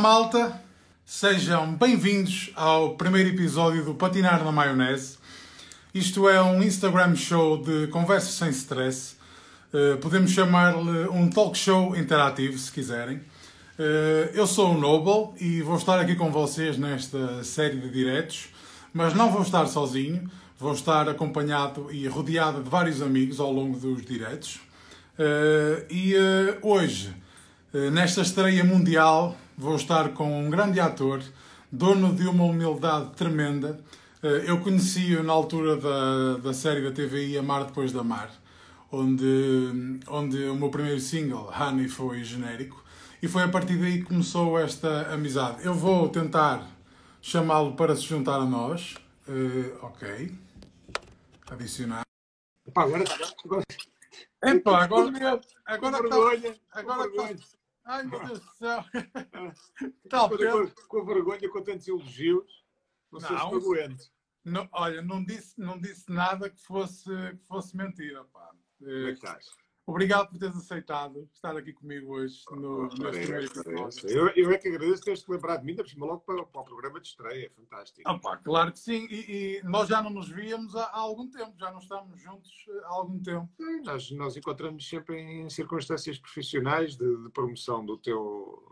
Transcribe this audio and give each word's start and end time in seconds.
malta, 0.00 0.58
sejam 1.04 1.74
bem-vindos 1.74 2.50
ao 2.56 2.96
primeiro 2.96 3.28
episódio 3.28 3.84
do 3.84 3.94
Patinar 3.94 4.42
na 4.42 4.50
Maionese. 4.50 5.18
Isto 5.94 6.26
é 6.26 6.40
um 6.40 6.62
Instagram 6.62 7.14
show 7.14 7.62
de 7.62 7.86
conversas 7.88 8.30
sem 8.30 8.48
stress. 8.48 9.16
Uh, 9.74 9.98
podemos 9.98 10.30
chamar-lhe 10.30 11.06
um 11.10 11.28
talk 11.28 11.56
show 11.56 11.94
interativo, 11.94 12.56
se 12.56 12.72
quiserem. 12.72 13.18
Uh, 13.18 14.32
eu 14.32 14.46
sou 14.46 14.74
o 14.74 14.78
Noble 14.78 15.34
e 15.38 15.60
vou 15.60 15.76
estar 15.76 16.00
aqui 16.00 16.16
com 16.16 16.32
vocês 16.32 16.78
nesta 16.78 17.44
série 17.44 17.76
de 17.76 17.90
diretos, 17.90 18.48
mas 18.94 19.12
não 19.12 19.30
vou 19.30 19.42
estar 19.42 19.66
sozinho, 19.66 20.30
vou 20.58 20.72
estar 20.72 21.10
acompanhado 21.10 21.92
e 21.92 22.08
rodeado 22.08 22.62
de 22.62 22.70
vários 22.70 23.02
amigos 23.02 23.38
ao 23.38 23.52
longo 23.52 23.78
dos 23.78 24.02
diretos. 24.06 24.60
Uh, 25.18 25.84
e 25.90 26.14
hoje, 26.62 27.14
nesta 27.92 28.22
estreia 28.22 28.64
mundial, 28.64 29.36
vou 29.60 29.76
estar 29.76 30.14
com 30.14 30.46
um 30.46 30.50
grande 30.50 30.80
ator, 30.80 31.22
dono 31.70 32.14
de 32.14 32.26
uma 32.26 32.44
humildade 32.44 33.10
tremenda 33.14 33.78
eh, 34.22 34.44
eu 34.46 34.60
conheci-o 34.60 35.22
na 35.22 35.32
altura 35.32 35.76
da, 35.76 36.36
da 36.38 36.52
série 36.52 36.82
da 36.82 36.92
TVI 36.92 37.38
Amar 37.38 37.64
Depois 37.64 37.90
da 37.90 38.04
Mar, 38.04 38.30
onde, 38.92 40.00
onde 40.08 40.44
o 40.44 40.54
meu 40.54 40.70
primeiro 40.70 41.00
single, 41.00 41.50
Honey, 41.50 41.88
foi 41.88 42.22
genérico, 42.22 42.84
e 43.22 43.28
foi 43.28 43.42
a 43.42 43.48
partir 43.48 43.78
daí 43.78 43.98
que 43.98 44.04
começou 44.04 44.58
esta 44.58 45.12
amizade. 45.12 45.64
Eu 45.64 45.74
vou 45.74 46.08
tentar 46.08 46.66
chamá-lo 47.20 47.74
para 47.76 47.96
se 47.96 48.02
juntar 48.02 48.36
a 48.36 48.46
nós. 48.46 48.94
Uh, 49.28 49.84
ok. 49.84 50.34
Adicionar. 51.50 52.02
Epá, 52.66 52.82
agora. 52.84 53.04
agora... 53.44 53.64
Epá, 54.42 54.84
agora. 54.84 55.40
Agora 55.66 55.98
está. 56.04 56.16
Agora 56.72 57.32
está. 57.32 57.59
Ai, 57.90 58.04
meu 58.04 58.24
Deus 58.24 58.38
do 58.38 58.50
céu. 58.52 58.84
Tal, 60.08 60.30
com, 60.30 60.70
com 60.86 61.00
a 61.00 61.04
vergonha, 61.04 61.50
com 61.50 61.60
tantos 61.60 61.88
elogios. 61.88 62.64
Não, 63.10 63.18
não 63.18 63.28
se 63.28 63.66
aguento. 63.66 64.12
Não, 64.44 64.68
olha, 64.70 65.02
não 65.02 65.24
disse, 65.24 65.60
não 65.60 65.76
disse 65.76 66.08
nada 66.08 66.48
que 66.48 66.62
fosse, 66.62 67.04
que 67.04 67.44
fosse 67.48 67.76
mentira. 67.76 68.24
Pá. 68.26 68.48
Como 68.78 68.90
é 68.90 69.06
que 69.06 69.12
estás? 69.14 69.50
Obrigado 69.90 70.28
por 70.28 70.38
teres 70.38 70.56
aceitado 70.56 71.28
estar 71.34 71.56
aqui 71.56 71.72
comigo 71.72 72.14
hoje 72.14 72.44
no, 72.52 72.84
oh, 72.84 72.88
primeiro 72.88 73.44
episódio. 73.44 74.08
Eu, 74.08 74.28
eu 74.36 74.52
é 74.52 74.56
que 74.56 74.68
agradeço 74.68 75.02
teres-te 75.02 75.28
lembrado 75.28 75.60
de 75.62 75.66
mim, 75.66 75.74
da 75.74 75.82
logo 75.98 76.20
para, 76.20 76.44
para, 76.44 76.60
o 76.60 76.64
programa 76.64 77.00
de 77.00 77.08
estreia, 77.08 77.46
é 77.46 77.50
fantástico. 77.50 78.08
Ah, 78.08 78.16
pá, 78.16 78.36
claro 78.36 78.70
que 78.70 78.78
sim, 78.78 79.08
e, 79.10 79.58
e, 79.58 79.62
nós 79.64 79.88
já 79.88 80.00
não 80.00 80.10
nos 80.10 80.28
víamos 80.28 80.76
há, 80.76 80.84
há, 80.84 80.98
algum 80.98 81.28
tempo, 81.28 81.54
já 81.58 81.72
não 81.72 81.80
estamos 81.80 82.22
juntos 82.22 82.52
há 82.84 82.88
algum 82.88 83.18
tempo. 83.18 83.48
Sim, 83.56 83.80
nós, 83.82 84.10
nós 84.12 84.36
encontramos 84.36 84.88
sempre 84.88 85.18
em 85.20 85.50
circunstâncias 85.50 86.20
profissionais 86.20 86.96
de, 86.96 87.24
de 87.24 87.28
promoção 87.30 87.84
do 87.84 87.98
teu, 87.98 88.62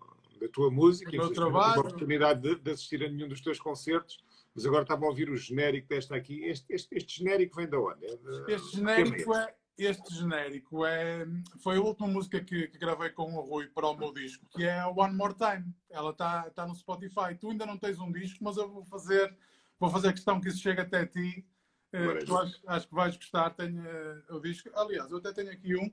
da 0.41 0.47
tua 0.47 0.70
música, 0.70 1.10
do 1.10 1.16
meu 1.16 1.32
trabalho. 1.32 1.78
a 1.78 1.80
oportunidade 1.80 2.42
de, 2.42 2.55
de 2.55 2.70
assistir 2.70 3.05
a 3.05 3.08
nenhum 3.08 3.27
dos 3.27 3.41
teus 3.41 3.58
concertos 3.58 4.19
mas 4.55 4.66
agora 4.66 4.82
estava 4.82 5.05
a 5.05 5.08
ouvir 5.08 5.30
o 5.30 5.36
genérico 5.36 5.88
desta 5.88 6.16
aqui. 6.16 6.42
Este, 6.44 6.66
este, 6.75 6.97
este 6.97 7.19
genérico 7.19 7.55
vem 7.55 7.69
de 7.69 7.77
onde? 7.77 8.06
É 8.06 8.16
de... 8.16 8.53
Este 8.53 8.77
genérico 8.77 9.32
é, 9.32 9.55
este 9.78 10.14
genérico 10.14 10.84
é, 10.84 11.26
foi 11.60 11.76
a 11.76 11.80
última 11.80 12.08
música 12.08 12.40
que, 12.40 12.68
que, 12.68 12.78
gravei 12.78 13.10
com 13.10 13.34
o 13.34 13.40
Rui 13.40 13.68
para 13.68 13.88
o 13.88 13.96
meu 13.96 14.12
disco, 14.12 14.44
que 14.50 14.64
é 14.64 14.84
One 14.84 15.14
More 15.14 15.34
Time. 15.34 15.72
Ela 15.88 16.10
está 16.10 16.50
tá 16.50 16.66
no 16.66 16.74
Spotify. 16.74 17.36
Tu 17.38 17.50
ainda 17.50 17.64
não 17.64 17.78
tens 17.78 17.98
um 17.98 18.10
disco, 18.10 18.42
mas 18.42 18.56
eu 18.56 18.68
vou 18.68 18.84
fazer, 18.84 19.36
vou 19.78 19.90
fazer 19.90 20.12
questão 20.12 20.40
que 20.40 20.48
isso 20.48 20.60
chegue 20.60 20.80
até 20.80 21.06
ti. 21.06 21.46
Uh, 21.92 22.36
acho, 22.36 22.60
acho, 22.66 22.88
que 22.88 22.94
vais 22.94 23.16
gostar. 23.16 23.50
Tenho 23.50 23.82
uh, 23.82 24.36
o 24.36 24.40
disco. 24.40 24.68
Aliás, 24.74 25.10
eu 25.10 25.18
até 25.18 25.32
tenho 25.32 25.50
aqui 25.50 25.76
um, 25.76 25.90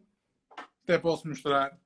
até 0.83 0.97
posso 0.97 1.27
mostrar. 1.27 1.77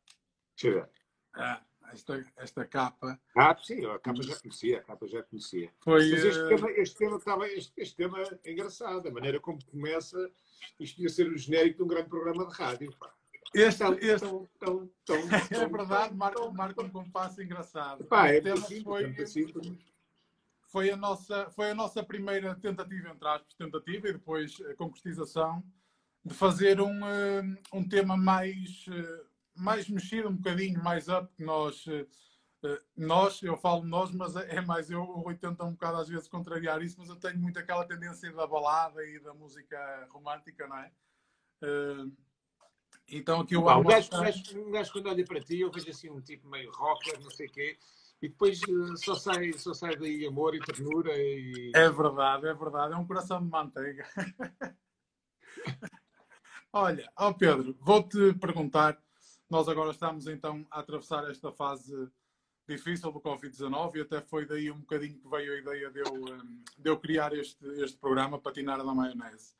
Ver. 0.61 0.89
Ah 1.33 1.61
esta, 1.93 2.25
esta 2.37 2.65
capa. 2.65 3.19
Ah, 3.35 3.55
sim, 3.61 3.85
a 3.85 3.99
capa 3.99 4.21
já 4.21 4.37
conhecia, 4.39 4.79
a 4.79 4.83
capa 4.83 5.07
já 5.07 5.23
conhecia. 5.23 5.71
Foi, 5.79 6.09
Mas 6.11 6.23
este, 6.23 6.41
uh... 6.41 6.47
tema, 6.47 6.71
este, 6.71 6.97
tema 6.97 7.17
estava, 7.17 7.47
este, 7.47 7.73
este, 7.77 7.95
tema 7.95 8.21
é 8.43 8.51
engraçado, 8.51 9.07
a 9.07 9.11
maneira 9.11 9.39
como 9.39 9.63
começa, 9.65 10.31
isto 10.79 11.01
ia 11.01 11.09
ser 11.09 11.27
o 11.27 11.37
genérico 11.37 11.77
de 11.77 11.83
um 11.83 11.87
grande 11.87 12.09
programa 12.09 12.47
de 12.47 12.53
rádio. 12.53 12.95
Pá. 12.97 13.13
Este, 13.53 13.79
tão, 13.79 13.93
este... 13.93 14.27
Tão, 14.59 14.89
tão, 15.05 15.17
é 15.51 15.67
verdade, 15.67 16.15
marca, 16.15 16.51
marca 16.51 16.81
um 16.83 16.89
compasso 16.89 17.41
engraçado. 17.41 18.05
Pá, 18.05 18.29
é 18.29 18.41
foi, 18.41 19.15
foi, 20.67 20.91
a 20.91 20.97
nossa, 20.97 21.49
foi 21.51 21.71
a 21.71 21.75
nossa 21.75 22.03
primeira 22.03 22.55
tentativa, 22.55 23.09
entre 23.09 23.27
aspas, 23.27 23.53
tentativa 23.55 24.09
e 24.09 24.13
depois 24.13 24.61
a 24.69 24.75
concretização 24.75 25.63
de 26.23 26.33
fazer 26.33 26.79
um, 26.81 27.05
eh, 27.05 27.41
um 27.73 27.87
tema 27.87 28.15
mais 28.15 28.85
eh, 28.89 29.28
mais 29.55 29.89
mexido, 29.89 30.29
um 30.29 30.35
bocadinho 30.35 30.81
mais 30.83 31.07
up 31.07 31.31
que 31.35 31.43
nós. 31.43 31.85
Eh, 31.87 32.05
eh, 32.63 32.81
nós, 32.95 33.41
eu 33.41 33.57
falo 33.57 33.83
nós, 33.83 34.11
mas 34.11 34.35
é, 34.35 34.57
é 34.57 34.61
mais 34.61 34.89
eu. 34.89 35.01
O 35.01 35.21
Rui 35.21 35.35
tenta 35.35 35.63
um 35.63 35.71
bocado 35.71 35.97
às 35.97 36.09
vezes 36.09 36.27
contrariar 36.27 36.81
isso, 36.81 36.97
mas 36.99 37.09
eu 37.09 37.15
tenho 37.15 37.39
muito 37.39 37.59
aquela 37.59 37.85
tendência 37.85 38.31
da 38.31 38.47
balada 38.47 39.03
e 39.05 39.19
da 39.19 39.33
música 39.33 40.07
romântica, 40.11 40.67
não 40.67 40.77
é? 40.77 40.91
Eh, 41.61 42.11
então 43.11 43.41
aqui 43.41 43.55
o 43.55 43.61
um 43.61 43.83
gajo, 43.83 44.09
um 44.55 44.71
gajo 44.71 44.91
quando 44.91 45.09
olha 45.09 45.25
para 45.25 45.41
ti, 45.41 45.59
eu 45.59 45.71
vejo 45.71 45.89
assim 45.89 46.09
um 46.09 46.21
tipo 46.21 46.47
meio 46.47 46.71
rocker, 46.71 47.19
não 47.21 47.31
sei 47.31 47.47
o 47.47 47.51
quê, 47.51 47.77
e 48.21 48.27
depois 48.27 48.59
só 48.97 49.15
sai, 49.15 49.53
só 49.53 49.73
sai 49.73 49.95
daí 49.95 50.25
amor 50.25 50.53
e 50.55 50.59
ternura 50.59 51.11
e. 51.17 51.71
É 51.73 51.89
verdade, 51.89 52.47
é 52.47 52.53
verdade, 52.53 52.93
é 52.93 52.97
um 52.97 53.07
coração 53.07 53.41
de 53.41 53.49
manteiga. 53.49 54.05
Olha, 56.71 57.11
ó 57.17 57.33
Pedro, 57.33 57.75
vou-te 57.81 58.33
perguntar 58.35 59.01
nós 59.49 59.67
agora 59.67 59.91
estamos 59.91 60.27
então 60.27 60.65
a 60.69 60.79
atravessar 60.79 61.29
esta 61.29 61.51
fase 61.51 62.09
difícil 62.67 63.11
do 63.11 63.19
Covid-19 63.19 63.95
e 63.95 64.01
até 64.01 64.21
foi 64.21 64.45
daí 64.45 64.69
um 64.69 64.79
bocadinho 64.79 65.17
que 65.17 65.27
veio 65.27 65.53
a 65.53 65.57
ideia 65.57 65.89
de 65.89 65.99
eu, 65.99 66.13
hum, 66.13 66.63
de 66.77 66.89
eu 66.89 66.99
criar 66.99 67.33
este, 67.33 67.65
este 67.81 67.97
programa, 67.97 68.39
Patinar 68.39 68.83
na 68.83 68.93
Maionese, 68.93 69.55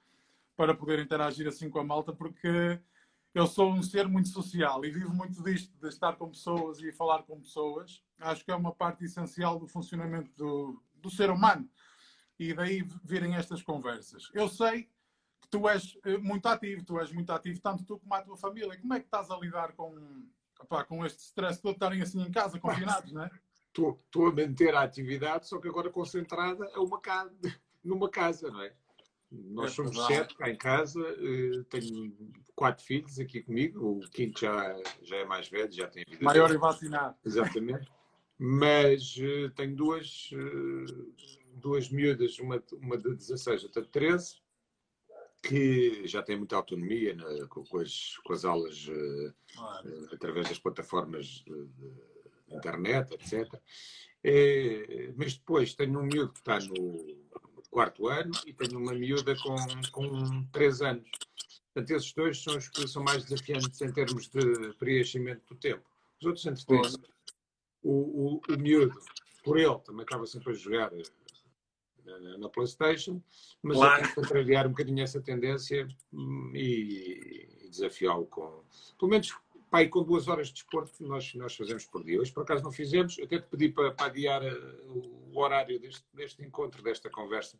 para 0.55 0.75
poder 0.75 0.99
interagir 0.99 1.47
assim 1.47 1.71
com 1.71 1.79
a 1.79 1.83
malta, 1.83 2.13
porque 2.13 2.79
eu 3.33 3.47
sou 3.47 3.71
um 3.71 3.81
ser 3.81 4.07
muito 4.07 4.29
social 4.29 4.85
e 4.85 4.91
vivo 4.91 5.11
muito 5.11 5.41
disto, 5.41 5.75
de 5.79 5.87
estar 5.87 6.17
com 6.17 6.29
pessoas 6.29 6.79
e 6.81 6.91
falar 6.91 7.23
com 7.23 7.39
pessoas. 7.39 8.03
Acho 8.19 8.45
que 8.45 8.51
é 8.51 8.55
uma 8.55 8.73
parte 8.73 9.05
essencial 9.05 9.57
do 9.57 9.67
funcionamento 9.67 10.31
do, 10.35 10.79
do 10.93 11.09
ser 11.09 11.31
humano. 11.31 11.67
E 12.37 12.53
daí 12.53 12.87
virem 13.03 13.35
estas 13.35 13.63
conversas. 13.63 14.29
Eu 14.33 14.47
sei 14.47 14.87
tu 15.49 15.67
és 15.67 15.97
eh, 16.05 16.17
muito 16.17 16.45
ativo, 16.47 16.83
tu 16.85 16.99
és 16.99 17.11
muito 17.11 17.31
ativo, 17.31 17.59
tanto 17.61 17.83
tu 17.83 17.99
como 17.99 18.13
a 18.13 18.21
tua 18.21 18.37
família. 18.37 18.79
Como 18.79 18.93
é 18.93 18.99
que 18.99 19.05
estás 19.05 19.29
a 19.31 19.37
lidar 19.37 19.73
com, 19.73 19.95
opá, 20.59 20.83
com 20.83 21.05
este 21.05 21.19
stress 21.23 21.61
todo 21.61 21.71
de 21.71 21.77
estarem 21.77 22.01
assim 22.01 22.21
em 22.21 22.31
casa, 22.31 22.59
confinados, 22.59 23.11
não 23.11 23.23
é? 23.23 23.31
Estou 23.67 24.27
a 24.27 24.31
manter 24.31 24.75
a 24.75 24.81
atividade, 24.81 25.47
só 25.47 25.59
que 25.59 25.67
agora 25.67 25.89
concentrada 25.89 26.69
a 26.73 26.81
uma 26.81 26.99
casa, 26.99 27.31
numa 27.83 28.09
casa, 28.09 28.49
não 28.49 28.61
é? 28.61 28.73
Nós 29.31 29.71
é 29.71 29.75
somos 29.75 29.91
verdade. 29.91 30.15
sete 30.15 30.35
cá 30.35 30.49
em 30.49 30.57
casa, 30.57 30.99
eh, 31.01 31.63
tenho 31.69 32.15
quatro 32.55 32.83
filhos 32.83 33.19
aqui 33.19 33.41
comigo, 33.41 33.99
o 33.99 34.09
quinto 34.09 34.41
já, 34.41 34.75
já 35.03 35.17
é 35.17 35.25
mais 35.25 35.47
velho, 35.47 35.71
já 35.71 35.87
tem 35.87 36.03
vida. 36.03 36.23
Maior 36.23 36.51
e 36.51 36.57
vacinado. 36.57 37.15
Exatamente. 37.23 37.87
Mas 38.41 39.17
uh, 39.17 39.49
tenho 39.53 39.75
duas, 39.75 40.29
duas 41.55 41.89
miúdas, 41.89 42.39
uma, 42.39 42.63
uma 42.81 42.97
de 42.97 43.13
16, 43.13 43.65
outra 43.65 43.81
de 43.81 43.89
13, 43.89 44.41
que 45.41 46.07
já 46.07 46.21
tem 46.21 46.37
muita 46.37 46.55
autonomia 46.55 47.15
né, 47.15 47.23
com, 47.49 47.63
com, 47.63 47.79
as, 47.79 48.17
com, 48.25 48.33
as, 48.33 48.45
aulas 48.45 48.87
uh, 48.87 49.33
uh, 49.57 50.13
através 50.13 50.49
das 50.49 50.59
plataformas 50.59 51.43
de, 51.45 51.69
internet, 52.51 53.13
etc. 53.13 53.47
É, 54.23 55.13
mas 55.15 55.37
depois 55.37 55.75
tenho 55.75 55.99
um 55.99 56.03
miúdo 56.03 56.33
que 56.33 56.39
está 56.39 56.59
no 56.59 57.15
quarto 57.69 58.07
ano 58.07 58.31
e 58.45 58.53
tenho 58.53 58.79
uma 58.79 58.93
miúda 58.93 59.35
com, 59.37 59.55
com 59.91 60.43
três 60.51 60.81
anos. 60.81 61.09
Portanto, 61.73 61.91
esses 61.91 62.13
dois 62.13 62.43
são 62.43 62.57
os 62.57 62.67
que 62.67 62.87
são 62.87 63.03
mais 63.03 63.23
desafiantes 63.23 63.79
em 63.81 63.91
termos 63.91 64.27
de 64.27 64.73
preenchimento 64.79 65.53
do 65.53 65.59
tempo. 65.59 65.83
Os 66.19 66.25
outros, 66.25 66.45
entretanto, 66.45 66.99
o, 67.83 67.91
o, 67.91 68.41
o 68.49 68.57
miúdo, 68.57 68.99
por 69.43 69.57
ele, 69.57 69.79
também 69.79 70.01
acaba 70.01 70.25
sempre 70.25 70.51
a 70.51 70.55
jogar 70.55 70.91
na, 72.05 72.37
na 72.37 72.49
PlayStation, 72.49 73.21
mas 73.61 73.77
claro. 73.77 74.05
eu 74.05 74.15
contrariar 74.15 74.65
um 74.67 74.71
bocadinho 74.71 75.03
essa 75.03 75.21
tendência 75.21 75.87
hum, 76.13 76.51
e, 76.53 77.47
e 77.61 77.69
desafiá-lo 77.69 78.25
com, 78.25 78.63
pelo 78.97 79.11
menos, 79.11 79.33
pai, 79.69 79.87
com 79.87 80.03
duas 80.03 80.27
horas 80.27 80.47
de 80.47 80.53
desporto 80.55 81.03
nós, 81.03 81.33
nós 81.35 81.55
fazemos 81.55 81.85
por 81.85 82.03
dia. 82.03 82.19
Hoje, 82.19 82.31
por 82.31 82.43
acaso, 82.43 82.63
não 82.63 82.71
fizemos, 82.71 83.17
eu 83.17 83.25
até 83.25 83.39
te 83.39 83.47
pedi 83.47 83.69
para, 83.69 83.91
para 83.91 84.07
adiar 84.07 84.43
eh, 84.43 84.53
o 84.87 85.39
horário 85.39 85.79
deste, 85.79 86.03
deste 86.13 86.43
encontro, 86.43 86.81
desta 86.81 87.09
conversa, 87.09 87.59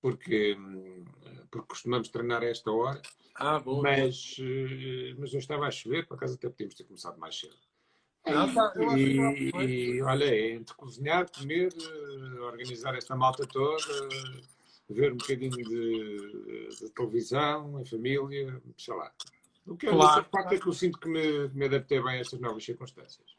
porque, 0.00 0.54
hum, 0.54 1.04
porque 1.50 1.68
costumamos 1.68 2.08
treinar 2.08 2.42
a 2.42 2.46
esta 2.46 2.70
hora. 2.70 3.00
Ah, 3.34 3.58
bom. 3.58 3.80
Mas, 3.82 4.36
eh, 4.38 5.14
mas 5.18 5.32
eu 5.32 5.38
estava 5.38 5.66
a 5.66 5.70
chover, 5.70 6.06
por 6.06 6.14
acaso 6.14 6.34
até 6.34 6.48
podíamos 6.48 6.74
ter 6.74 6.84
começado 6.84 7.18
mais 7.18 7.38
cedo. 7.38 7.56
Tá, 8.22 8.46
e, 8.96 9.50
e, 9.64 10.02
olha, 10.02 10.52
entre 10.52 10.74
cozinhar, 10.74 11.26
comer, 11.30 11.72
eh, 11.72 12.40
organizar 12.40 12.94
esta 12.94 13.16
malta 13.16 13.46
toda, 13.46 14.08
ver 14.88 15.12
um 15.12 15.16
bocadinho 15.16 15.56
de, 15.56 16.68
de 16.68 16.90
televisão, 16.90 17.80
em 17.80 17.84
família, 17.84 18.60
sei 18.76 18.94
lá. 18.94 19.10
O 19.66 19.76
que 19.76 19.86
é 19.86 19.90
claro, 19.90 20.24
facto 20.30 20.52
é 20.52 20.58
que 20.58 20.66
eu 20.66 20.72
sinto 20.72 20.98
que 20.98 21.08
me, 21.08 21.48
me 21.48 21.64
adaptei 21.64 22.02
bem 22.02 22.14
a 22.14 22.18
estas 22.18 22.40
novas 22.40 22.64
circunstâncias. 22.64 23.36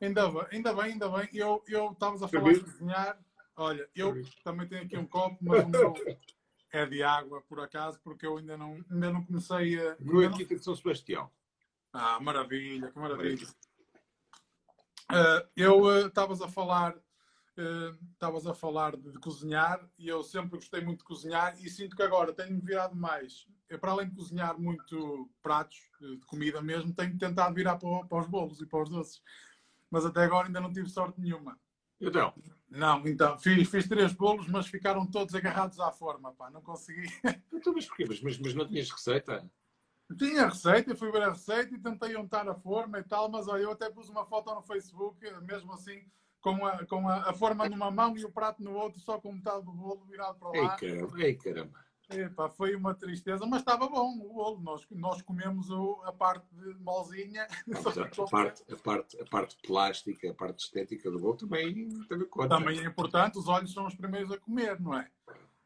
Ainda 0.00 0.28
bem, 0.28 0.46
ainda 0.52 0.74
bem, 0.74 0.84
ainda 0.92 1.08
bem. 1.08 1.28
Eu 1.32 1.62
estavas 1.92 2.22
a 2.22 2.28
falar 2.28 2.52
de 2.52 2.60
cozinhar. 2.60 3.18
Olha, 3.56 3.88
eu 3.94 4.14
também 4.42 4.68
tenho 4.68 4.82
aqui 4.82 4.96
um 4.96 5.06
copo, 5.06 5.38
mas 5.40 5.64
o 5.64 5.68
meu 5.68 5.94
é 6.72 6.86
de 6.86 7.02
água, 7.02 7.40
por 7.48 7.60
acaso, 7.60 8.00
porque 8.02 8.26
eu 8.26 8.36
ainda 8.36 8.56
não, 8.56 8.84
ainda 8.90 9.12
não 9.12 9.24
comecei 9.24 9.78
a. 9.80 9.96
Meu 9.98 10.22
é 10.22 10.26
aqui 10.26 10.44
de 10.44 10.62
São 10.62 10.74
Sebastião. 10.74 11.30
Ah, 11.92 12.18
maravilha, 12.20 12.90
que 12.90 12.98
maravilha. 12.98 13.46
Uh, 15.10 15.46
eu 15.56 16.06
estavas 16.06 16.40
uh, 16.40 16.44
a 16.44 16.48
falar 16.48 16.94
estavas 18.14 18.46
uh, 18.46 18.50
a 18.50 18.54
falar 18.54 18.96
de, 18.96 19.12
de, 19.12 19.18
cozinhar 19.20 19.88
e 19.96 20.08
eu 20.08 20.24
sempre 20.24 20.56
gostei 20.56 20.80
muito 20.80 21.00
de 21.00 21.04
cozinhar 21.04 21.54
e 21.62 21.70
sinto 21.70 21.94
que 21.94 22.02
agora 22.02 22.32
tenho-me 22.32 22.60
virado 22.60 22.96
mais. 22.96 23.46
Eu, 23.68 23.78
para 23.78 23.92
além 23.92 24.08
de 24.08 24.14
cozinhar 24.16 24.58
muito 24.58 25.30
pratos 25.40 25.76
de 26.00 26.26
comida 26.26 26.60
mesmo, 26.60 26.92
tenho 26.92 27.16
tentado 27.16 27.54
virar 27.54 27.76
para, 27.76 28.04
para 28.06 28.18
os 28.18 28.26
bolos 28.26 28.60
e 28.60 28.66
para 28.66 28.82
os 28.82 28.88
doces. 28.88 29.22
Mas 29.90 30.04
até 30.04 30.24
agora 30.24 30.48
ainda 30.48 30.60
não 30.60 30.72
tive 30.72 30.88
sorte 30.88 31.20
nenhuma. 31.20 31.56
Então? 32.00 32.34
Não, 32.68 33.06
então, 33.06 33.38
fiz, 33.38 33.68
fiz 33.68 33.88
três 33.88 34.12
bolos, 34.12 34.48
mas 34.48 34.66
ficaram 34.66 35.06
todos 35.06 35.34
agarrados 35.34 35.78
à 35.78 35.92
forma, 35.92 36.32
pá, 36.32 36.50
não 36.50 36.60
consegui. 36.60 37.06
Então, 37.52 37.72
mas 37.72 37.86
porquê? 37.86 38.04
Mas, 38.06 38.20
mas, 38.20 38.38
mas 38.38 38.54
não 38.54 38.66
tinhas 38.66 38.90
receita? 38.90 39.48
Tinha 40.18 40.46
receita, 40.46 40.94
fui 40.94 41.10
ver 41.10 41.22
a 41.22 41.30
receita 41.30 41.74
e 41.74 41.78
tentei 41.78 42.16
untar 42.16 42.48
a 42.48 42.54
forma 42.54 42.98
e 42.98 43.04
tal, 43.04 43.30
mas 43.30 43.48
olha, 43.48 43.62
eu 43.62 43.72
até 43.72 43.90
pus 43.90 44.08
uma 44.08 44.24
foto 44.26 44.54
no 44.54 44.62
Facebook, 44.62 45.18
mesmo 45.42 45.72
assim, 45.72 46.04
com 46.40 46.66
a, 46.66 46.84
com 46.84 47.08
a, 47.08 47.30
a 47.30 47.32
forma 47.32 47.68
numa 47.68 47.90
mão 47.90 48.16
e 48.16 48.24
o 48.24 48.30
prato 48.30 48.62
no 48.62 48.74
outro, 48.74 49.00
só 49.00 49.18
com 49.18 49.32
metade 49.32 49.64
do 49.64 49.72
bolo 49.72 50.04
virado 50.04 50.38
para 50.38 50.48
lá. 50.48 50.56
Ei, 50.56 50.88
caramba. 50.88 51.22
Ei, 51.22 51.34
caramba. 51.34 51.84
Epá, 52.10 52.50
foi 52.50 52.74
uma 52.76 52.94
tristeza, 52.94 53.46
mas 53.46 53.60
estava 53.60 53.88
bom 53.88 54.12
o 54.18 54.32
bolo. 54.34 54.60
Nós, 54.60 54.86
nós 54.90 55.22
comemos 55.22 55.70
o, 55.70 56.02
a 56.04 56.12
parte 56.12 56.46
de 56.54 56.74
molzinha. 56.74 57.46
A, 57.74 57.82
parte, 57.82 58.62
a, 58.72 58.76
parte, 58.76 59.20
a 59.20 59.24
parte 59.24 59.56
plástica, 59.66 60.30
a 60.30 60.34
parte 60.34 60.64
estética 60.64 61.10
do 61.10 61.18
bolo 61.18 61.36
também, 61.36 61.88
também 62.06 62.28
conta. 62.28 62.48
Também 62.48 62.78
é 62.78 62.84
importante, 62.84 63.38
os 63.38 63.48
olhos 63.48 63.72
são 63.72 63.86
os 63.86 63.94
primeiros 63.94 64.30
a 64.30 64.38
comer, 64.38 64.78
não 64.80 64.94
é? 64.94 65.08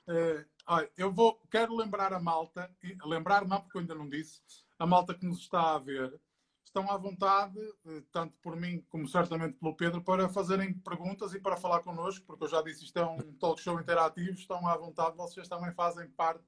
Uh, 0.07 0.45
olha, 0.69 0.91
eu 0.97 1.13
vou, 1.13 1.41
quero 1.51 1.75
lembrar 1.75 2.13
a 2.13 2.21
malta, 2.21 2.71
lembrar 3.05 3.47
não 3.47 3.61
porque 3.61 3.79
eu 3.79 3.81
ainda 3.81 3.95
não 3.95 4.09
disse, 4.09 4.41
a 4.79 4.87
malta 4.87 5.15
que 5.15 5.27
nos 5.27 5.41
está 5.41 5.75
a 5.75 5.79
ver, 5.79 6.21
estão 6.69 6.91
à 6.91 6.97
vontade, 6.97 7.59
eh, 7.87 8.03
tanto 8.13 8.37
por 8.43 8.55
mim 8.55 8.85
como 8.89 9.09
certamente 9.09 9.59
pelo 9.59 9.75
Pedro, 9.75 10.03
para 10.03 10.29
fazerem 10.29 10.75
perguntas 10.75 11.35
e 11.35 11.41
para 11.41 11.57
falar 11.57 11.81
connosco, 11.81 12.25
porque 12.27 12.45
eu 12.45 12.49
já 12.49 12.63
disse, 12.63 12.85
isto 12.85 12.99
é 12.99 13.05
um 13.05 13.33
talk 13.35 13.61
show 13.61 13.81
interativo, 13.81 14.39
estão 14.39 14.67
à 14.67 14.77
vontade, 14.77 15.17
vocês 15.17 15.49
também 15.49 15.73
fazem 15.73 16.09
parte 16.11 16.45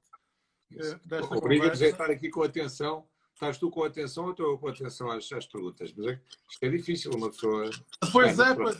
uh, 0.73 1.07
desta 1.07 1.35
Obriga-nos 1.35 1.81
a 1.81 1.87
estar 1.87 2.09
aqui 2.09 2.29
com 2.29 2.43
atenção. 2.43 3.07
Estás 3.33 3.57
tu 3.57 3.71
com 3.71 3.83
atenção 3.83 4.25
ou 4.25 4.31
estou 4.31 4.57
com 4.59 4.67
atenção 4.67 5.09
às, 5.09 5.31
às 5.31 5.47
perguntas? 5.47 5.91
Mas 5.97 6.07
é, 6.07 6.21
isto 6.47 6.63
é 6.63 6.69
difícil, 6.69 7.11
uma 7.15 7.29
pessoa. 7.29 7.71
Pois 8.11 8.37
é, 8.37 8.53
pois, 8.53 8.77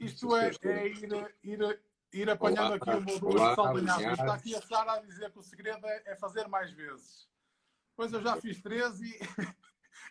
isto 0.00 0.34
é, 0.34 0.50
é 0.64 0.88
ir, 0.88 1.36
ir, 1.44 1.80
ir 2.12 2.28
apanhando 2.28 2.66
olá, 2.66 2.76
aqui 2.76 2.90
uma 2.90 3.12
ou 3.12 3.20
duas 3.20 3.54
saldanhadas. 3.54 4.18
Está 4.18 4.34
aqui 4.34 4.54
a 4.54 4.62
Sara 4.62 4.92
a 4.94 5.00
dizer 5.00 5.30
que 5.30 5.38
o 5.38 5.42
segredo 5.42 5.86
é, 5.86 6.02
é 6.06 6.16
fazer 6.16 6.48
mais 6.48 6.70
vezes. 6.72 7.28
Pois 7.96 8.12
eu 8.12 8.22
já 8.22 8.36
fiz 8.36 8.60
três 8.60 9.00
e 9.00 9.18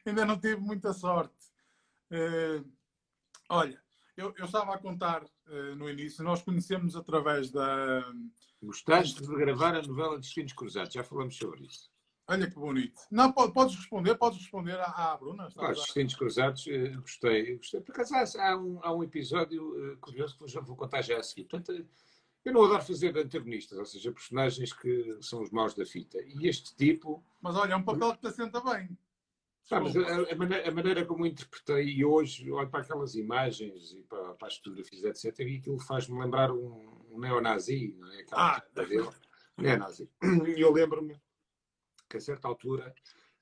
ainda 0.05 0.25
não 0.25 0.39
tive 0.39 0.57
muita 0.57 0.93
sorte. 0.93 1.35
Uh, 2.11 2.67
olha, 3.49 3.81
eu, 4.15 4.33
eu, 4.37 4.45
estava 4.45 4.73
a 4.73 4.77
contar 4.77 5.23
uh, 5.23 5.75
no 5.75 5.89
início, 5.89 6.23
nós 6.23 6.41
conhecemos 6.41 6.95
através 6.95 7.51
da. 7.51 8.03
Gostaste 8.61 9.21
de 9.21 9.35
gravar 9.35 9.73
a 9.73 9.81
novela 9.81 10.19
Destinos 10.19 10.51
Cruzados? 10.51 10.93
Já 10.93 11.03
falamos 11.03 11.37
sobre 11.37 11.65
isso. 11.65 11.89
Olha 12.29 12.47
que 12.47 12.59
bonito. 12.59 13.01
Não, 13.09 13.33
podes 13.33 13.75
responder, 13.75 14.13
podes 14.13 14.37
responder 14.37 14.79
à, 14.79 15.13
à 15.13 15.17
Bruna. 15.17 15.47
Os 15.47 15.55
Destinos 15.55 16.13
Cruzados, 16.13 16.63
uh, 16.67 17.01
gostei, 17.01 17.57
gostei. 17.57 17.81
Por 17.81 17.91
acaso 17.91 18.39
há, 18.39 18.55
um, 18.55 18.79
há 18.83 18.93
um 18.93 19.03
episódio 19.03 19.97
curioso 19.99 20.37
que 20.37 20.53
vou, 20.53 20.63
vou 20.63 20.75
contar 20.75 21.01
já 21.01 21.17
a 21.17 21.23
seguir. 21.23 21.45
Portanto, 21.45 21.83
eu 22.45 22.53
não 22.53 22.63
adoro 22.63 22.83
fazer 22.83 23.17
antagonistas, 23.17 23.79
ou 23.79 23.85
seja, 23.85 24.11
personagens 24.11 24.71
que 24.71 25.17
são 25.21 25.41
os 25.41 25.49
maus 25.49 25.73
da 25.73 25.87
fita. 25.87 26.19
E 26.21 26.47
este 26.47 26.75
tipo. 26.75 27.23
Mas 27.41 27.55
olha, 27.55 27.73
é 27.73 27.75
um 27.75 27.83
papel 27.83 28.13
que 28.13 28.21
te 28.21 28.27
assenta 28.27 28.61
bem. 28.61 28.95
Mas 29.71 29.97
a, 29.97 30.31
a, 30.31 30.35
maneira, 30.35 30.69
a, 30.69 30.71
maneira, 30.71 31.05
como 31.05 31.25
interpretei, 31.25 31.85
e 31.87 32.05
hoje 32.05 32.51
olho 32.51 32.69
para 32.69 32.81
aquelas 32.81 33.15
imagens 33.15 33.91
e 33.91 34.03
para, 34.03 34.35
para 34.35 34.47
as 34.47 34.57
fotografias, 34.57 35.03
etc., 35.03 35.39
e 35.47 35.57
aquilo 35.57 35.79
faz-me 35.79 36.19
lembrar 36.19 36.51
um, 36.51 37.05
um 37.09 37.19
neonazi, 37.19 37.95
não 37.97 38.11
é? 38.13 38.21
Aquela 38.21 38.55
ah, 38.55 38.83
dele. 38.83 39.09
Neonazi. 39.57 40.09
E 40.23 40.61
eu 40.61 40.71
lembro-me 40.71 41.19
que 42.09 42.17
a 42.17 42.21
certa 42.21 42.47
altura. 42.47 42.93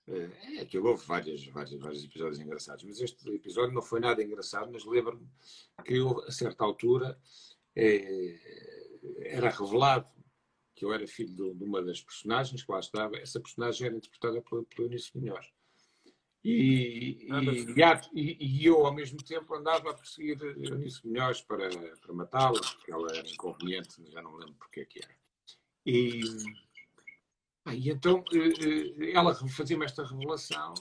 É, 0.09 0.61
aquilo 0.61 0.87
houve 0.87 1.05
vários, 1.05 1.45
vários, 1.47 1.77
vários 1.81 2.03
episódios 2.05 2.39
engraçados, 2.39 2.85
mas 2.85 3.01
este 3.01 3.29
episódio 3.29 3.73
não 3.73 3.81
foi 3.81 3.99
nada 3.99 4.23
engraçado, 4.23 4.71
mas 4.71 4.85
lembro-me 4.85 5.27
que 5.83 5.95
eu, 5.95 6.23
a 6.23 6.31
certa 6.31 6.63
altura 6.63 7.19
é, 7.75 8.39
era 9.35 9.49
revelado 9.49 10.07
que 10.77 10.85
eu 10.85 10.93
era 10.93 11.07
filho 11.07 11.55
de, 11.55 11.63
uma 11.63 11.81
das 11.81 12.01
personagens 12.01 12.63
que 12.63 12.71
lá 12.71 12.79
estava. 12.79 13.17
Essa 13.17 13.39
personagem 13.39 13.87
era 13.87 13.95
interpretada 13.97 14.39
pelo, 14.43 14.63
pelo 14.63 14.87
Eunice 14.87 15.11
Munhoz. 15.17 15.47
E, 16.43 17.27
e, 18.13 18.37
e, 18.39 18.65
eu, 18.65 18.85
ao 18.85 18.93
mesmo 18.93 19.17
tempo, 19.17 19.55
andava 19.55 19.89
a 19.89 19.93
perseguir 19.93 20.39
Eunice 20.41 21.05
Melhores 21.05 21.41
para, 21.41 21.67
para 21.97 22.13
matá-la, 22.13 22.61
porque 22.61 22.91
ela 22.91 23.07
era 23.11 23.27
inconveniente, 23.27 24.09
já 24.09 24.21
não 24.21 24.35
lembro 24.35 24.53
porque 24.53 24.81
é 24.81 24.85
que 24.85 25.03
era. 25.03 25.15
E, 25.83 26.21
e 27.73 27.89
então 27.89 28.23
eh, 28.33 29.07
eh, 29.07 29.11
ela 29.11 29.33
fazia-me 29.49 29.85
esta 29.85 30.05
revelação 30.05 30.73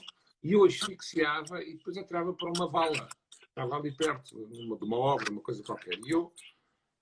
e 0.43 0.53
eu 0.53 0.63
asfixiava 0.65 1.61
e 1.63 1.75
depois 1.75 1.97
entrava 1.97 2.33
para 2.33 2.51
uma 2.51 2.67
vala. 2.67 3.07
Estava 3.41 3.75
ali 3.75 3.91
perto 3.91 4.47
de 4.47 4.61
uma, 4.61 4.77
de 4.77 4.83
uma 4.85 4.97
obra, 4.97 5.31
uma 5.31 5.41
coisa 5.41 5.63
qualquer. 5.63 5.97
E 6.05 6.11
eu, 6.11 6.31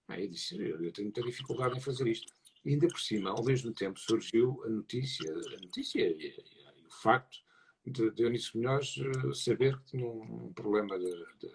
aí 0.07 0.27
disse, 0.27 0.57
eu 0.57 0.91
tenho 0.91 1.07
muita 1.07 1.21
dificuldade 1.21 1.77
em 1.77 1.81
fazer 1.81 2.07
isto. 2.07 2.33
E 2.63 2.71
ainda 2.71 2.87
por 2.87 2.99
cima, 2.99 3.29
ao 3.29 3.43
mesmo 3.43 3.73
tempo, 3.73 3.99
surgiu 3.99 4.61
a 4.65 4.69
notícia, 4.69 5.31
a 5.31 5.59
notícia 5.61 6.01
e, 6.01 6.27
e 6.79 6.85
o 6.87 6.91
facto 6.91 7.37
de 7.85 8.09
Dionísio 8.11 8.59
Munhoz 8.59 8.95
eh, 8.97 9.33
saber 9.33 9.77
que 9.77 9.91
tinha 9.91 10.07
um 10.07 10.51
problema 10.53 10.97
de, 10.97 11.11
de 11.39 11.51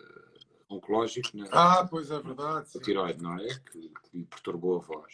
oncológico 0.68 1.36
na 1.36 1.46
ah, 1.50 1.86
pois 1.88 2.10
é 2.10 2.20
verdade, 2.20 2.70
tiroide, 2.80 3.20
não 3.20 3.36
é? 3.36 3.48
Que, 3.48 3.88
que 3.88 4.18
lhe 4.18 4.24
perturbou 4.24 4.76
a 4.76 4.80
voz. 4.80 5.12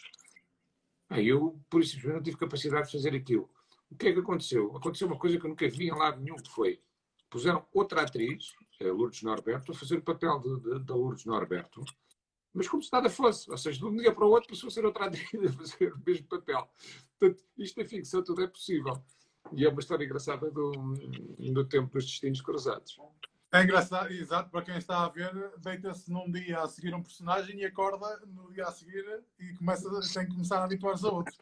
Ah, 1.09 1.21
eu, 1.21 1.59
por 1.69 1.81
isso, 1.81 2.07
não 2.07 2.21
tive 2.21 2.37
capacidade 2.37 2.87
de 2.87 2.91
fazer 2.91 3.15
aquilo. 3.15 3.49
O 3.89 3.95
que 3.95 4.07
é 4.07 4.13
que 4.13 4.19
aconteceu? 4.19 4.75
Aconteceu 4.75 5.07
uma 5.07 5.17
coisa 5.17 5.39
que 5.39 5.45
eu 5.45 5.49
nunca 5.49 5.67
vi 5.69 5.87
em 5.87 5.91
lado 5.91 6.19
nenhum, 6.21 6.35
que 6.35 6.49
foi, 6.49 6.81
puseram 7.29 7.65
outra 7.73 8.01
atriz, 8.01 8.53
Lourdes 8.81 9.23
Norberto, 9.23 9.71
a 9.71 9.75
fazer 9.75 9.97
o 9.97 10.01
papel 10.01 10.39
da 10.83 10.95
Lourdes 10.95 11.25
Norberto, 11.25 11.83
mas 12.53 12.67
como 12.67 12.81
se 12.83 12.91
nada 12.91 13.09
fosse. 13.09 13.49
Ou 13.49 13.57
seja, 13.57 13.79
de 13.79 13.85
um 13.85 13.95
dia 13.95 14.13
para 14.13 14.25
o 14.25 14.29
outro 14.29 14.49
passou 14.49 14.67
a 14.67 14.71
ser 14.71 14.85
outra 14.85 15.05
atriz 15.05 15.29
a 15.33 15.53
fazer 15.53 15.93
o 15.93 16.01
mesmo 16.05 16.27
papel. 16.27 16.67
Portanto, 17.19 17.43
isto 17.57 17.79
é 17.79 17.85
ficção, 17.85 18.23
tudo 18.23 18.43
é 18.43 18.47
possível. 18.47 19.01
E 19.53 19.65
é 19.65 19.69
uma 19.69 19.79
história 19.79 20.03
engraçada 20.03 20.51
do, 20.51 20.71
do 20.71 21.65
tempo 21.65 21.93
dos 21.93 22.05
destinos 22.05 22.41
cruzados. 22.41 22.97
É 23.51 23.63
engraçado, 23.63 24.11
exato, 24.11 24.49
para 24.49 24.61
quem 24.61 24.77
está 24.77 25.05
a 25.05 25.09
ver, 25.09 25.31
deita-se 25.59 26.11
num 26.11 26.29
dia 26.29 26.61
a 26.61 26.67
seguir 26.67 26.93
um 26.93 27.01
personagem 27.01 27.59
e 27.59 27.65
acorda 27.65 28.19
no 28.25 28.51
dia 28.51 28.67
a 28.67 28.71
seguir 28.71 29.23
e 29.39 29.53
começa, 29.53 29.89
tem 30.13 30.25
que 30.25 30.33
começar 30.33 30.59
a 30.59 30.65
habituar-se 30.65 31.05
a 31.05 31.09
outro. 31.09 31.33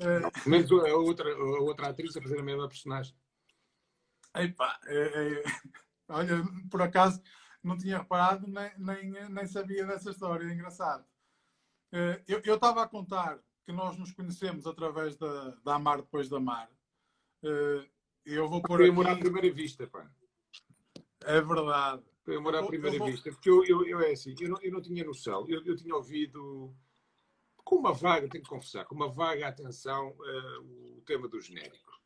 É... 0.00 0.48
Menos 0.48 0.72
a 0.72 0.96
outra, 0.96 1.30
a 1.30 1.60
outra 1.60 1.88
atriz 1.88 2.16
a 2.16 2.22
fazer 2.22 2.40
a 2.40 2.42
mesma 2.42 2.66
personagem. 2.66 3.14
Epá, 4.34 4.78
é, 4.86 5.38
é, 5.38 5.42
olha, 6.08 6.44
por 6.70 6.80
acaso 6.80 7.22
não 7.62 7.76
tinha 7.76 7.98
reparado 7.98 8.46
nem, 8.46 8.72
nem, 8.78 9.28
nem 9.28 9.46
sabia 9.46 9.86
dessa 9.86 10.10
história, 10.10 10.46
é 10.46 10.52
engraçado. 10.52 11.04
É, 11.92 12.22
eu 12.26 12.54
estava 12.54 12.82
a 12.82 12.88
contar 12.88 13.38
que 13.64 13.72
nós 13.72 13.96
nos 13.98 14.12
conhecemos 14.12 14.66
através 14.66 15.16
da, 15.16 15.50
da 15.64 15.74
Amar 15.74 15.98
Depois 15.98 16.28
da 16.28 16.40
Mar 16.40 16.68
Uh, 17.42 17.86
eu 18.24 18.48
vou 18.48 18.60
pôr 18.60 18.78
Foi 18.78 18.88
amor 18.88 19.06
à 19.06 19.14
primeira 19.14 19.52
vista, 19.52 19.86
pá. 19.86 20.10
É 21.26 21.40
verdade. 21.40 22.02
Foi 22.24 22.36
amor 22.36 22.56
à 22.56 22.66
primeira 22.66 22.98
vou... 22.98 23.06
vista. 23.08 23.30
Porque 23.30 23.50
eu, 23.50 23.64
eu, 23.64 23.86
eu, 23.86 24.00
é 24.00 24.12
assim, 24.12 24.34
eu 24.40 24.48
não, 24.48 24.58
eu 24.62 24.72
não 24.72 24.80
tinha 24.80 25.04
noção. 25.04 25.44
Eu, 25.48 25.64
eu 25.64 25.76
tinha 25.76 25.94
ouvido 25.94 26.74
com 27.64 27.76
uma 27.76 27.92
vaga, 27.92 28.28
tenho 28.28 28.44
que 28.44 28.50
confessar, 28.50 28.84
com 28.84 28.94
uma 28.94 29.08
vaga 29.08 29.48
atenção 29.48 30.10
uh, 30.10 30.96
o 30.96 31.02
tema 31.04 31.28
do 31.28 31.40
genérico. 31.40 31.96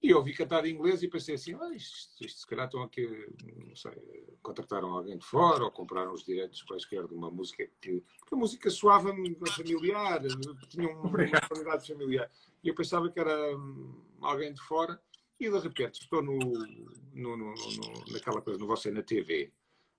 E 0.00 0.10
eu 0.10 0.18
ouvi 0.18 0.34
cantar 0.34 0.64
em 0.64 0.74
inglês 0.74 1.02
e 1.02 1.08
pensei 1.08 1.36
assim, 1.36 1.54
ah, 1.54 1.72
isto, 1.72 2.24
isto 2.24 2.40
se 2.40 2.46
calhar 2.46 2.66
estão 2.66 2.82
aqui, 2.82 3.06
não 3.64 3.76
sei, 3.76 3.92
contrataram 4.42 4.90
alguém 4.90 5.16
de 5.16 5.24
fora 5.24 5.62
ou 5.62 5.70
compraram 5.70 6.12
os 6.12 6.24
direitos 6.24 6.62
quaisquer 6.62 7.06
de 7.06 7.14
uma 7.14 7.30
música 7.30 7.68
que... 7.80 8.02
Porque 8.18 8.34
a 8.34 8.38
música 8.38 8.68
soava-me 8.68 9.36
familiar, 9.48 10.20
tinha 10.68 10.88
uma 10.88 11.08
qualidade 11.48 11.86
familiar. 11.86 12.28
E 12.64 12.68
eu 12.68 12.74
pensava 12.74 13.08
que 13.10 13.20
era 13.20 13.56
hum, 13.56 14.02
alguém 14.20 14.52
de 14.52 14.60
fora 14.62 15.00
e 15.42 15.50
de 15.50 15.58
repente 15.58 16.00
estou 16.00 16.22
no, 16.22 16.38
no, 16.38 17.36
no, 17.36 17.54
no 17.54 18.12
naquela 18.12 18.40
coisa, 18.40 18.60
no 18.60 18.66
Você 18.68 18.92
na 18.92 19.02
TV, 19.02 19.52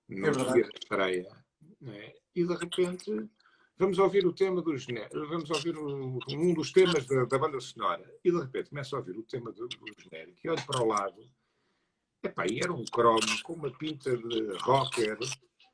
no 0.08 0.26
é 0.26 0.30
dia 0.30 0.44
da 0.62 0.70
estreia, 0.78 1.44
né? 1.80 2.14
e 2.34 2.44
de 2.44 2.54
repente 2.54 3.30
vamos 3.76 3.98
ouvir 3.98 4.26
o 4.26 4.32
tema 4.32 4.62
do 4.62 4.76
genérico, 4.76 5.26
vamos 5.26 5.50
ouvir 5.50 5.76
o, 5.76 6.18
um 6.30 6.54
dos 6.54 6.72
temas 6.72 7.06
da, 7.06 7.24
da, 7.26 7.38
banda 7.38 7.60
sonora, 7.60 8.10
e 8.24 8.30
de 8.30 8.38
repente 8.38 8.70
começo 8.70 8.96
a 8.96 9.00
ouvir 9.00 9.18
o 9.18 9.22
tema 9.22 9.52
do, 9.52 9.68
do 9.68 9.86
genérico, 9.98 10.38
e 10.42 10.48
olho 10.48 10.66
para 10.66 10.82
o 10.82 10.86
lado, 10.86 11.30
Epá, 12.22 12.46
e 12.46 12.58
era 12.60 12.72
um 12.72 12.84
cromo 12.86 13.42
com 13.42 13.52
uma 13.52 13.70
pinta 13.70 14.16
de 14.16 14.56
rocker, 14.62 15.18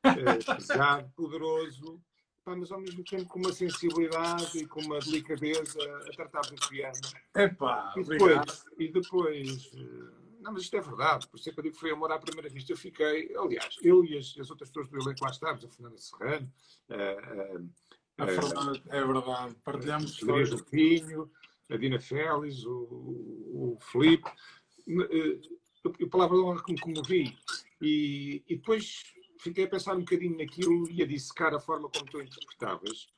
eh, 0.02 0.54
pesado, 0.56 1.08
poderoso, 1.14 2.02
epá, 2.40 2.56
mas 2.56 2.72
ao 2.72 2.80
mesmo 2.80 3.04
tempo 3.04 3.26
com 3.26 3.38
uma 3.38 3.52
sensibilidade 3.52 4.58
e 4.58 4.66
com 4.66 4.80
uma 4.82 4.98
delicadeza 4.98 5.78
a 6.08 6.10
tratar 6.12 6.40
do 6.42 6.56
piano. 6.68 7.00
Epá, 7.36 7.92
E 7.96 8.00
obrigado. 8.00 8.46
depois, 8.46 8.64
e 8.78 8.88
depois 8.92 9.70
eh, 9.74 10.20
não, 10.40 10.52
mas 10.52 10.62
isto 10.62 10.76
é 10.76 10.80
verdade, 10.80 11.28
por 11.28 11.38
isso 11.38 11.50
é 11.50 11.52
que 11.52 11.58
eu 11.60 11.62
digo 11.64 11.74
que 11.74 11.80
foi 11.80 11.90
amor 11.90 12.10
à 12.12 12.18
primeira 12.18 12.48
vista. 12.48 12.72
Eu 12.72 12.76
fiquei, 12.76 13.34
aliás, 13.36 13.76
eu 13.82 14.04
e 14.04 14.16
as, 14.16 14.34
as 14.38 14.50
outras 14.50 14.70
pessoas 14.70 14.88
do 14.88 14.96
elenco 14.98 15.22
lá 15.24 15.30
estávamos, 15.30 15.64
a 15.64 15.68
Fernanda 15.68 15.98
Serrano, 15.98 16.52
a, 18.18 18.22
A 18.24 18.26
Fernanda, 18.26 18.82
é 18.88 19.04
verdade. 19.04 19.54
Partilhamos 19.62 20.10
a 20.10 20.14
histórias. 20.14 20.50
do 20.50 20.64
Pinho, 20.64 21.30
a 21.70 21.76
Dina 21.76 22.00
Félix, 22.00 22.64
o, 22.64 22.70
o 22.72 23.78
Filipe. 23.80 24.28
Eh, 24.88 25.38
Eu, 25.82 25.94
eu 25.98 26.08
palavra 26.10 26.36
de 26.36 26.42
honra 26.42 26.62
que 26.62 26.72
me 26.72 26.78
comovi. 26.80 27.38
E, 27.80 28.42
e 28.46 28.56
depois 28.56 29.02
fiquei 29.42 29.64
a 29.64 29.68
pensar 29.68 29.94
um 29.96 30.00
bocadinho 30.00 30.36
naquilo 30.36 30.88
e 30.90 31.02
a 31.02 31.06
dissecar 31.06 31.54
a 31.54 31.60
forma 31.60 31.88
como 31.88 32.06
tu 32.06 32.20
interpretavas. 32.20 33.08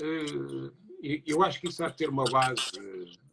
Eh, 0.00 1.22
Eu 1.26 1.42
acho 1.42 1.60
que 1.60 1.68
isso 1.68 1.84
há 1.84 1.88
de 1.90 1.96
ter 1.96 2.08
uma 2.08 2.24
base, 2.24 2.62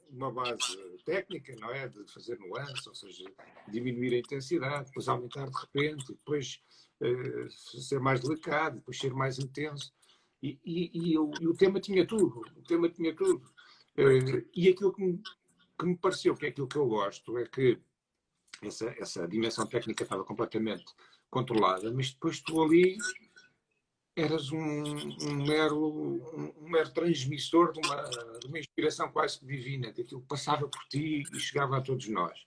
uma 0.10 0.31
base 0.31 0.77
técnica, 1.05 1.55
não 1.55 1.72
é? 1.72 1.88
De 1.88 2.05
fazer 2.12 2.38
nuances, 2.39 2.86
ou 2.86 2.93
seja, 2.95 3.24
diminuir 3.69 4.13
a 4.15 4.17
intensidade, 4.19 4.88
depois 4.88 5.07
aumentar 5.07 5.50
de 5.50 5.57
repente, 5.57 6.07
depois 6.13 6.62
eh, 7.01 7.48
ser 7.50 8.00
mais 8.00 8.19
delicado, 8.22 8.75
depois 8.77 8.98
ser 9.00 9.13
mais 9.13 9.39
intenso. 9.39 9.93
E, 10.41 10.60
e- 10.65 10.91
e 11.12 11.17
o, 11.17 11.31
e 11.39 11.48
o 11.48 11.53
tema 11.53 11.79
tinha 11.79 12.05
tudo, 12.05 12.41
o 12.57 12.62
tema 12.63 12.89
tinha 12.89 13.15
tudo. 13.15 13.50
Eh, 13.98 14.45
e 14.53 14.67
aquilo 14.69 14.93
que 14.93 15.01
me, 15.01 15.22
que 15.79 15.86
me 15.86 15.98
pareceu, 15.98 16.36
que 16.36 16.45
é 16.48 16.50
aquilo 16.50 16.67
que 16.67 16.75
eu 16.77 16.86
gosto, 16.88 17.38
é 17.38 17.45
que 17.48 17.79
essa, 18.62 18.93
essa 19.00 19.27
dimensão 19.27 19.65
técnica 19.65 20.03
estava 20.03 20.24
completamente 20.25 20.86
controlada, 21.33 21.91
mas 21.91 22.11
depois 22.11 22.39
tu 22.39 22.61
ali 22.61 22.95
eras 24.15 24.51
um, 24.51 24.83
um 25.23 25.45
mero, 25.45 26.53
um, 26.61 26.69
mero 26.69 26.93
transmissor 26.93 27.71
de 27.71 27.79
uma, 27.79 28.03
de 28.39 28.47
uma 28.47 28.59
inspiração 28.59 29.11
quase 29.11 29.39
que 29.39 29.45
divina, 29.47 29.87
daquilo 29.87 30.21
que 30.21 30.27
passava 30.27 30.67
por 30.67 30.81
ti 30.87 31.23
e 31.33 31.39
chegava 31.39 31.77
a 31.77 31.81
todos 31.81 32.07
nós. 32.09 32.37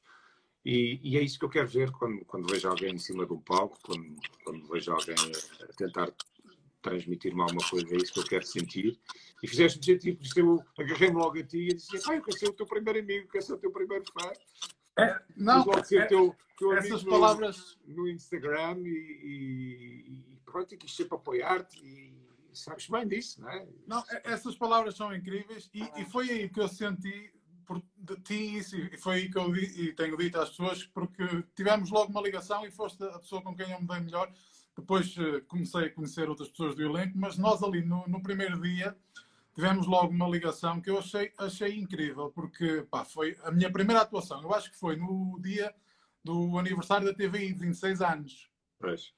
E, 0.64 1.00
e 1.02 1.18
é 1.18 1.22
isso 1.22 1.38
que 1.38 1.44
eu 1.44 1.48
quero 1.48 1.66
ver 1.66 1.90
quando, 1.90 2.24
quando 2.24 2.48
vejo 2.48 2.68
alguém 2.68 2.94
em 2.94 2.98
cima 2.98 3.26
de 3.26 3.32
um 3.32 3.40
palco, 3.40 3.76
quando, 3.82 4.16
quando 4.44 4.68
vejo 4.68 4.92
alguém 4.92 5.16
a 5.68 5.72
tentar 5.72 6.12
transmitir-me 6.80 7.40
alguma 7.40 7.68
coisa, 7.68 7.92
é 7.92 7.96
isso 7.96 8.12
que 8.12 8.20
eu 8.20 8.24
quero 8.24 8.46
sentir. 8.46 8.98
E 9.42 9.48
fizeste-me 9.48 9.84
sentir, 9.84 10.16
por 10.16 10.24
isso 10.24 10.38
eu 10.38 10.64
agarrei-me 10.78 11.16
logo 11.16 11.38
a 11.38 11.42
ti 11.42 11.68
e 11.70 11.74
disse: 11.74 12.00
Pai, 12.04 12.18
eu 12.18 12.22
quero 12.22 12.38
ser 12.38 12.48
o 12.48 12.52
teu 12.52 12.66
primeiro 12.66 13.00
amigo, 13.00 13.28
quero 13.28 13.44
ser 13.44 13.54
o 13.54 13.58
teu 13.58 13.72
primeiro 13.72 14.04
fã. 14.12 14.30
Não, 15.36 15.58
logo 15.64 15.84
ser 15.84 16.02
é- 16.02 16.06
teu, 16.06 16.34
teu 16.58 16.72
essas 16.74 17.02
no- 17.04 17.10
palavras. 17.10 17.78
no 17.86 18.08
Instagram 18.08 18.78
e, 18.78 18.88
e, 18.88 20.32
e 20.32 20.40
pronto, 20.44 20.74
e 20.74 20.78
quis 20.78 20.94
sempre 20.94 21.14
apoiar-te 21.16 21.78
e 21.84 22.16
sabes 22.52 22.88
bem 22.88 23.06
disso, 23.06 23.40
não 23.42 23.50
é? 23.50 23.66
Não, 23.86 24.00
e- 24.00 24.20
essas 24.24 24.56
palavras 24.56 24.96
são 24.96 25.14
incríveis 25.14 25.68
e, 25.74 25.82
e 26.00 26.04
foi 26.06 26.30
aí 26.30 26.48
que 26.48 26.60
eu 26.60 26.68
senti 26.68 27.32
por, 27.66 27.82
de 27.96 28.16
ti 28.20 28.56
isso, 28.58 28.76
e 28.76 28.96
foi 28.96 29.14
aí 29.16 29.30
que 29.30 29.36
eu 29.38 29.54
e 29.56 29.92
tenho 29.92 30.16
dito 30.16 30.38
às 30.40 30.50
pessoas, 30.50 30.84
porque 30.86 31.24
tivemos 31.54 31.90
logo 31.90 32.10
uma 32.12 32.20
ligação 32.22 32.64
e 32.64 32.70
foste 32.70 33.02
a 33.04 33.18
pessoa 33.18 33.42
com 33.42 33.54
quem 33.56 33.70
eu 33.72 33.80
me 33.80 33.86
dei 33.88 34.00
melhor. 34.00 34.32
Depois 34.76 35.14
eh, 35.18 35.40
comecei 35.48 35.86
a 35.86 35.90
conhecer 35.90 36.28
outras 36.28 36.48
pessoas 36.50 36.74
do 36.76 36.82
elenco, 36.82 37.18
mas 37.18 37.36
nós 37.38 37.62
ali 37.62 37.82
no, 37.84 38.06
no 38.06 38.22
primeiro 38.22 38.60
dia 38.60 38.96
tivemos 39.56 39.86
logo 39.86 40.12
uma 40.12 40.28
ligação 40.28 40.80
que 40.82 40.90
eu 40.90 40.98
achei, 40.98 41.32
achei 41.38 41.74
incrível, 41.78 42.30
porque 42.30 42.86
pá, 42.90 43.04
foi 43.06 43.36
a 43.42 43.50
minha 43.50 43.72
primeira 43.72 44.02
atuação. 44.02 44.42
Eu 44.42 44.54
acho 44.54 44.70
que 44.70 44.76
foi 44.78 44.96
no 44.96 45.40
dia 45.40 45.74
do 46.22 46.58
aniversário 46.58 47.06
da 47.06 47.14
TVI, 47.14 47.54
de 47.54 47.60
26 47.60 48.02
anos. 48.02 48.50
Pois. 48.78 49.14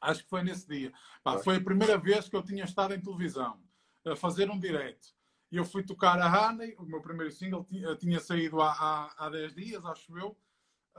Acho 0.00 0.24
que 0.24 0.30
foi 0.30 0.42
nesse 0.42 0.66
dia. 0.66 0.90
Pá, 1.22 1.32
Claro. 1.32 1.44
foi 1.44 1.56
a 1.56 1.60
primeira 1.60 1.98
vez 1.98 2.28
que 2.28 2.34
eu 2.34 2.42
tinha 2.42 2.64
estado 2.64 2.94
em 2.94 3.00
televisão 3.00 3.62
a 4.06 4.16
fazer 4.16 4.50
um 4.50 4.58
direto. 4.58 5.14
E 5.52 5.56
eu 5.58 5.64
fui 5.66 5.82
tocar 5.82 6.18
a 6.18 6.48
Honey, 6.48 6.74
o 6.78 6.84
meu 6.84 7.02
primeiro 7.02 7.30
single 7.30 7.62
tinha, 7.64 7.94
tinha 7.94 8.18
saído 8.20 8.60
há, 8.62 8.72
há, 8.72 9.26
há 9.26 9.30
10 9.30 9.54
dias, 9.54 9.84
acho 9.84 10.16
eu. 10.18 10.34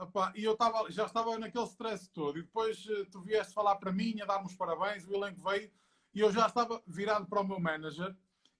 Epá, 0.00 0.32
e 0.36 0.44
eu 0.44 0.52
estava, 0.52 0.90
já 0.92 1.06
estava 1.06 1.36
naquele 1.38 1.64
stress 1.64 2.08
todo. 2.10 2.38
E 2.38 2.42
depois 2.42 2.86
eh, 2.88 3.04
tu 3.10 3.20
vieste 3.22 3.52
falar 3.52 3.76
para 3.76 3.90
mim, 3.92 4.20
a 4.20 4.26
dar-me 4.26 4.46
os 4.46 4.54
parabéns, 4.54 5.04
o 5.06 5.12
elenco 5.14 5.42
veio 5.42 5.70
e 6.14 6.20
eu 6.20 6.30
já 6.32 6.46
estava 6.46 6.80
virado 6.86 7.26
para 7.26 7.40
o 7.40 7.44
meu 7.46 7.58
manager 7.58 8.14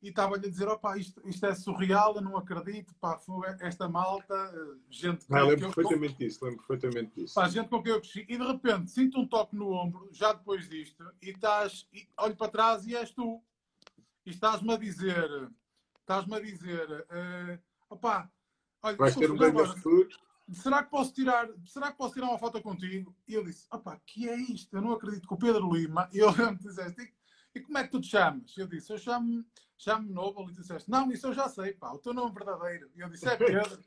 e 0.07 0.11
estava-lhe 0.11 0.47
a 0.47 0.51
dizer: 0.51 0.69
opá, 0.69 0.97
isto, 0.97 1.21
isto 1.29 1.45
é 1.47 1.55
surreal, 1.55 2.15
eu 2.15 2.23
não 2.23 2.37
acredito, 2.37 2.95
pá, 3.01 3.19
foi 3.19 3.49
esta 3.61 3.89
malta, 3.89 4.35
eh, 4.55 4.79
gente 4.89 5.25
Ah, 5.29 5.41
que 5.41 5.47
lembro 5.47 5.67
eu- 5.67 5.73
perfeitamente 5.75 6.15
disso, 6.17 6.45
lembro 6.45 6.65
perfeitamente 6.65 7.21
disso. 7.21 7.35
Pá, 7.35 7.49
gente 7.49 7.69
com 7.69 7.83
quem 7.83 7.93
eu 7.93 8.01
cresci, 8.01 8.21
e 8.29 8.39
de 8.39 8.45
repente 8.47 8.91
sinto 8.91 9.19
um 9.19 9.27
toque 9.27 9.57
no 9.57 9.71
ombro, 9.73 10.09
já 10.13 10.33
depois 10.33 10.69
disto, 10.69 11.05
e 11.21 11.31
estás, 11.31 11.89
e 11.93 12.09
olho 12.19 12.37
para 12.37 12.51
trás 12.53 12.87
e 12.87 12.95
és 12.95 13.11
tu. 13.11 13.43
E 14.25 14.31
estás-me 14.31 14.73
a 14.73 14.77
dizer, 14.77 15.29
estás-me 16.01 16.35
a 16.37 16.41
dizer, 16.41 17.07
eh, 17.11 17.59
opá, 17.91 18.31
olha, 18.83 18.97
Vais 18.97 19.15
ter 19.17 19.29
um 19.31 19.35
agora, 19.35 19.53
grande 19.53 19.75
futuro. 19.83 20.09
será 20.53 20.83
que 20.85 20.91
posso 20.91 21.13
tirar, 21.13 21.49
será 21.65 21.91
que 21.91 21.99
posso 21.99 22.15
tirar 22.15 22.29
uma 22.29 22.39
foto 22.39 22.61
contigo? 22.63 23.13
E 23.27 23.35
eu 23.35 23.45
disse, 23.45 23.67
opá, 23.73 24.01
que 24.07 24.29
é 24.29 24.37
isto? 24.37 24.77
Eu 24.77 24.83
não 24.83 24.93
acredito 24.93 25.27
que 25.27 25.35
o 25.35 25.37
Pedro 25.37 25.73
Lima, 25.73 26.09
e 26.13 26.19
eu 26.19 26.31
me 26.33 26.57
disseste, 26.59 27.13
e, 27.57 27.61
como 27.61 27.79
é 27.79 27.85
que 27.85 27.91
tu 27.91 28.01
te 28.01 28.09
chamas? 28.09 28.57
Eu 28.57 28.67
disse, 28.67 28.93
eu 28.93 28.99
chamo-me 28.99 29.45
chamo 29.79 30.11
Noble, 30.11 30.45
e 30.45 30.55
tu 30.55 30.61
disseste, 30.61 30.91
não, 30.91 31.11
isso 31.11 31.27
eu 31.27 31.33
já 31.33 31.49
sei, 31.49 31.73
pá, 31.73 31.93
o 31.93 31.99
teu 31.99 32.15
nome 32.15 32.33
verdadeiro. 32.33 32.91
E 32.95 33.01
eu 33.01 33.09
disse, 33.09 33.29
é 33.29 33.37
Pedro. 33.37 33.79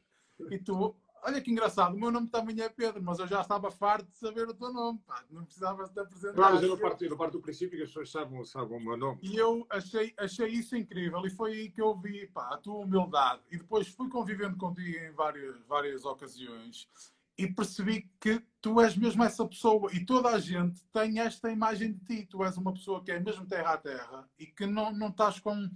E 0.49 0.57
tu, 0.59 0.95
olha 1.23 1.41
que 1.41 1.51
engraçado, 1.51 1.95
o 1.95 1.99
meu 1.99 2.11
nome 2.11 2.27
também 2.27 2.61
é 2.61 2.69
Pedro, 2.69 3.01
mas 3.01 3.19
eu 3.19 3.27
já 3.27 3.41
estava 3.41 3.71
farto 3.71 4.09
de 4.09 4.17
saber 4.17 4.47
o 4.47 4.53
teu 4.53 4.71
nome, 4.71 4.99
pá, 5.05 5.23
não 5.29 5.43
precisavas 5.43 5.89
te 5.89 5.99
apresentar. 5.99 6.35
Claro, 6.35 6.55
mas 6.55 6.63
eu 6.63 6.77
parto, 6.77 7.05
eu 7.05 7.17
parto 7.17 7.33
do 7.33 7.41
princípio 7.41 7.77
que 7.77 7.83
as 7.83 7.89
pessoas 7.89 8.11
sabem, 8.11 8.43
sabem 8.45 8.77
o 8.77 8.81
meu 8.81 8.97
nome. 8.97 9.19
E 9.21 9.35
eu 9.35 9.65
achei, 9.69 10.13
achei 10.17 10.47
isso 10.47 10.75
incrível 10.75 11.25
e 11.25 11.29
foi 11.29 11.53
aí 11.53 11.69
que 11.69 11.81
eu 11.81 11.95
vi 11.95 12.27
pá, 12.27 12.53
a 12.53 12.57
tua 12.57 12.77
humildade. 12.77 13.41
E 13.51 13.57
depois 13.57 13.87
fui 13.87 14.09
convivendo 14.09 14.57
contigo 14.57 14.97
em 14.97 15.11
várias, 15.11 15.59
várias 15.67 16.05
ocasiões 16.05 16.87
e 17.39 17.47
percebi 17.47 18.09
que 18.19 18.43
tu 18.61 18.81
és 18.81 18.97
mesmo 18.97 19.23
essa 19.23 19.47
pessoa 19.47 19.89
e 19.93 20.05
toda 20.05 20.27
a 20.29 20.39
gente 20.39 20.83
tem 20.91 21.21
esta 21.21 21.49
imagem 21.49 21.93
de 21.93 21.99
ti. 22.05 22.25
Tu 22.25 22.43
és 22.43 22.57
uma 22.57 22.73
pessoa 22.73 23.01
que 23.01 23.11
é 23.11 23.19
mesmo 23.19 23.45
terra 23.47 23.73
a 23.73 23.77
terra 23.77 24.29
e 24.37 24.45
que 24.45 24.65
não, 24.65 24.91
não 24.91 25.07
estás 25.07 25.39
com. 25.39 25.69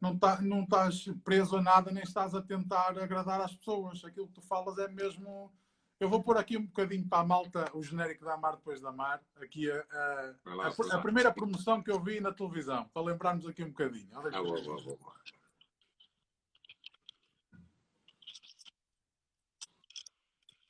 Não, 0.00 0.16
tá, 0.16 0.40
não 0.40 0.62
estás 0.62 1.06
preso 1.24 1.56
a 1.56 1.62
nada, 1.62 1.90
nem 1.90 2.04
estás 2.04 2.32
a 2.36 2.40
tentar 2.40 2.96
agradar 2.96 3.40
às 3.40 3.52
pessoas. 3.52 4.04
Aquilo 4.04 4.28
que 4.28 4.34
tu 4.34 4.42
falas 4.42 4.78
é 4.78 4.86
mesmo. 4.86 5.52
Eu 5.98 6.08
vou 6.08 6.22
pôr 6.22 6.38
aqui 6.38 6.56
um 6.56 6.66
bocadinho 6.66 7.04
para 7.08 7.18
a 7.18 7.26
malta 7.26 7.68
o 7.74 7.82
genérico 7.82 8.24
da 8.24 8.34
Amar 8.34 8.54
depois 8.54 8.80
da 8.80 8.92
Mar. 8.92 9.20
Aqui 9.42 9.68
a, 9.68 9.84
a, 10.46 10.54
lá, 10.54 10.68
a, 10.68 10.94
a 10.94 11.00
primeira 11.00 11.34
promoção 11.34 11.82
que 11.82 11.90
eu 11.90 12.00
vi 12.00 12.20
na 12.20 12.32
televisão, 12.32 12.88
para 12.94 13.02
lembrarmos 13.02 13.44
aqui 13.44 13.64
um 13.64 13.70
bocadinho. 13.70 14.08
Olha 14.14 14.38
Ah, 14.38 14.40
boa, 14.40 14.62
boa, 14.62 14.80
boa. 14.80 15.14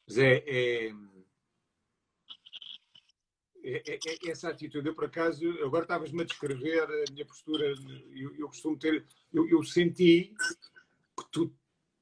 Mas 0.08 0.16
é, 0.16 0.42
é, 0.46 0.86
é- 3.62 3.82
é- 3.94 3.98
é 4.26 4.30
essa 4.30 4.48
atitude. 4.48 4.88
Eu, 4.88 4.94
por 4.94 5.04
acaso, 5.04 5.46
agora 5.62 5.84
estavas-me 5.84 6.22
a 6.22 6.24
descrever 6.24 6.82
a 6.82 7.12
minha 7.12 7.26
postura. 7.26 7.74
Eu, 8.16 8.34
eu 8.36 8.46
costumo 8.48 8.78
ter. 8.78 9.04
Eu, 9.30 9.46
eu 9.50 9.62
senti 9.62 10.32
que 11.14 11.24
tu 11.30 11.54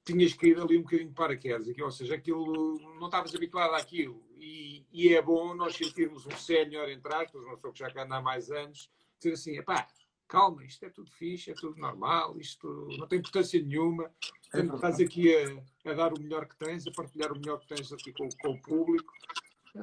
tinhas 0.04 0.34
caído 0.34 0.62
ali 0.62 0.78
um 0.78 0.82
bocadinho 0.82 1.08
de 1.08 1.14
paraquedas, 1.16 1.66
ou 1.78 1.90
seja, 1.90 2.14
aquilo 2.14 2.78
não 3.00 3.06
estavas 3.06 3.34
habituado 3.34 3.74
àquilo. 3.74 4.24
E, 4.36 4.86
e 4.92 5.12
é 5.12 5.20
bom 5.20 5.52
nós 5.56 5.74
sentirmos 5.74 6.24
um 6.26 6.36
sénior, 6.36 6.88
entre 6.88 7.12
aspas, 7.12 7.42
uma 7.42 7.56
pessoa 7.56 7.72
que 7.72 7.80
já 7.80 7.90
cá 7.90 8.06
há 8.08 8.20
mais 8.22 8.52
anos, 8.52 8.88
dizer 9.18 9.32
assim: 9.32 9.60
pá, 9.64 9.88
calma, 10.28 10.64
isto 10.64 10.84
é 10.84 10.90
tudo 10.90 11.10
fixe, 11.10 11.50
é 11.50 11.54
tudo 11.54 11.76
normal, 11.76 12.38
isto 12.38 12.68
não 12.96 13.08
tem 13.08 13.18
importância 13.18 13.60
nenhuma. 13.60 14.14
É 14.54 14.60
estás 14.60 15.00
aqui 15.00 15.34
a, 15.34 15.90
a 15.90 15.94
dar 15.94 16.12
o 16.12 16.20
melhor 16.20 16.46
que 16.46 16.56
tens, 16.56 16.86
a 16.86 16.92
partilhar 16.92 17.32
o 17.32 17.38
melhor 17.38 17.58
que 17.60 17.68
tens 17.68 17.92
aqui 17.92 18.12
com, 18.12 18.28
com 18.40 18.50
o 18.50 18.62
público. 18.62 19.12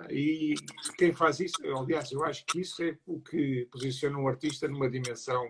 E 0.10 0.56
quem 0.98 1.14
faz 1.14 1.40
isso, 1.40 1.56
aliás, 1.78 2.12
eu 2.12 2.24
acho 2.24 2.46
que 2.46 2.62
isso 2.62 2.82
é 2.84 2.98
o 3.06 3.20
que 3.20 3.68
posiciona 3.72 4.18
um 4.18 4.28
artista 4.28 4.68
numa 4.68 4.90
dimensão 4.90 5.48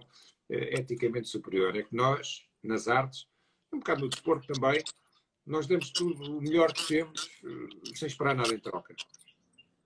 eh, 0.49 0.79
eticamente 0.79 1.29
superior. 1.29 1.75
É 1.75 1.83
que 1.83 1.95
nós, 1.95 2.45
nas 2.61 2.87
artes, 2.87 3.27
um 3.71 3.79
bocado 3.79 4.01
no 4.01 4.09
desporto 4.09 4.51
também, 4.51 4.83
nós 5.45 5.67
damos 5.67 5.91
tudo 5.91 6.37
o 6.37 6.41
melhor 6.41 6.73
que 6.73 6.87
temos, 6.87 7.29
eh, 7.43 7.95
sem 7.95 8.07
esperar 8.07 8.35
nada 8.35 8.53
em 8.53 8.59
troca. 8.59 8.93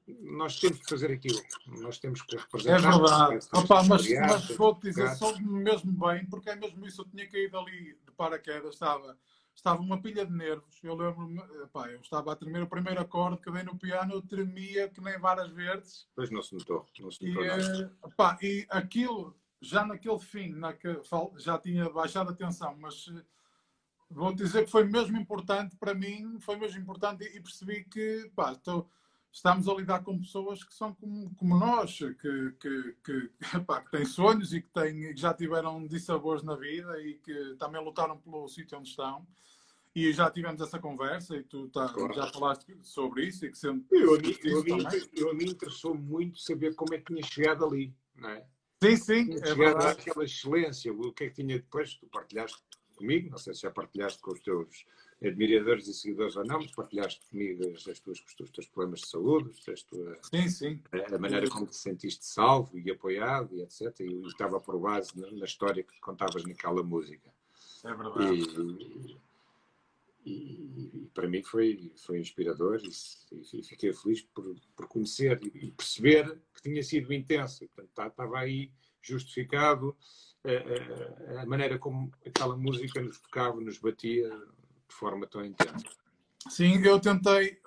Nós 0.08 0.58
temos 0.60 0.80
que 0.80 0.88
fazer 0.90 1.12
aquilo, 1.12 1.44
nós 1.66 2.00
temos 2.00 2.22
que 2.22 2.36
É 2.36 2.40
representar. 2.40 2.92
verdade. 2.98 3.28
temos 3.30 3.48
que 3.48 3.58
Opa, 3.58 3.84
mas, 3.84 4.06
criar, 4.06 4.28
mas 4.28 4.48
vou-te 4.56 4.82
dizer, 4.84 5.10
soube-me 5.16 5.64
mesmo 5.64 5.92
bem, 5.92 6.26
porque 6.28 6.50
é 6.50 6.56
mesmo 6.56 6.86
isso. 6.88 7.02
Eu 7.02 7.06
tinha 7.06 7.28
caído 7.30 7.58
ali 7.60 7.94
de 8.06 8.12
paraquedas, 8.16 8.76
estava, 8.76 9.18
estava 9.54 9.82
uma 9.82 10.02
pilha 10.02 10.26
de 10.26 10.32
nervos. 10.32 10.80
Eu 10.82 10.96
lembro-me, 10.96 11.40
eu 11.40 12.00
estava 12.02 12.32
a 12.32 12.36
tremer 12.38 12.64
o 12.64 12.68
primeiro 12.68 13.02
acorde 13.02 13.42
que 13.42 13.52
dei 13.52 13.64
no 13.64 13.78
piano, 13.78 14.14
eu 14.14 14.22
tremia 14.22 14.88
que 14.88 15.02
nem 15.02 15.20
varas 15.20 15.50
verdes. 15.50 16.08
Pois 16.16 16.30
não 16.30 16.42
se 16.42 16.56
notou, 16.56 16.86
não 17.02 17.12
se 17.12 17.26
E, 17.26 17.30
notou 17.34 17.46
nada. 17.46 17.92
eh, 18.02 18.08
epá, 18.08 18.38
e 18.42 18.66
aquilo, 18.70 19.36
já 19.60 19.86
naquele 19.86 20.20
fim, 20.20 20.56
fal- 21.04 21.34
já 21.38 21.58
tinha 21.60 21.90
baixado 21.90 22.30
a 22.30 22.34
tensão, 22.34 22.74
mas 22.80 23.10
eh, 23.14 23.22
vou 24.10 24.34
dizer 24.34 24.64
que 24.64 24.72
foi 24.72 24.86
mesmo 24.86 25.18
importante 25.18 25.76
para 25.76 25.94
mim, 25.94 26.40
foi 26.40 26.56
mesmo 26.56 26.80
importante 26.80 27.26
e, 27.26 27.36
e 27.38 27.42
percebi 27.42 27.84
que 27.84 28.32
pá, 28.34 28.54
estou- 28.54 28.90
estamos 29.38 29.68
a 29.68 29.74
lidar 29.74 30.04
com 30.04 30.18
pessoas 30.18 30.64
que 30.64 30.74
são 30.74 30.94
como, 30.96 31.34
como 31.36 31.58
nós, 31.58 31.98
que, 31.98 32.52
que, 32.60 32.96
que, 33.04 33.32
epá, 33.56 33.82
que, 33.82 33.92
têm 33.92 34.06
sonhos 34.06 34.52
e 34.54 34.62
que, 34.62 34.70
têm, 34.70 35.14
que 35.14 35.22
já 35.22 35.34
tiveram 35.34 35.86
dissabores 35.86 36.44
na 36.44 36.56
vida 36.56 37.00
e 37.02 37.16
que 37.16 37.56
também 37.60 37.84
lutaram 37.84 38.18
pelo 38.18 38.48
sítio 38.48 38.78
onde 38.78 38.90
estão. 38.90 39.26
E 39.96 40.12
já 40.12 40.30
tivemos 40.30 40.62
essa 40.62 40.78
conversa 40.78 41.36
e 41.36 41.44
tu 41.44 41.70
tá, 41.70 41.90
claro. 41.90 42.14
já 42.14 42.28
falaste 42.28 42.78
sobre 42.82 43.26
isso 43.26 43.46
e 43.46 43.52
que 43.52 43.58
sempre. 43.58 43.86
Eu, 43.92 44.16
eu, 44.16 44.64
mim, 44.64 44.84
eu, 45.14 45.32
a 45.32 45.34
mim 45.34 45.50
interessou 45.50 45.96
muito 45.96 46.40
saber 46.40 46.76
como 46.76 46.94
é 46.94 47.00
que 47.00 47.14
tinha 47.14 47.24
chegado 47.24 47.66
ali, 47.66 47.94
não 48.16 48.30
é? 48.30 48.46
Sim, 48.84 48.96
sim. 48.96 49.34
É 49.34 49.48
chegado 49.48 49.88
àquela 49.88 50.24
excelência. 50.24 50.94
O 50.94 51.12
que 51.12 51.24
é 51.24 51.30
que 51.30 51.42
tinha 51.42 51.58
depois? 51.58 51.96
Tu 51.96 52.06
partilhaste 52.08 52.62
comigo, 52.96 53.32
não 53.32 53.40
sei 53.40 53.56
se 53.56 53.62
já 53.62 53.72
partilhaste 53.72 54.20
com 54.20 54.32
os 54.32 54.40
teus 54.40 54.86
admiradores 55.24 55.88
e 55.88 55.94
seguidores 55.94 56.36
ou 56.36 56.46
não, 56.46 56.60
mas 56.60 56.72
partilhaste 56.72 57.22
comigo 57.30 57.68
as, 57.72 57.88
as 57.88 58.00
tuas, 58.00 58.20
os 58.20 58.52
teus 58.52 58.68
problemas 58.68 59.02
de 59.02 59.08
saúde, 59.08 59.50
as 59.50 59.86
sim, 60.30 60.50
sim. 60.50 60.84
A, 60.92 61.16
a, 61.16 61.20
maneira 61.20 61.50
como 61.50 61.66
te 61.66 61.76
sentiste 61.76 62.26
salvo 62.26 62.78
e 62.78 62.92
apoiado 62.92 63.56
e 63.56 63.62
etc. 63.64 64.00
E 64.02 64.14
eu 64.14 64.28
estava 64.28 64.60
por 64.60 64.80
base 64.80 65.20
na, 65.20 65.32
na, 65.32 65.46
história 65.46 65.84
que 65.84 66.00
contavas 66.00 66.44
naquela 66.44 66.84
música. 66.84 67.32
É 67.84 67.94
verdade. 67.94 69.18
E, 70.24 70.30
e, 70.30 70.92
e 70.94 71.10
para 71.14 71.28
mim 71.28 71.42
foi, 71.42 71.92
foi 71.96 72.20
inspirador 72.20 72.80
e, 72.84 73.60
e 73.60 73.64
fiquei 73.64 73.94
feliz 73.94 74.22
por, 74.22 74.56
por 74.76 74.88
conhecer 74.88 75.40
e, 75.44 75.72
perceber 75.72 76.40
que 76.54 76.62
tinha 76.62 76.84
sido 76.84 77.12
intenso. 77.12 77.66
Portanto, 77.68 77.90
tá, 77.96 78.08
estava 78.08 78.38
aí 78.38 78.72
justificado 79.02 79.98
a, 80.44 81.40
a, 81.40 81.42
a 81.42 81.46
maneira 81.48 81.80
como 81.80 82.12
aquela 82.26 82.56
música 82.56 83.02
nos 83.02 83.20
tocava, 83.20 83.60
nos 83.60 83.80
batia 83.80 84.30
de 84.88 84.96
forma 84.96 85.28
tão 85.28 85.44
intensa. 85.44 85.86
Sim, 86.50 86.82
eu 86.84 87.00
tentei, 87.00 87.60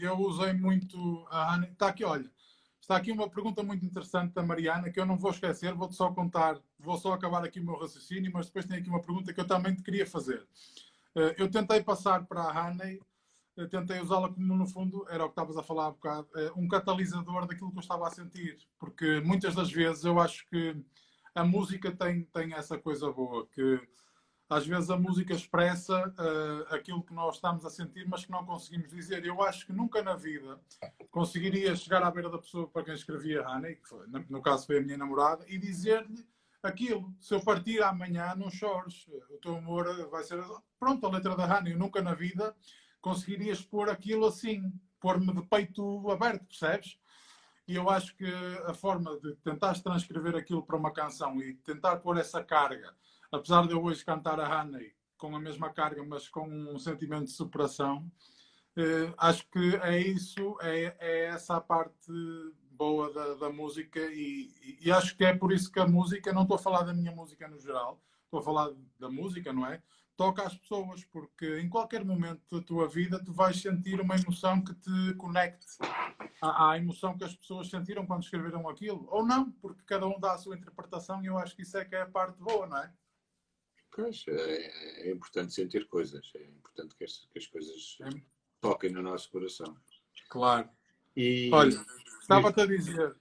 eu 0.00 0.18
usei 0.18 0.52
muito 0.52 1.26
a 1.30 1.54
Ana. 1.54 1.66
Está 1.66 1.88
aqui, 1.88 2.04
olha, 2.04 2.30
está 2.80 2.96
aqui 2.96 3.12
uma 3.12 3.28
pergunta 3.28 3.62
muito 3.62 3.84
interessante 3.84 4.32
da 4.32 4.42
Mariana 4.42 4.90
que 4.90 5.00
eu 5.00 5.06
não 5.06 5.18
vou 5.18 5.30
esquecer, 5.30 5.74
vou-te 5.74 5.94
só 5.94 6.10
contar, 6.12 6.58
vou 6.78 6.96
só 6.96 7.12
acabar 7.12 7.44
aqui 7.44 7.60
o 7.60 7.64
meu 7.64 7.78
raciocínio, 7.78 8.30
mas 8.32 8.46
depois 8.46 8.64
tem 8.64 8.78
aqui 8.78 8.88
uma 8.88 9.02
pergunta 9.02 9.32
que 9.32 9.40
eu 9.40 9.46
também 9.46 9.74
te 9.74 9.82
queria 9.82 10.06
fazer. 10.06 10.46
Eh, 11.14 11.34
eu 11.38 11.50
tentei 11.50 11.82
passar 11.82 12.24
para 12.26 12.42
a 12.42 12.68
Honey, 12.68 13.00
tentei 13.70 14.00
usá-la 14.00 14.28
como, 14.28 14.54
no 14.54 14.66
fundo, 14.66 15.04
era 15.10 15.24
o 15.24 15.28
que 15.28 15.32
estavas 15.32 15.56
a 15.56 15.62
falar 15.62 15.84
há 15.84 15.88
um 15.88 15.92
bocado, 15.92 16.28
eh, 16.36 16.52
um 16.56 16.68
catalisador 16.68 17.46
daquilo 17.46 17.72
que 17.72 17.78
eu 17.78 17.82
estava 17.82 18.06
a 18.06 18.10
sentir. 18.10 18.58
Porque 18.78 19.20
muitas 19.20 19.54
das 19.54 19.70
vezes 19.70 20.04
eu 20.04 20.20
acho 20.20 20.48
que 20.48 20.76
a 21.34 21.44
música 21.44 21.90
tem, 21.90 22.24
tem 22.24 22.54
essa 22.54 22.78
coisa 22.78 23.10
boa, 23.10 23.46
que 23.48 23.80
às 24.48 24.66
vezes 24.66 24.88
a 24.88 24.96
música 24.96 25.34
expressa 25.34 26.08
uh, 26.08 26.74
aquilo 26.74 27.02
que 27.02 27.12
nós 27.12 27.34
estamos 27.34 27.64
a 27.66 27.70
sentir, 27.70 28.08
mas 28.08 28.24
que 28.24 28.30
não 28.30 28.46
conseguimos 28.46 28.90
dizer. 28.90 29.24
Eu 29.24 29.42
acho 29.42 29.66
que 29.66 29.72
nunca 29.72 30.02
na 30.02 30.14
vida 30.14 30.58
conseguiria 31.10 31.76
chegar 31.76 32.02
à 32.02 32.10
beira 32.10 32.30
da 32.30 32.38
pessoa 32.38 32.66
para 32.66 32.84
quem 32.84 32.94
escrevia 32.94 33.46
Honey, 33.46 33.76
que 33.76 33.88
foi, 33.88 34.06
no 34.28 34.40
caso 34.40 34.66
foi 34.66 34.78
a 34.78 34.80
minha 34.80 34.96
namorada, 34.96 35.44
e 35.48 35.58
dizer-lhe 35.58 36.26
aquilo. 36.62 37.14
Se 37.20 37.34
eu 37.34 37.40
partir 37.40 37.82
amanhã, 37.82 38.34
não 38.34 38.50
chores. 38.50 39.06
O 39.30 39.36
teu 39.38 39.56
amor 39.56 40.08
vai 40.08 40.24
ser. 40.24 40.42
Pronto, 40.78 41.06
a 41.06 41.10
letra 41.10 41.36
da 41.36 41.58
Honey. 41.58 41.72
Eu 41.72 41.78
nunca 41.78 42.00
na 42.00 42.14
vida 42.14 42.56
conseguiria 43.02 43.52
expor 43.52 43.90
aquilo 43.90 44.26
assim, 44.26 44.72
pôr-me 44.98 45.32
de 45.32 45.42
peito 45.42 46.10
aberto, 46.10 46.46
percebes? 46.46 46.98
E 47.66 47.74
eu 47.74 47.90
acho 47.90 48.16
que 48.16 48.24
a 48.66 48.72
forma 48.72 49.18
de 49.20 49.36
tentar 49.36 49.78
transcrever 49.82 50.34
aquilo 50.34 50.62
para 50.62 50.76
uma 50.76 50.90
canção 50.90 51.40
e 51.42 51.54
tentar 51.56 51.98
pôr 51.98 52.16
essa 52.16 52.42
carga 52.42 52.94
apesar 53.30 53.66
de 53.66 53.72
eu 53.72 53.82
hoje 53.82 54.04
cantar 54.04 54.40
a 54.40 54.62
Honey 54.62 54.92
com 55.16 55.34
a 55.34 55.40
mesma 55.40 55.70
carga, 55.70 56.04
mas 56.04 56.28
com 56.28 56.48
um 56.48 56.78
sentimento 56.78 57.24
de 57.24 57.32
superação, 57.32 58.10
eh, 58.76 59.12
acho 59.18 59.44
que 59.50 59.76
é 59.82 59.98
isso, 59.98 60.56
é, 60.62 60.96
é 61.00 61.24
essa 61.26 61.56
a 61.56 61.60
parte 61.60 62.12
boa 62.70 63.12
da, 63.12 63.34
da 63.34 63.50
música 63.50 63.98
e, 63.98 64.78
e, 64.80 64.92
acho 64.92 65.16
que 65.16 65.24
é 65.24 65.34
por 65.36 65.52
isso 65.52 65.70
que 65.70 65.80
a 65.80 65.86
música, 65.86 66.32
não 66.32 66.42
estou 66.42 66.54
a 66.54 66.60
falar 66.60 66.84
da 66.84 66.94
minha 66.94 67.10
música 67.10 67.48
no 67.48 67.58
geral, 67.58 68.00
estou 68.24 68.38
a 68.38 68.42
falar 68.42 68.70
da 69.00 69.10
música, 69.10 69.52
não 69.52 69.66
é? 69.66 69.82
Toca 70.16 70.44
às 70.44 70.56
pessoas, 70.56 71.04
porque 71.06 71.58
em 71.58 71.68
qualquer 71.68 72.04
momento 72.04 72.40
da 72.52 72.64
tua 72.64 72.88
vida 72.88 73.22
tu 73.24 73.32
vais 73.32 73.60
sentir 73.60 74.00
uma 74.00 74.14
emoção 74.14 74.62
que 74.62 74.74
te 74.74 75.14
conecte 75.14 75.66
à, 76.40 76.70
à 76.70 76.78
emoção 76.78 77.18
que 77.18 77.24
as 77.24 77.34
pessoas 77.34 77.68
sentiram 77.68 78.06
quando 78.06 78.22
escreveram 78.22 78.68
aquilo, 78.68 79.08
ou 79.10 79.26
não, 79.26 79.50
porque 79.50 79.82
cada 79.84 80.06
um 80.06 80.20
dá 80.20 80.34
a 80.34 80.38
sua 80.38 80.56
interpretação 80.56 81.20
e 81.22 81.26
eu 81.26 81.36
acho 81.36 81.56
que 81.56 81.62
isso 81.62 81.76
é 81.76 81.84
que 81.84 81.96
é 81.96 82.02
a 82.02 82.06
parte 82.06 82.40
boa, 82.40 82.66
não 82.68 82.78
é? 82.78 82.92
Pois, 83.90 84.24
é, 84.28 85.08
é, 85.08 85.10
importante 85.10 85.52
sentir 85.52 85.86
coisas, 85.88 86.30
é 86.34 86.44
importante 86.44 86.94
que 86.94 87.04
as, 87.04 87.26
que 87.32 87.38
as 87.38 87.46
coisas 87.46 87.98
é. 88.02 88.22
toquem 88.60 88.90
no 88.90 89.02
nosso 89.02 89.30
coração. 89.30 89.76
Claro. 90.28 90.68
E... 91.16 91.50
Olha, 91.52 91.84
estava-te 92.20 92.60
a 92.60 92.66
dizer, 92.66 93.16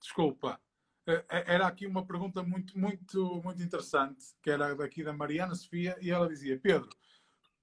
desculpa, 0.00 0.60
eh, 1.06 1.24
eh, 1.28 1.44
era 1.46 1.66
aqui 1.66 1.86
uma 1.86 2.04
pergunta 2.04 2.42
muito, 2.42 2.78
muito, 2.78 3.40
muito 3.42 3.62
interessante, 3.62 4.24
que 4.42 4.50
era 4.50 4.74
daqui 4.74 5.02
da 5.02 5.12
Mariana 5.12 5.54
Sofia, 5.54 5.96
e 6.00 6.10
ela 6.10 6.28
dizia: 6.28 6.58
Pedro, 6.58 6.90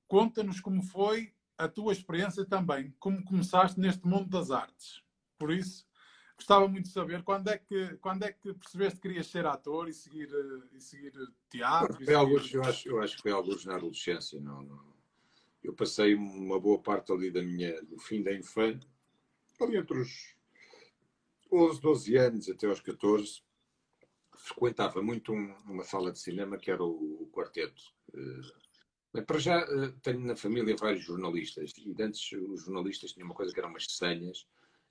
conta-nos 0.07 0.59
como 0.59 0.83
foi 0.83 1.33
a 1.57 1.67
tua 1.67 1.93
experiência 1.93 2.45
também, 2.45 2.93
como 2.99 3.23
começaste 3.23 3.79
neste 3.79 4.05
mundo 4.05 4.29
das 4.29 4.51
artes. 4.51 5.01
Por 5.37 5.51
isso, 5.51 5.86
gostava 6.37 6.67
muito 6.67 6.85
de 6.85 6.91
saber 6.91 7.23
quando 7.23 7.49
é 7.49 7.57
que, 7.57 7.97
quando 7.97 8.23
é 8.23 8.31
que 8.31 8.53
percebeste 8.53 8.99
que 8.99 9.07
querias 9.07 9.27
ser 9.27 9.45
ator 9.45 9.89
e 9.89 9.93
seguir, 9.93 10.29
e 10.73 10.79
seguir 10.79 11.13
teatro? 11.49 11.95
Foi 11.95 12.05
seguir... 12.05 12.15
Alguns, 12.15 12.53
eu, 12.53 12.63
acho, 12.63 12.89
eu 12.89 13.01
acho 13.01 13.15
que 13.17 13.23
foi 13.23 13.31
alguns 13.31 13.65
na 13.65 13.75
adolescência. 13.75 14.39
Não, 14.39 14.61
não, 14.61 14.93
Eu 15.63 15.73
passei 15.73 16.13
uma 16.13 16.59
boa 16.59 16.79
parte 16.79 17.11
ali 17.11 17.31
da 17.31 17.41
minha, 17.41 17.81
do 17.83 17.97
fim 17.99 18.21
da 18.21 18.33
infância, 18.33 18.87
ali 19.59 19.77
entre 19.77 19.99
os 19.99 20.35
11, 21.51 21.81
12 21.81 22.17
anos 22.17 22.49
até 22.49 22.67
aos 22.67 22.81
14, 22.81 23.41
frequentava 24.37 25.01
muito 25.01 25.33
um, 25.33 25.53
uma 25.65 25.83
sala 25.83 26.11
de 26.11 26.19
cinema 26.19 26.57
que 26.57 26.69
era 26.69 26.83
o, 26.83 27.23
o 27.23 27.29
Quarteto. 27.31 27.81
Uh, 28.13 28.67
para 29.25 29.39
já 29.39 29.57
uh, 29.63 29.91
tenho 30.03 30.19
na 30.19 30.35
família 30.35 30.75
vários 30.75 31.03
jornalistas 31.03 31.73
e 31.77 31.95
antes 31.99 32.31
os 32.31 32.63
jornalistas 32.65 33.13
tinham 33.13 33.25
uma 33.25 33.33
coisa 33.33 33.51
que 33.51 33.59
eram 33.59 33.69
umas 33.69 33.85
senhas 33.89 34.45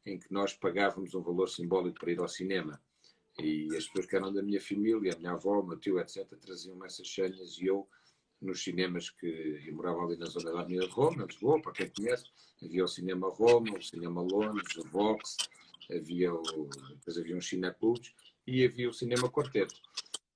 em 0.06 0.18
que 0.18 0.32
nós 0.32 0.54
pagávamos 0.54 1.14
um 1.14 1.20
valor 1.20 1.48
simbólico 1.48 1.98
para 1.98 2.12
ir 2.12 2.20
ao 2.20 2.28
cinema. 2.28 2.80
E 3.38 3.66
as 3.76 3.86
pessoas 3.86 4.06
que 4.06 4.16
eram 4.16 4.32
da 4.32 4.42
minha 4.42 4.60
família, 4.60 5.12
a 5.12 5.18
minha 5.18 5.32
avó, 5.32 5.60
o 5.60 5.66
meu 5.66 5.78
tio, 5.78 5.98
etc., 5.98 6.26
traziam 6.40 6.82
essas 6.84 7.12
senhas 7.12 7.58
e 7.58 7.66
eu, 7.66 7.86
nos 8.40 8.62
cinemas 8.62 9.10
que 9.10 9.26
eu 9.66 9.74
morava 9.74 10.04
ali 10.04 10.16
na 10.16 10.26
zona 10.26 10.52
da 10.52 10.60
Avenida 10.60 10.86
de 10.86 10.92
Roma, 10.92 11.24
Lisboa, 11.24 11.60
para 11.60 11.72
quem 11.72 11.90
conhece, 11.90 12.24
havia 12.62 12.84
o 12.84 12.88
Cinema 12.88 13.28
Roma, 13.28 13.76
o 13.76 13.82
Cinema 13.82 14.22
Londres, 14.22 14.76
o 14.76 14.88
Vox, 14.88 15.36
havia 15.90 16.32
o, 16.32 16.68
depois 16.90 17.18
havia 17.18 17.36
uns 17.36 17.48
cineclubes 17.48 18.14
e 18.46 18.64
havia 18.64 18.88
o 18.88 18.92
Cinema 18.92 19.28
Quarteto. 19.28 19.74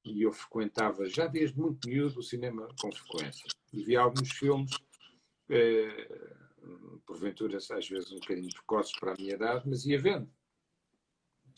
E 0.04 0.22
eu 0.22 0.32
frequentava, 0.32 1.08
já 1.08 1.26
desde 1.26 1.58
muito 1.58 1.88
miúdo, 1.88 2.20
o 2.20 2.22
cinema 2.22 2.68
com 2.80 2.90
frequência. 2.90 3.46
E 3.72 3.84
via 3.84 4.00
alguns 4.00 4.30
filmes 4.32 4.70
eh, 5.50 6.08
porventura 7.06 7.58
às 7.58 7.88
vezes 7.88 8.12
um 8.12 8.20
bocadinho 8.20 8.50
precoces 8.50 8.92
para 8.98 9.12
a 9.12 9.16
minha 9.16 9.34
idade, 9.34 9.68
mas 9.68 9.84
ia 9.86 10.00
vendo. 10.00 10.30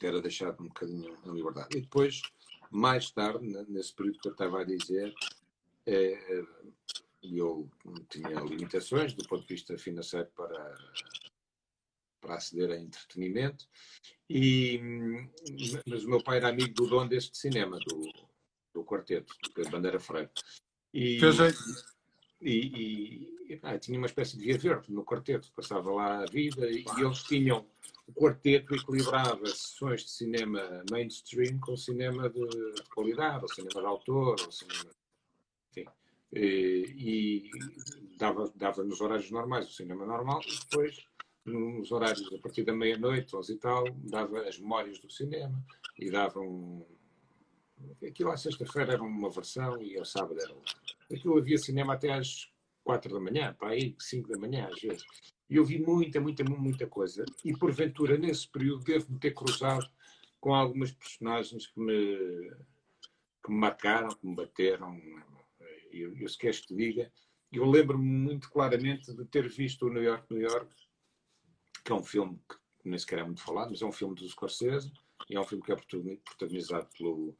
Era 0.01 0.21
deixado 0.21 0.63
um 0.63 0.69
bocadinho 0.69 1.17
em 1.25 1.33
liberdade. 1.33 1.77
E 1.77 1.81
depois, 1.81 2.23
mais 2.71 3.11
tarde, 3.11 3.47
nesse 3.69 3.95
período 3.95 4.19
que 4.19 4.29
eu 4.29 4.33
estava 4.33 4.61
a 4.61 4.65
dizer, 4.65 5.15
é, 5.87 6.45
eu 7.23 7.71
tinha 8.09 8.41
limitações 8.41 9.15
do 9.15 9.27
ponto 9.29 9.43
de 9.43 9.55
vista 9.55 9.79
financeiro 9.79 10.29
para, 10.35 10.77
para 12.21 12.35
aceder 12.35 12.71
a 12.71 12.81
entretenimento, 12.81 13.67
e, 14.29 14.81
mas 15.87 16.05
o 16.05 16.09
meu 16.09 16.23
pai 16.23 16.39
era 16.39 16.49
amigo 16.49 16.75
do 16.75 16.87
dono 16.87 17.09
deste 17.09 17.37
cinema, 17.37 17.79
do, 17.79 18.13
do 18.75 18.85
quarteto, 18.85 19.35
do 19.55 19.71
Bandeira 19.71 20.01
Freire. 20.01 20.31
E, 20.93 21.19
e, 22.41 23.33
e 23.42 23.42
tinha 23.81 23.99
uma 23.99 24.07
espécie 24.07 24.37
de 24.37 24.45
via 24.45 24.59
verde 24.59 24.93
no 24.93 25.05
quarteto, 25.05 25.53
passava 25.55 25.91
lá 25.91 26.23
a 26.23 26.27
vida 26.27 26.71
e, 26.71 26.85
eles 26.99 27.23
tinham 27.23 27.67
o 28.07 28.13
quarteto 28.13 28.75
equilibrava 28.75 29.47
sessões 29.47 30.03
de 30.03 30.11
cinema 30.11 30.85
mainstream 30.91 31.59
com 31.61 31.77
cinema 31.77 32.29
de 32.29 32.45
qualidade, 32.95 33.43
ou 33.43 33.49
cinema 33.49 33.81
de 33.81 33.87
autor, 33.87 34.37
ou 34.45 34.53
cinema. 34.53 34.91
Enfim, 35.71 35.87
e, 36.33 36.95
e 36.97 37.51
dava, 38.19 38.53
dava 38.57 38.83
nos 38.83 39.01
horários 39.01 39.31
normais 39.31 39.69
o 39.69 39.73
cinema 39.73 40.05
normal 40.05 40.41
e 40.47 40.59
depois 40.59 41.07
nos 41.45 41.91
horários 41.91 42.33
a 42.33 42.39
partir 42.39 42.65
da 42.65 42.73
meia-noite, 42.73 43.35
11 43.35 43.53
e 43.53 43.57
tal, 43.57 43.85
dava 43.91 44.43
as 44.43 44.59
memórias 44.59 44.99
do 44.99 45.11
cinema 45.11 45.63
e 45.99 46.11
dava 46.11 46.41
um. 46.41 46.85
Aquilo 48.07 48.31
à 48.31 48.37
sexta-feira 48.37 48.93
era 48.93 49.03
uma 49.03 49.29
versão 49.29 49.83
e 49.83 49.99
ao 49.99 50.05
sábado 50.05 50.41
era 50.41 50.53
outra. 50.53 50.75
Aquilo 51.13 51.39
havia 51.39 51.59
cinema 51.59 51.95
até 51.95 52.13
às 52.13 52.52
quatro 52.85 53.13
da 53.13 53.21
manhã, 53.21 53.55
para 53.59 53.71
aí 53.71 53.95
cinco 53.99 54.29
da 54.29 54.39
manhã 54.39 54.69
às 54.73 54.81
vezes. 54.81 55.05
E 55.49 55.57
eu 55.57 55.65
vi 55.65 55.79
muita, 55.79 56.21
muita, 56.21 56.45
muita 56.45 56.87
coisa. 56.87 57.25
E 57.45 57.57
porventura, 57.57 58.17
nesse 58.17 58.49
período, 58.49 58.85
devo-me 58.85 59.19
ter 59.19 59.33
cruzado 59.33 59.89
com 60.41 60.55
algumas 60.55 60.91
personagens 60.93 61.67
que 61.67 61.81
me, 61.81 62.51
que 63.45 63.51
me 63.51 63.59
marcaram, 63.59 64.09
que 64.09 64.27
me 64.27 64.35
bateram. 64.35 65.01
Eu, 65.93 66.17
eu 66.17 66.29
se 66.29 66.39
queres 66.39 66.61
que 66.61 66.69
te 66.69 66.75
diga, 66.75 67.13
eu 67.53 67.67
lembro-me 67.67 68.05
muito 68.05 68.51
claramente 68.51 69.15
de 69.15 69.25
ter 69.27 69.49
visto 69.49 69.87
o 69.87 69.93
New 69.93 70.03
York, 70.03 70.27
New 70.31 70.41
York, 70.41 70.75
que 71.85 71.93
é 71.93 71.95
um 71.95 72.03
filme 72.03 72.41
que 72.49 72.89
nem 72.89 72.99
sequer 72.99 73.19
é 73.19 73.25
muito 73.25 73.43
falado, 73.43 73.71
mas 73.71 73.83
é 73.83 73.87
um 73.87 73.93
filme 73.93 74.15
do 74.15 74.27
Scorsese 74.27 74.91
e 75.29 75.37
é 75.37 75.41
um 75.41 75.45
filme 75.45 75.63
que 75.63 75.73
é 75.73 75.77
protagonizado 75.77 76.89
pelo, 76.97 77.37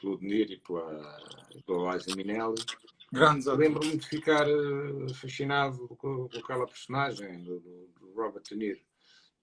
pelo 0.00 0.18
De 0.18 0.26
Niro 0.26 0.52
e 0.52 0.58
pela, 0.58 1.18
pela 1.66 1.94
Liza 1.94 2.14
Minnelli. 3.16 3.56
Lembro-me 3.56 3.96
de 3.96 4.06
ficar 4.06 4.46
uh, 4.48 5.14
fascinado 5.14 5.88
com, 5.88 6.28
com, 6.28 6.38
aquela 6.38 6.66
personagem 6.66 7.42
do, 7.42 7.60
do, 7.60 8.12
Robert 8.14 8.42
De 8.42 8.56
Niro 8.56 8.80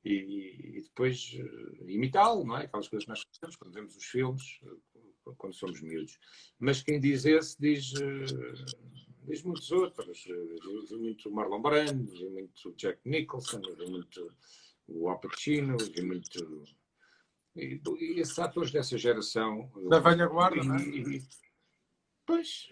e, 0.03 0.77
e 0.77 0.81
depois 0.81 1.33
uh, 1.36 1.89
imitá-lo, 1.89 2.43
não 2.43 2.57
é? 2.57 2.65
Aquelas 2.65 2.88
coisas 2.88 3.05
que 3.05 3.09
nós 3.09 3.23
fazemos 3.39 3.55
quando 3.55 3.73
vemos 3.73 3.95
os 3.95 4.05
filmes, 4.05 4.59
uh, 4.63 5.36
quando 5.38 5.53
somos 5.53 5.81
miúdos. 5.81 6.17
Mas 6.59 6.81
quem 6.81 6.99
diz 6.99 7.25
esse 7.25 7.55
diz, 7.59 7.93
diz 9.25 9.43
muitos 9.43 9.71
outros. 9.71 10.23
Vi 10.25 10.97
muito 10.97 11.31
Marlon 11.31 11.62
Brando, 11.62 12.12
vi 12.12 12.29
muito 12.29 12.73
Jack 12.75 12.99
Nicholson, 13.05 13.62
vi 13.77 13.89
muito 13.89 14.33
o 14.88 15.09
Al 15.09 15.19
Pacino, 15.19 15.77
vi 15.77 16.01
muito 16.01 16.65
e, 17.55 17.81
e 17.99 18.19
esses 18.19 18.38
atores 18.39 18.71
dessa 18.71 18.97
geração. 18.97 19.71
Da 19.89 19.99
velha 19.99 20.27
guarda, 20.27 20.57
e, 20.57 20.67
não 20.67 20.75
é? 20.75 20.81
E, 20.83 21.23
pois, 22.25 22.69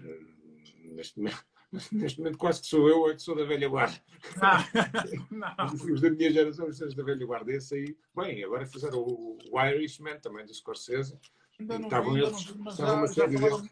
neste 0.91 1.17
momento, 1.17 1.45
neste 1.91 2.19
momento 2.19 2.37
quase 2.37 2.61
que 2.61 2.67
sou 2.67 2.87
eu, 2.89 3.09
é 3.09 3.15
que 3.15 3.21
sou 3.21 3.35
da 3.35 3.45
velha 3.45 3.67
guarda. 3.67 4.01
Ah, 4.41 4.63
não. 5.31 5.93
Os 5.93 6.01
da 6.01 6.09
minha 6.09 6.31
geração, 6.31 6.67
os 6.67 6.95
da 6.95 7.03
velha 7.03 7.25
guarda. 7.25 7.51
Esse 7.51 7.75
aí, 7.75 7.97
bem, 8.15 8.43
agora 8.43 8.65
fizeram 8.65 8.99
o, 8.99 9.37
o 9.51 9.61
Irishman, 9.61 10.19
também 10.19 10.45
do 10.45 10.53
Scorsese. 10.53 11.17
Ainda 11.59 11.77
não 11.79 11.87
estavam 11.87 12.13
vi, 12.13 12.21
eles, 12.21 12.31
não 12.31 12.39
vi, 12.39 12.59
mas 12.59 12.75
já, 12.75 13.27
já 13.27 13.39
falaram... 13.39 13.69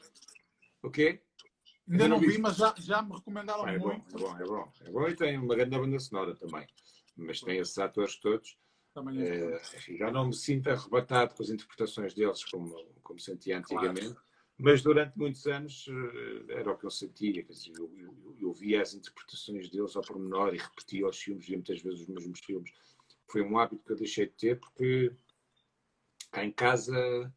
O 0.82 0.90
quê? 0.92 1.22
Ainda, 1.90 2.08
não, 2.08 2.20
não 2.20 2.28
vi, 2.28 2.38
mas 2.38 2.56
já, 2.56 2.74
já 2.78 3.02
me 3.02 3.16
recomendaram 3.16 3.66
ah, 3.66 3.74
é 3.74 3.78
muito. 3.80 4.18
Bom, 4.18 4.38
é 4.38 4.38
bom, 4.38 4.38
é 4.38 4.46
bom. 4.46 4.72
É 4.82 4.92
bom 4.92 5.08
e 5.08 5.16
tem 5.16 5.38
uma 5.38 5.56
grande 5.56 5.78
banda 5.78 6.00
sonora 6.00 6.36
também. 6.36 6.68
Mas 7.18 7.42
tem 7.42 7.58
esses 7.58 7.78
atores 7.78 8.16
todos. 8.18 8.58
É, 9.18 9.98
já 9.98 10.12
não 10.12 10.28
me 10.28 10.34
sinto 10.34 10.70
arrebatado 10.70 11.34
com 11.34 11.44
as 11.44 11.50
interpretações 11.50 12.14
deles 12.14 12.44
como, 12.46 12.76
como 13.02 13.20
sentia 13.20 13.58
antigamente, 13.58 14.14
claro. 14.14 14.29
Mas 14.60 14.82
durante 14.82 15.18
muitos 15.18 15.48
anos 15.48 15.88
eh, 15.88 16.54
era 16.60 16.72
o 16.72 16.78
que 16.78 16.86
eu 16.86 16.92
sentia. 16.92 17.44
Quer 17.44 17.54
dizer, 17.54 17.72
eu, 17.78 17.90
eu, 17.98 18.36
eu 18.42 18.54
via 18.54 18.82
as 18.82 18.94
interpretações 18.94 19.70
deles 19.70 19.96
ao 19.96 20.04
pormenor 20.04 20.54
e 20.54 20.58
repetia 20.58 21.08
os 21.08 21.18
filmes, 21.18 21.46
via 21.46 21.58
muitas 21.58 21.82
vezes 21.82 22.02
os 22.02 22.08
mesmos 22.08 22.40
filmes. 22.42 22.72
Foi 23.28 23.42
um 23.42 23.58
hábito 23.58 23.84
que 23.86 23.92
eu 23.94 23.98
deixei 23.98 24.26
de 24.26 24.34
ter 24.34 24.60
porque 24.60 25.14
cá 26.32 26.44
em 26.44 26.52
casa 26.52 27.34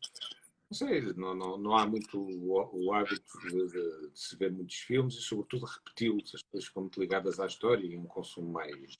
não 0.72 0.78
sei, 0.78 1.02
não, 1.12 1.34
não, 1.34 1.58
não 1.58 1.76
há 1.76 1.86
muito 1.86 2.18
o, 2.18 2.86
o 2.86 2.94
hábito 2.94 3.38
de, 3.40 3.50
de, 3.50 4.08
de, 4.08 4.18
se 4.18 4.34
ver 4.36 4.50
muitos 4.50 4.76
filmes 4.76 5.14
e, 5.16 5.20
sobretudo, 5.20 5.66
repeti-los, 5.66 6.34
as 6.34 6.42
coisas 6.44 6.66
ficam 6.66 6.84
muito 6.84 6.98
ligadas 6.98 7.38
à 7.38 7.46
história 7.46 7.86
e 7.86 7.94
um 7.94 8.06
consumo 8.06 8.50
mais, 8.50 8.96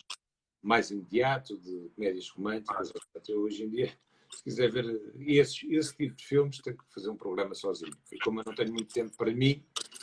mais 0.63 0.91
imediato, 0.91 1.57
de 1.57 1.89
comédias 1.97 2.29
românticas. 2.29 2.93
Até 3.17 3.33
hoje 3.33 3.65
em 3.65 3.71
dia, 3.71 3.99
se 4.35 4.43
quiser 4.43 4.71
ver 4.71 5.01
esse, 5.21 5.73
esse 5.75 5.97
tipo 5.97 6.15
de 6.15 6.25
filmes, 6.25 6.59
tem 6.59 6.77
que 6.77 6.85
fazer 6.89 7.11
um 7.11 7.17
programa 7.17 7.55
sozinho. 7.55 7.97
E 8.11 8.19
como 8.19 8.41
eu 8.41 8.45
não 8.47 8.55
tenho 8.55 8.73
muito 8.73 8.93
tempo 8.93 9.17
para 9.17 9.33
mim, 9.33 9.63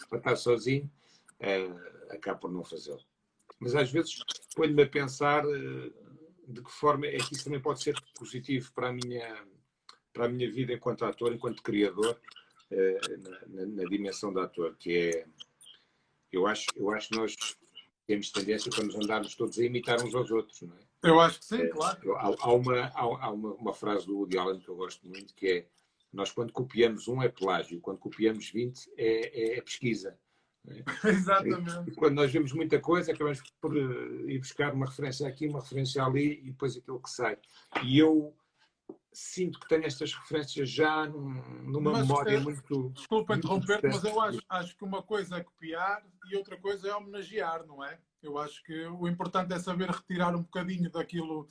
para 0.10 0.20
estar 0.20 0.36
sozinho, 0.36 0.90
uh, 1.40 2.14
acabo 2.14 2.42
por 2.42 2.52
não 2.52 2.64
fazê-lo. 2.64 3.04
Mas 3.60 3.76
às 3.76 3.92
vezes 3.92 4.20
ponho-me 4.56 4.84
a 4.84 4.88
pensar 4.88 5.46
uh, 5.46 5.94
de 6.48 6.62
que 6.62 6.72
forma 6.72 7.08
é 7.08 7.18
que 7.18 7.34
isso 7.34 7.44
também 7.44 7.62
pode 7.62 7.82
ser 7.82 7.96
positivo 8.16 8.72
para 8.74 8.90
a 8.90 8.94
minha, 8.94 9.46
para 10.14 10.26
a 10.26 10.30
minha 10.30 10.50
vida 10.52 10.74
enquanto 10.74 11.06
ator, 11.06 11.34
enquanto 11.34 11.64
criador, 11.64 12.20
uh, 12.72 13.18
na, 13.22 13.66
na, 13.66 13.66
na 13.66 13.90
dimensão 13.90 14.34
de 14.34 14.40
ator, 14.40 14.76
que 14.78 14.98
é 14.98 15.26
eu 16.32 16.46
acho, 16.46 16.68
eu 16.76 16.92
acho 16.92 17.10
que 17.10 17.16
nós 17.16 17.36
temos 18.06 18.32
tendência 18.32 18.72
para 18.72 18.84
nos 18.84 18.96
andarmos 18.96 19.36
todos 19.36 19.58
a 19.58 19.64
imitar 19.64 20.04
uns 20.04 20.14
aos 20.14 20.32
outros, 20.32 20.62
não 20.62 20.76
é? 20.76 20.89
Eu 21.02 21.20
acho 21.20 21.40
que 21.40 21.46
sim, 21.46 21.62
é, 21.62 21.68
claro. 21.68 22.16
Há, 22.18 22.36
há, 22.40 22.54
uma, 22.54 22.80
há, 22.80 23.02
há 23.02 23.32
uma, 23.32 23.54
uma, 23.54 23.74
frase 23.74 24.06
do 24.06 24.18
Woody 24.18 24.38
Allen 24.38 24.60
que 24.60 24.70
eu 24.70 24.76
gosto 24.76 25.08
muito, 25.08 25.34
que 25.34 25.48
é 25.48 25.68
nós 26.12 26.32
quando 26.32 26.52
copiamos 26.52 27.08
um 27.08 27.22
é 27.22 27.30
plágio, 27.30 27.80
quando 27.80 28.00
copiamos 28.00 28.50
20 28.50 28.92
é, 28.98 29.06
é, 29.06 29.58
é 29.58 29.62
pesquisa. 29.62 30.18
É? 30.68 30.84
Exatamente. 31.08 31.90
E, 31.90 31.96
quando 31.96 32.16
nós 32.16 32.32
vemos 32.32 32.52
muita 32.52 32.80
coisa, 32.80 33.12
acabamos 33.12 33.42
por 33.62 33.74
uh, 33.74 34.30
ir 34.30 34.40
buscar 34.40 34.74
uma 34.74 34.88
referência 34.88 35.28
aqui, 35.28 35.48
uma 35.48 35.62
referência 35.62 36.04
ali 36.04 36.40
e 36.44 36.52
depois 36.52 36.76
aquilo 36.76 37.02
que 37.02 37.10
sai. 37.10 37.38
E 37.84 37.98
eu 37.98 38.36
sinto 39.14 39.60
que 39.60 39.68
tenho 39.68 39.86
estas 39.86 40.14
referências 40.14 40.70
já 40.70 41.06
numa 41.06 41.92
mas, 41.92 42.08
memória 42.08 42.38
é, 42.38 42.40
muito. 42.40 42.90
Desculpa 42.90 43.36
interromper, 43.36 43.80
mas 43.84 44.04
eu 44.04 44.20
acho, 44.20 44.42
acho 44.50 44.78
que 44.78 44.84
uma 44.84 45.02
coisa 45.02 45.38
é 45.38 45.44
copiar 45.44 46.04
e 46.30 46.36
outra 46.36 46.58
coisa 46.58 46.90
é 46.90 46.96
homenagear, 46.96 47.66
não 47.66 47.84
é? 47.84 48.00
Eu 48.22 48.38
acho 48.38 48.64
que 48.64 48.86
o 48.86 49.08
importante 49.08 49.54
é 49.54 49.60
saber 49.60 49.90
retirar 49.90 50.36
um 50.36 50.42
bocadinho 50.42 50.90
daquilo, 50.92 51.48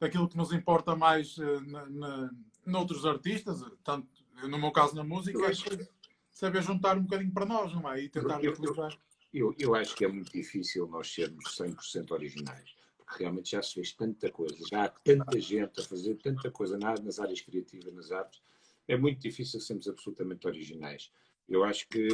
daquilo 0.00 0.28
que 0.28 0.36
nos 0.36 0.52
importa 0.52 0.96
mais 0.96 1.36
uh, 1.38 1.60
na, 1.66 1.86
na, 1.86 2.30
noutros 2.64 3.04
artistas, 3.04 3.60
tanto 3.84 4.08
no 4.42 4.58
meu 4.58 4.70
caso 4.70 4.94
na 4.94 5.04
música, 5.04 5.38
eu 5.38 5.46
acho... 5.46 5.72
é 5.72 5.88
saber 6.30 6.62
juntar 6.62 6.98
um 6.98 7.02
bocadinho 7.02 7.32
para 7.32 7.46
nós, 7.46 7.72
não 7.72 7.90
é? 7.90 8.02
E 8.02 8.08
tentar 8.08 8.42
eu, 8.42 8.54
eu, 8.54 8.88
eu, 9.32 9.54
eu 9.58 9.74
acho 9.74 9.94
que 9.94 10.04
é 10.04 10.08
muito 10.08 10.30
difícil 10.32 10.86
nós 10.86 11.12
sermos 11.12 11.56
100% 11.56 12.10
originais 12.10 12.76
realmente 13.06 13.52
já 13.52 13.62
se 13.62 13.74
fez 13.74 13.92
tanta 13.92 14.30
coisa, 14.30 14.56
já 14.68 14.84
há 14.84 14.88
tanta 14.88 15.40
gente 15.40 15.80
a 15.80 15.84
fazer 15.84 16.16
tanta 16.16 16.50
coisa 16.50 16.76
nas 16.76 17.18
áreas 17.18 17.40
criativas, 17.40 17.94
nas 17.94 18.10
artes, 18.10 18.40
é 18.88 18.96
muito 18.96 19.20
difícil 19.20 19.60
sermos 19.60 19.88
absolutamente 19.88 20.46
originais. 20.46 21.10
Eu 21.48 21.64
acho 21.64 21.88
que 21.88 22.08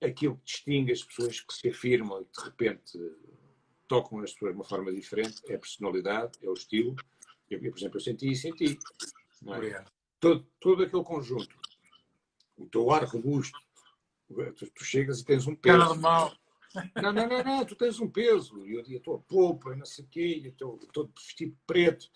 aquilo 0.00 0.36
que 0.38 0.44
distingue 0.44 0.92
as 0.92 1.02
pessoas 1.02 1.40
que 1.40 1.52
se 1.52 1.68
afirmam 1.68 2.22
e 2.22 2.24
de 2.24 2.44
repente 2.44 2.98
tocam 3.86 4.20
as 4.20 4.32
pessoas 4.32 4.52
de 4.52 4.58
uma 4.58 4.64
forma 4.64 4.92
diferente 4.92 5.42
é 5.48 5.54
a 5.54 5.58
personalidade, 5.58 6.38
é 6.42 6.48
o 6.48 6.54
estilo. 6.54 6.94
Eu, 7.50 7.58
por 7.58 7.78
exemplo, 7.78 7.96
eu 7.96 8.00
senti 8.00 8.30
e 8.30 8.36
senti. 8.36 8.78
É? 9.46 9.84
Todo, 10.20 10.46
todo 10.60 10.82
aquele 10.84 11.02
conjunto, 11.02 11.58
o 12.56 12.66
teu 12.66 12.90
ar 12.90 13.04
robusto, 13.04 13.58
tu, 14.56 14.70
tu 14.70 14.84
chegas 14.84 15.20
e 15.20 15.24
tens 15.24 15.46
um 15.46 15.56
peso. 15.56 15.78
Normal. 15.78 16.32
Não, 16.94 17.12
não, 17.12 17.26
não, 17.26 17.42
não, 17.42 17.64
tu 17.64 17.74
tens 17.74 17.98
um 17.98 18.08
peso. 18.08 18.64
E 18.66 18.74
eu 18.74 18.80
estou 18.82 19.16
a 19.16 19.18
polpa, 19.18 19.74
não 19.74 19.84
sei 19.84 20.04
o 20.04 20.08
quê, 20.08 20.42
estou 20.44 20.78
todo 20.92 21.12
vestido 21.16 21.56
preto. 21.66 22.08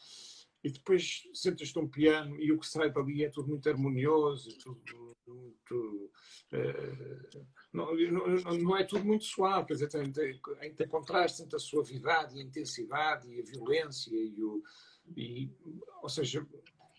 E 0.64 0.70
depois 0.70 1.28
sentas-te 1.34 1.78
um 1.78 1.86
piano 1.86 2.40
e 2.40 2.50
o 2.50 2.58
que 2.58 2.66
sai 2.66 2.90
dali 2.90 3.22
é 3.22 3.28
tudo 3.28 3.50
muito 3.50 3.68
harmonioso, 3.68 4.56
tudo 4.58 5.14
muito. 5.28 6.10
Uh, 6.50 7.46
não, 7.70 7.94
não, 7.94 8.58
não, 8.58 8.76
é 8.76 8.82
tudo 8.84 9.04
muito 9.04 9.24
suave, 9.24 9.66
quer 9.66 9.74
dizer, 9.74 9.88
tem, 9.88 10.10
tem, 10.10 10.74
tem 10.74 10.88
contraste 10.88 11.42
entre 11.42 11.56
a 11.56 11.58
suavidade 11.58 12.36
e 12.36 12.40
a 12.40 12.44
intensidade 12.44 13.28
e 13.28 13.40
a 13.40 13.44
violência 13.44 14.16
e 14.16 14.42
o. 14.42 14.62
E, 15.14 15.50
ou 16.02 16.08
seja, 16.08 16.46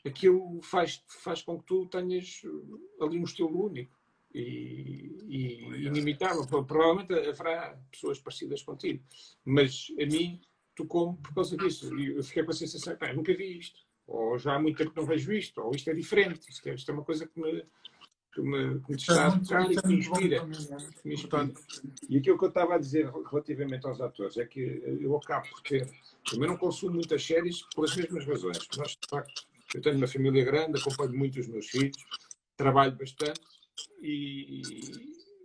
aquilo 0.05 0.61
faz, 0.61 1.03
faz 1.07 1.41
com 1.41 1.59
que 1.59 1.65
tu 1.65 1.87
tenhas 1.87 2.43
ali 3.01 3.17
um 3.17 3.23
estilo 3.23 3.65
único 3.65 3.99
e, 4.31 5.17
e 5.27 5.87
inimitável. 5.87 6.45
Provavelmente 6.45 7.13
haverá 7.13 7.79
pessoas 7.89 8.19
parecidas 8.19 8.61
contigo, 8.61 9.03
mas 9.43 9.87
a 9.99 10.05
mim 10.05 10.39
tocou-me 10.75 11.17
por 11.17 11.33
causa 11.33 11.55
disso. 11.57 11.97
E 11.97 12.15
eu 12.15 12.23
fiquei 12.23 12.43
com 12.43 12.51
a 12.51 12.55
sensação, 12.55 12.95
pá, 12.95 13.13
nunca 13.13 13.33
vi 13.33 13.57
isto, 13.57 13.79
ou 14.07 14.37
já 14.37 14.55
há 14.55 14.59
muito 14.59 14.77
tempo 14.77 14.91
que 14.91 14.97
não 14.97 15.05
vejo 15.05 15.31
isto, 15.31 15.61
ou 15.61 15.73
isto 15.75 15.89
é 15.89 15.93
diferente, 15.93 16.49
isto 16.49 16.67
é, 16.67 16.75
isto 16.75 16.89
é 16.89 16.93
uma 16.93 17.03
coisa 17.03 17.25
que 17.27 17.39
me, 17.39 17.65
que 18.33 18.41
me, 18.41 18.79
que 18.81 18.91
me 18.91 18.97
está 18.97 19.27
a 19.27 19.39
tocar 19.39 19.71
e 19.71 19.75
que 19.75 19.87
me 19.87 19.95
inspira. 19.95 20.39
Que 20.41 21.07
me 21.07 21.13
inspira. 21.13 21.53
E 22.09 22.17
aquilo 22.17 22.37
que 22.37 22.45
eu 22.45 22.49
estava 22.49 22.75
a 22.75 22.77
dizer 22.77 23.09
relativamente 23.29 23.87
aos 23.87 24.01
atores 24.01 24.37
é 24.37 24.45
que 24.45 24.81
eu 25.01 25.15
acabo 25.15 25.47
por 25.49 25.61
ter. 25.61 25.89
Também 26.29 26.47
não 26.47 26.57
consumo 26.57 26.93
muitas 26.93 27.25
séries 27.25 27.61
pelas 27.73 27.95
mesmas 27.95 28.25
razões. 28.25 28.67
Nós, 28.77 28.91
de 28.91 29.09
facto, 29.09 29.47
eu 29.73 29.81
tenho 29.81 29.97
uma 29.97 30.07
família 30.07 30.43
grande, 30.43 30.79
acompanho 30.79 31.17
muito 31.17 31.39
os 31.39 31.47
meus 31.47 31.67
filhos, 31.67 31.97
trabalho 32.55 32.95
bastante 32.95 33.41
e, 34.01 34.61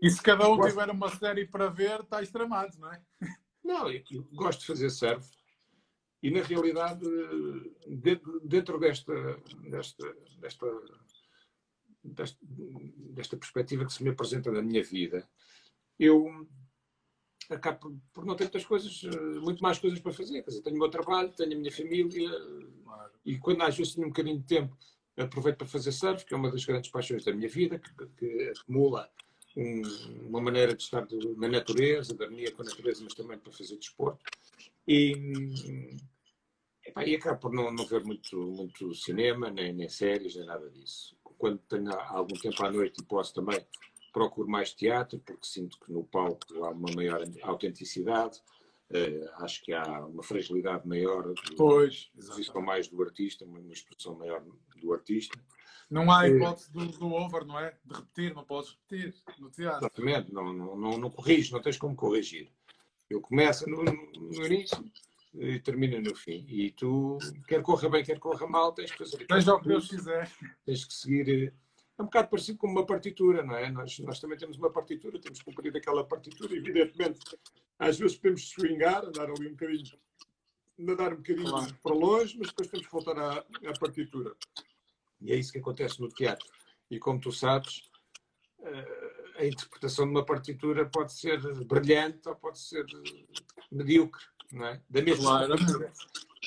e 0.02 0.10
se 0.10 0.22
cada 0.22 0.48
um 0.48 0.60
tiver 0.60 0.90
uma 0.90 1.08
série 1.10 1.46
para 1.46 1.68
ver, 1.68 2.00
está 2.00 2.22
extremado, 2.22 2.78
não 2.78 2.92
é? 2.92 3.00
Não, 3.62 3.90
eu 3.90 4.24
gosto 4.32 4.60
de 4.60 4.66
fazer 4.66 4.90
surf 4.90 5.28
e 6.22 6.30
na 6.30 6.42
realidade 6.42 7.04
dentro 8.44 8.78
desta, 8.78 9.14
desta, 9.68 10.16
desta, 10.38 10.66
desta, 12.04 12.38
desta 12.42 13.36
perspectiva 13.36 13.84
que 13.84 13.92
se 13.92 14.02
me 14.02 14.10
apresenta 14.10 14.52
da 14.52 14.62
minha 14.62 14.82
vida, 14.82 15.28
eu 15.98 16.46
acabo 17.48 18.00
por 18.12 18.24
não 18.24 18.36
ter 18.36 18.44
muitas 18.44 18.64
coisas, 18.64 19.02
muito 19.42 19.62
mais 19.62 19.78
coisas 19.78 19.98
para 19.98 20.12
fazer. 20.12 20.42
Quer 20.42 20.50
dizer, 20.50 20.62
tenho 20.62 20.76
o 20.76 20.78
meu 20.78 20.90
trabalho, 20.90 21.32
tenho 21.32 21.54
a 21.54 21.58
minha 21.58 21.72
família 21.72 22.30
claro. 22.84 23.12
e 23.24 23.38
quando 23.38 23.62
às 23.62 23.76
vezes 23.76 23.94
tenho 23.94 24.06
um 24.06 24.10
bocadinho 24.10 24.38
de 24.38 24.46
tempo 24.46 24.76
aproveito 25.16 25.58
para 25.58 25.66
fazer 25.66 25.92
surf, 25.92 26.24
que 26.24 26.34
é 26.34 26.36
uma 26.36 26.50
das 26.50 26.64
grandes 26.64 26.90
paixões 26.90 27.24
da 27.24 27.32
minha 27.32 27.48
vida, 27.48 27.78
que, 27.78 28.06
que 28.16 28.52
acumula 28.58 29.10
um, 29.56 29.82
uma 30.28 30.40
maneira 30.40 30.74
de 30.74 30.82
estar 30.82 31.06
na 31.36 31.48
natureza, 31.48 32.14
de 32.14 32.22
harmonia 32.22 32.52
com 32.52 32.62
a 32.62 32.64
natureza, 32.64 33.02
mas 33.02 33.14
também 33.14 33.38
para 33.38 33.52
fazer 33.52 33.76
desporto. 33.76 34.22
E, 34.86 35.96
epá, 36.84 37.04
e 37.04 37.14
acabo 37.16 37.40
por 37.40 37.52
não, 37.52 37.70
não 37.72 37.84
ver 37.84 38.04
muito, 38.04 38.36
muito 38.36 38.94
cinema, 38.94 39.50
nem, 39.50 39.72
nem 39.72 39.88
séries, 39.88 40.36
nem 40.36 40.46
nada 40.46 40.68
disso. 40.70 41.16
Quando 41.38 41.58
tenho 41.68 41.92
algum 41.92 42.34
tempo 42.34 42.64
à 42.64 42.70
noite 42.70 43.00
e 43.00 43.04
posso 43.04 43.34
também, 43.34 43.64
procuro 44.12 44.48
mais 44.48 44.72
teatro, 44.72 45.18
porque 45.20 45.46
sinto 45.46 45.78
que 45.80 45.92
no 45.92 46.04
palco 46.04 46.64
há 46.64 46.70
uma 46.70 46.92
maior 46.94 47.22
autenticidade. 47.42 48.40
Uh, 48.90 49.44
acho 49.44 49.62
que 49.62 49.72
há 49.72 50.04
uma 50.04 50.22
fragilidade 50.22 50.86
maior, 50.86 51.32
pois, 51.56 52.10
exposição 52.18 52.60
mais 52.60 52.88
do 52.88 53.00
artista, 53.00 53.44
uma 53.44 53.60
expressão 53.72 54.16
maior 54.16 54.44
do 54.76 54.92
artista. 54.92 55.38
Não 55.90 56.10
há 56.10 56.28
hipótese 56.28 56.72
do, 56.72 56.86
do, 56.86 57.12
over, 57.12 57.44
não 57.44 57.58
é? 57.58 57.74
De 57.84 57.94
repetir, 57.94 58.34
não 58.34 58.44
podes 58.44 58.70
repetir 58.70 59.14
no 59.38 59.50
teatro. 59.50 59.80
Exatamente, 59.80 60.32
não, 60.32 60.52
não, 60.52 60.76
não, 60.76 60.98
não 60.98 61.10
corriges, 61.10 61.50
não 61.50 61.60
tens 61.60 61.76
como 61.76 61.96
corrigir. 61.96 62.48
Eu 63.08 63.20
começo 63.20 63.68
no, 63.68 63.82
no 63.82 64.46
início 64.46 64.84
e 65.34 65.58
termina 65.58 66.00
no 66.00 66.14
fim. 66.14 66.46
E 66.48 66.70
tu, 66.70 67.18
quer 67.48 67.60
corra 67.62 67.88
bem, 67.88 68.04
quer 68.04 68.18
corra 68.20 68.46
mal, 68.46 68.72
tens 68.72 68.92
que 68.92 68.98
fazer 68.98 69.26
Tens 69.26 69.48
o 69.48 69.58
que 69.58 69.68
Deus 69.68 69.88
quiser. 69.88 70.30
Tens 70.64 70.84
que 70.84 70.94
seguir. 70.94 71.52
É 71.98 72.02
um 72.02 72.06
bocado 72.06 72.28
parecido 72.28 72.58
com 72.58 72.68
uma 72.68 72.86
partitura, 72.86 73.42
não 73.42 73.56
é? 73.56 73.68
Nós, 73.70 73.98
nós 73.98 74.20
também 74.20 74.38
temos 74.38 74.56
uma 74.56 74.70
partitura, 74.70 75.20
temos 75.20 75.40
que 75.40 75.44
cumprir 75.44 75.76
aquela 75.76 76.04
partitura, 76.04 76.54
evidentemente 76.54 77.18
às 77.80 77.98
vezes 77.98 78.16
podemos 78.18 78.46
swingar, 78.50 79.06
andar 79.06 79.30
ali 79.30 79.48
um 79.48 79.52
bocadinho, 79.52 79.98
nadar 80.76 81.14
um 81.14 81.16
bocadinho 81.16 81.48
claro. 81.48 81.74
para 81.82 81.94
longe, 81.94 82.36
mas 82.38 82.48
depois 82.48 82.68
temos 82.68 82.86
que 82.86 82.92
voltar 82.92 83.18
à, 83.18 83.38
à, 83.38 83.78
partitura. 83.80 84.34
E 85.20 85.32
é 85.32 85.36
isso 85.36 85.52
que 85.52 85.58
acontece 85.58 86.00
no 86.00 86.08
teatro. 86.08 86.46
E 86.90 86.98
como 86.98 87.20
tu 87.20 87.30
sabes, 87.30 87.82
eh, 88.62 89.32
a 89.38 89.46
interpretação 89.46 90.06
de 90.06 90.10
uma 90.10 90.24
partitura 90.24 90.84
pode 90.86 91.12
ser 91.12 91.40
brilhante 91.64 92.28
ou 92.28 92.36
pode 92.36 92.58
ser 92.58 92.84
medíocre, 93.70 94.24
não 94.52 94.66
é? 94.66 94.82
Da 94.88 95.02
mesma 95.02 95.24
claro, 95.24 95.48
maneira. 95.50 95.92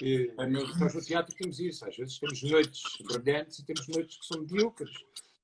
E, 0.02 0.34
é 0.38 0.46
mesmo. 0.48 0.76
Nós 0.78 0.94
no 0.94 1.02
teatro 1.02 1.36
temos 1.36 1.60
isso. 1.60 1.86
Às 1.86 1.96
vezes 1.96 2.20
temos 2.20 2.42
noites 2.44 2.84
brilhantes 3.04 3.60
e 3.60 3.66
temos 3.66 3.88
noites 3.88 4.18
que 4.18 4.26
são 4.26 4.42
medíocres. 4.42 4.92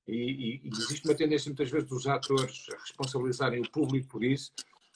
E, 0.08 0.14
e, 0.14 0.60
e 0.64 0.68
existe 0.68 1.06
uma 1.06 1.14
tendência 1.14 1.48
muitas 1.48 1.70
vezes 1.70 1.88
dos 1.88 2.06
atores 2.06 2.66
a 2.72 2.80
responsabilizarem 2.80 3.60
o 3.60 3.70
público 3.70 4.08
por 4.08 4.24
isso 4.24 4.52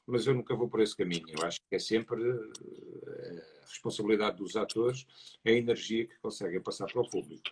mas 0.07 0.27
eu 0.27 0.35
nunca 0.35 0.55
vou 0.55 0.69
por 0.69 0.81
esse 0.81 0.97
caminho. 0.97 1.25
Eu 1.29 1.45
acho 1.47 1.59
que 1.69 1.77
é 1.77 1.79
sempre 1.79 2.23
eh, 2.23 3.43
a 3.63 3.67
responsabilidade 3.67 4.37
dos 4.37 4.57
atores, 4.57 5.07
a 5.45 5.51
energia 5.51 6.07
que 6.07 6.19
conseguem 6.19 6.61
passar 6.61 6.87
para 6.87 7.01
o 7.01 7.09
público. 7.09 7.43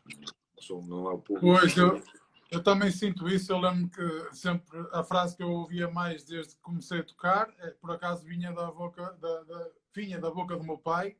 Não 0.70 1.10
é 1.10 1.14
o 1.14 1.18
público. 1.18 1.58
Pois, 1.58 1.76
eu, 1.76 2.02
eu 2.50 2.62
também 2.62 2.90
sinto 2.90 3.28
isso. 3.28 3.52
Eu 3.52 3.58
lembro 3.58 3.88
que 3.90 4.34
sempre 4.36 4.78
a 4.92 5.02
frase 5.02 5.36
que 5.36 5.42
eu 5.42 5.50
ouvia 5.50 5.88
mais 5.90 6.24
desde 6.24 6.54
que 6.54 6.62
comecei 6.62 7.00
a 7.00 7.04
tocar, 7.04 7.52
é, 7.58 7.70
por 7.70 7.90
acaso 7.90 8.24
vinha 8.24 8.52
da 8.52 8.70
boca, 8.70 9.12
da, 9.20 9.42
da, 9.42 9.70
vinha 9.94 10.18
da 10.20 10.30
boca 10.30 10.56
do 10.56 10.64
meu 10.64 10.78
pai, 10.78 11.16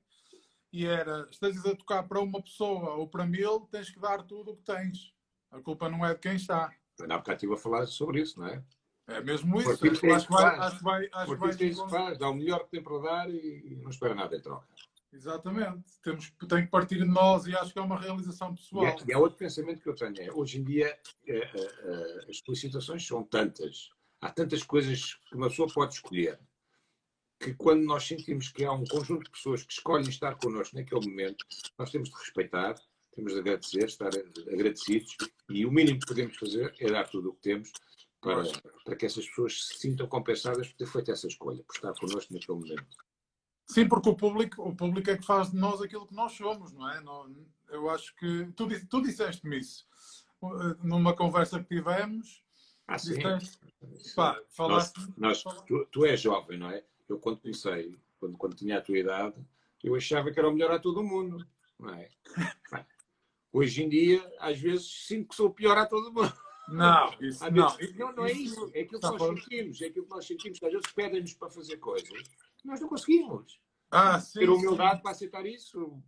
e 0.72 0.86
era: 0.86 1.26
estás 1.30 1.64
a 1.64 1.76
tocar 1.76 2.02
para 2.04 2.20
uma 2.20 2.42
pessoa 2.42 2.94
ou 2.94 3.08
para 3.08 3.26
mil, 3.26 3.60
tens 3.70 3.90
que 3.90 4.00
dar 4.00 4.22
tudo 4.22 4.52
o 4.52 4.56
que 4.56 4.64
tens. 4.64 5.12
A 5.50 5.60
culpa 5.60 5.88
não 5.88 6.04
é 6.04 6.14
de 6.14 6.20
quem 6.20 6.36
está. 6.36 6.70
Na 7.00 7.18
bocado 7.18 7.36
estive 7.36 7.54
a 7.54 7.58
falar 7.58 7.86
sobre 7.86 8.20
isso, 8.20 8.38
não 8.38 8.46
é? 8.46 8.62
É 9.08 9.20
mesmo 9.20 9.60
isso. 9.60 9.70
Acho 9.70 10.00
que, 10.00 10.10
acho, 10.10 10.30
vai, 10.30 10.58
acho 10.58 10.78
que 10.78 10.84
vai. 10.84 11.08
Acho 11.12 11.36
vai, 11.36 11.50
isso 11.50 11.88
faz, 11.88 12.18
dá 12.18 12.30
o 12.30 12.34
melhor 12.34 12.64
que 12.64 12.70
tem 12.70 12.82
para 12.82 12.98
dar 12.98 13.30
e, 13.30 13.78
não 13.82 13.90
espera 13.90 14.14
nada 14.14 14.36
em 14.36 14.40
troca. 14.40 14.66
Exatamente. 15.12 16.00
Temos, 16.02 16.32
tem 16.48 16.64
que 16.64 16.70
partir 16.70 16.96
de 16.96 17.04
nós 17.04 17.46
e 17.46 17.54
acho 17.54 17.72
que 17.72 17.78
é 17.78 17.82
uma 17.82 18.00
realização 18.00 18.54
pessoal. 18.54 18.84
E, 19.06 19.12
é, 19.12 19.14
há 19.14 19.18
outro 19.18 19.38
pensamento 19.38 19.82
que 19.82 19.88
eu 19.88 19.94
tenho. 19.94 20.20
É, 20.20 20.32
hoje 20.32 20.58
em 20.58 20.64
dia 20.64 20.98
é, 21.26 21.36
é, 21.36 21.38
é, 21.38 22.30
as 22.30 22.38
solicitações 22.38 23.06
são 23.06 23.22
tantas, 23.22 23.90
há 24.20 24.30
tantas 24.30 24.62
coisas 24.62 25.14
que 25.28 25.36
uma 25.36 25.48
pessoa 25.48 25.68
pode 25.72 25.94
escolher, 25.94 26.40
que 27.38 27.52
quando 27.54 27.84
nós 27.84 28.06
sentimos 28.06 28.48
que 28.48 28.64
há 28.64 28.72
um 28.72 28.84
conjunto 28.84 29.24
de 29.24 29.30
pessoas 29.30 29.62
que 29.62 29.72
escolhem 29.72 30.08
estar 30.08 30.36
connosco 30.36 30.76
naquele 30.76 31.06
momento, 31.06 31.44
nós 31.78 31.90
temos 31.90 32.08
de 32.08 32.16
respeitar, 32.16 32.74
temos 33.14 33.34
de 33.34 33.40
agradecer, 33.40 33.84
estar 33.84 34.10
agradecidos 34.50 35.16
e 35.50 35.66
o 35.66 35.70
mínimo 35.70 36.00
que 36.00 36.06
podemos 36.06 36.36
fazer 36.36 36.74
é 36.78 36.90
dar 36.90 37.08
tudo 37.08 37.30
o 37.30 37.34
que 37.34 37.42
temos 37.42 37.70
para, 38.20 38.44
para 38.84 38.96
que 38.96 39.04
essas 39.04 39.26
pessoas 39.26 39.66
se 39.66 39.78
sintam 39.78 40.06
compensadas 40.06 40.68
por 40.68 40.76
ter 40.76 40.86
feito 40.86 41.10
essa 41.10 41.26
escolha, 41.26 41.62
por 41.64 41.74
estar 41.74 41.92
connosco 41.94 42.32
naquele 42.32 42.58
momento. 42.58 43.11
Sim, 43.72 43.88
porque 43.88 44.08
o 44.08 44.14
público, 44.14 44.62
o 44.62 44.74
público 44.74 45.10
é 45.10 45.16
que 45.16 45.24
faz 45.24 45.50
de 45.50 45.56
nós 45.56 45.80
aquilo 45.80 46.06
que 46.06 46.14
nós 46.14 46.32
somos, 46.32 46.72
não 46.72 46.88
é? 46.90 47.00
Não, 47.00 47.34
eu 47.70 47.88
acho 47.88 48.14
que 48.16 48.48
tu, 48.54 48.68
tu 48.86 49.02
disseste-me 49.02 49.58
isso 49.58 49.86
numa 50.82 51.14
conversa 51.14 51.60
que 51.60 51.76
tivemos. 51.76 52.42
Ah, 52.86 52.98
sim. 52.98 53.14
Disseste, 53.14 53.58
pá, 54.14 54.40
falaste, 54.50 54.98
nós, 55.16 55.42
nós, 55.44 55.62
tu, 55.62 55.86
tu, 55.90 56.04
és 56.04 56.20
jovem, 56.20 56.58
não 56.58 56.70
é? 56.70 56.84
Eu, 57.08 57.18
quando 57.18 57.38
comecei, 57.38 57.98
quando, 58.18 58.36
quando 58.36 58.56
tinha 58.56 58.78
a 58.78 58.82
tua 58.82 58.98
idade, 58.98 59.36
eu 59.82 59.94
achava 59.94 60.30
que 60.30 60.38
era 60.38 60.48
o 60.48 60.52
melhor 60.52 60.72
a 60.72 60.78
todo 60.78 61.02
mundo, 61.02 61.46
não 61.78 61.94
é? 61.94 62.08
Hoje 63.52 63.82
em 63.82 63.88
dia, 63.88 64.32
às 64.38 64.58
vezes, 64.58 65.06
sinto 65.06 65.28
que 65.28 65.34
sou 65.34 65.48
o 65.48 65.54
pior 65.54 65.76
a 65.78 65.86
todo 65.86 66.12
mundo. 66.12 66.32
Não, 66.68 67.14
isso, 67.20 67.42
não. 67.50 67.76
não, 67.96 68.12
não 68.16 68.26
é 68.26 68.32
isso. 68.32 68.70
É 68.74 68.80
aquilo 68.82 69.00
que 69.00 69.06
nós 69.06 69.40
sentimos. 69.40 69.82
É 69.82 69.86
aquilo 69.86 70.04
que 70.04 70.10
nós 70.10 70.26
sentimos. 70.26 70.62
Às 70.62 70.72
vezes 70.72 70.92
pedem-nos 70.92 71.34
para 71.34 71.50
fazer 71.50 71.76
coisas 71.76 72.22
nós 72.64 72.80
não 72.80 72.88
conseguimos. 72.88 73.60
Ah, 73.90 74.18
sim, 74.18 74.40
Ter 74.40 74.50
humildade 74.50 74.96
sim. 74.96 75.02
para 75.02 75.10
aceitar 75.10 75.46
isso. 75.46 76.02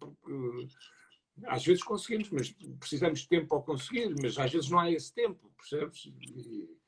Às 1.46 1.64
vezes 1.64 1.82
conseguimos, 1.82 2.30
mas 2.30 2.50
precisamos 2.78 3.20
de 3.20 3.28
tempo 3.28 3.48
para 3.48 3.60
conseguir. 3.60 4.14
Mas 4.22 4.38
às 4.38 4.50
vezes 4.50 4.70
não 4.70 4.78
há 4.78 4.90
esse 4.90 5.12
tempo, 5.12 5.52
percebes? 5.58 6.06
E, 6.06 6.78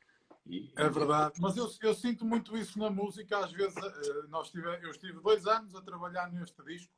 e, 0.47 0.73
é 0.77 0.89
verdade. 0.89 1.35
Mas 1.41 1.57
eu, 1.57 1.69
eu, 1.83 1.95
sinto 1.95 2.25
muito 2.25 2.57
isso 2.57 2.79
na 2.79 2.89
música. 2.89 3.39
Às 3.39 3.53
vezes, 3.53 3.77
eh, 3.77 4.27
nós 4.29 4.51
tive, 4.51 4.69
eu 4.83 4.91
estive 4.91 5.21
dois 5.21 5.47
anos 5.47 5.75
a 5.75 5.83
trabalhar 5.83 6.33
neste 6.33 6.63
disco 6.65 6.93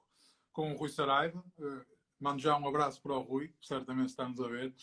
com 0.52 0.72
o 0.72 0.76
Rui 0.76 0.90
Saraiva. 0.90 1.42
Eh, 1.58 1.86
mando 2.20 2.40
já 2.40 2.56
um 2.56 2.68
abraço 2.68 3.00
para 3.00 3.14
o 3.14 3.22
Rui, 3.22 3.52
certamente 3.62 4.10
estamos 4.10 4.40
a 4.40 4.48
ver. 4.48 4.74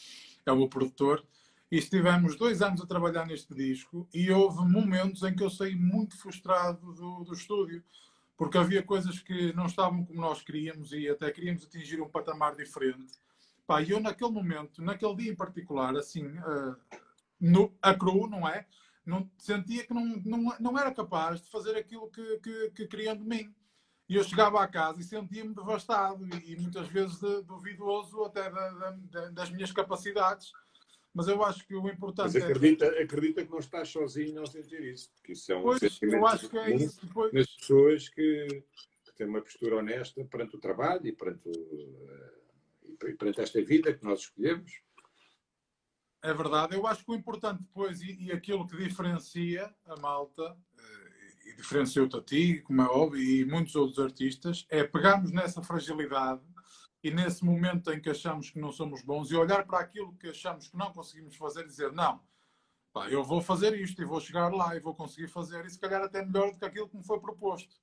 É 0.45 0.51
o 0.51 0.57
meu 0.57 0.67
produtor. 0.67 1.25
E 1.75 1.77
estivemos 1.77 2.37
dois 2.37 2.61
anos 2.61 2.79
a 2.79 2.85
trabalhar 2.85 3.25
neste 3.25 3.53
disco 3.53 4.07
e 4.13 4.31
houve 4.31 4.65
momentos 4.65 5.23
em 5.23 5.35
que 5.35 5.43
eu 5.43 5.49
saí 5.49 5.75
muito 5.75 6.17
frustrado 6.17 6.93
do, 6.93 7.25
do 7.25 7.33
estúdio, 7.33 7.83
porque 8.37 8.57
havia 8.57 8.81
coisas 8.81 9.19
que 9.19 9.51
não 9.51 9.65
estavam 9.65 10.05
como 10.05 10.21
nós 10.21 10.41
queríamos 10.41 10.93
e 10.93 11.09
até 11.09 11.29
queríamos 11.29 11.65
atingir 11.65 11.99
um 11.99 12.07
patamar 12.07 12.55
diferente. 12.55 13.19
Pá, 13.67 13.81
e 13.81 13.91
eu 13.91 13.99
naquele 13.99 14.31
momento, 14.31 14.81
naquele 14.81 15.15
dia 15.17 15.33
em 15.33 15.35
particular, 15.35 15.93
assim, 15.97 16.25
uh, 16.25 16.77
no, 17.41 17.75
a 17.81 17.93
cru, 17.93 18.25
não 18.29 18.47
é? 18.47 18.65
Não, 19.05 19.29
sentia 19.37 19.85
que 19.85 19.93
não, 19.93 20.05
não, 20.23 20.55
não 20.57 20.79
era 20.79 20.93
capaz 20.93 21.41
de 21.41 21.49
fazer 21.49 21.75
aquilo 21.75 22.09
que, 22.09 22.39
que, 22.39 22.71
que 22.73 22.87
queriam 22.87 23.17
de 23.17 23.25
mim. 23.25 23.53
E 24.07 24.15
eu 24.15 24.23
chegava 24.23 24.63
à 24.63 24.67
casa 24.69 25.01
e 25.01 25.03
sentia-me 25.03 25.53
devastado 25.53 26.25
e, 26.25 26.53
e, 26.53 26.55
muitas 26.55 26.87
vezes 26.87 27.19
de, 27.19 27.41
duvidoso 27.41 28.23
até 28.23 28.49
da, 28.49 28.91
da, 29.11 29.29
das 29.31 29.49
minhas 29.49 29.73
capacidades 29.73 30.53
mas 31.15 31.29
eu 31.29 31.41
acho 31.41 31.65
que 31.65 31.73
o 31.73 31.87
importante 31.87 32.33
mas 32.33 32.43
acredita, 32.43 32.85
é... 32.87 33.03
acredita 33.03 33.45
que 33.45 33.49
não 33.49 33.59
estás 33.59 33.87
sozinho 33.87 34.41
ao 34.41 34.45
sentir 34.45 34.83
isso, 34.83 35.09
porque 35.13 35.31
isso 35.31 35.49
é 35.49 35.55
um 35.55 35.61
pois, 35.61 35.81
eu 36.01 36.27
acho 36.27 36.49
que 36.49 36.57
é 36.57 36.75
isso. 36.75 37.05
Depois... 37.05 37.31
nas 37.31 37.47
pessoas 37.47 38.09
que, 38.09 38.63
que, 39.05 39.13
têm 39.15 39.27
uma 39.27 39.41
postura 39.41 39.77
honesta 39.77 40.25
perante 40.25 40.57
o 40.57 40.59
trabalho 40.59 41.07
e 41.07 41.13
perante, 41.13 41.47
o, 41.47 43.07
e 43.07 43.13
perante 43.13 43.39
esta 43.39 43.63
vida 43.63 43.93
que 43.93 44.03
nós 44.03 44.19
escolhemos. 44.19 44.81
É 46.21 46.33
verdade. 46.33 46.75
Eu 46.75 46.85
acho 46.85 47.05
que 47.05 47.11
o 47.11 47.15
importante 47.15 47.61
depois, 47.61 48.01
e, 48.01 48.25
e 48.25 48.31
aquilo 48.33 48.67
que 48.67 48.75
diferencia 48.75 49.73
a 49.85 49.95
malta, 49.95 50.57
eh, 50.77 51.49
e 51.51 51.55
diferenciou-te 51.55 52.17
a 52.17 52.21
ti, 52.21 52.61
como 52.61 52.81
é 52.81 52.85
óbvio, 52.87 53.21
e 53.21 53.45
muitos 53.45 53.75
outros 53.75 53.99
artistas, 53.99 54.65
é 54.69 54.83
pegarmos 54.83 55.31
nessa 55.31 55.63
fragilidade 55.63 56.41
e 57.05 57.11
nesse 57.11 57.45
momento 57.45 57.91
em 57.93 58.01
que 58.01 58.09
achamos 58.09 58.49
que 58.49 58.59
não 58.59 58.71
somos 58.71 59.03
bons 59.03 59.29
e 59.29 59.35
olhar 59.35 59.63
para 59.63 59.77
aquilo 59.77 60.15
que 60.15 60.29
achamos 60.29 60.67
que 60.67 60.75
não 60.75 60.91
conseguimos 60.91 61.35
fazer 61.35 61.63
e 61.63 61.67
dizer 61.67 61.91
não, 61.91 62.19
pá, 62.91 63.07
eu 63.09 63.23
vou 63.23 63.39
fazer 63.41 63.79
isto 63.79 64.01
e 64.01 64.05
vou 64.05 64.19
chegar 64.19 64.51
lá 64.51 64.75
e 64.75 64.79
vou 64.79 64.95
conseguir 64.95 65.27
fazer 65.27 65.63
e 65.65 65.69
se 65.69 65.79
calhar 65.79 66.01
até 66.01 66.25
melhor 66.25 66.51
do 66.51 66.57
que 66.57 66.65
aquilo 66.65 66.89
que 66.89 66.97
me 66.97 67.05
foi 67.05 67.19
proposto 67.19 67.75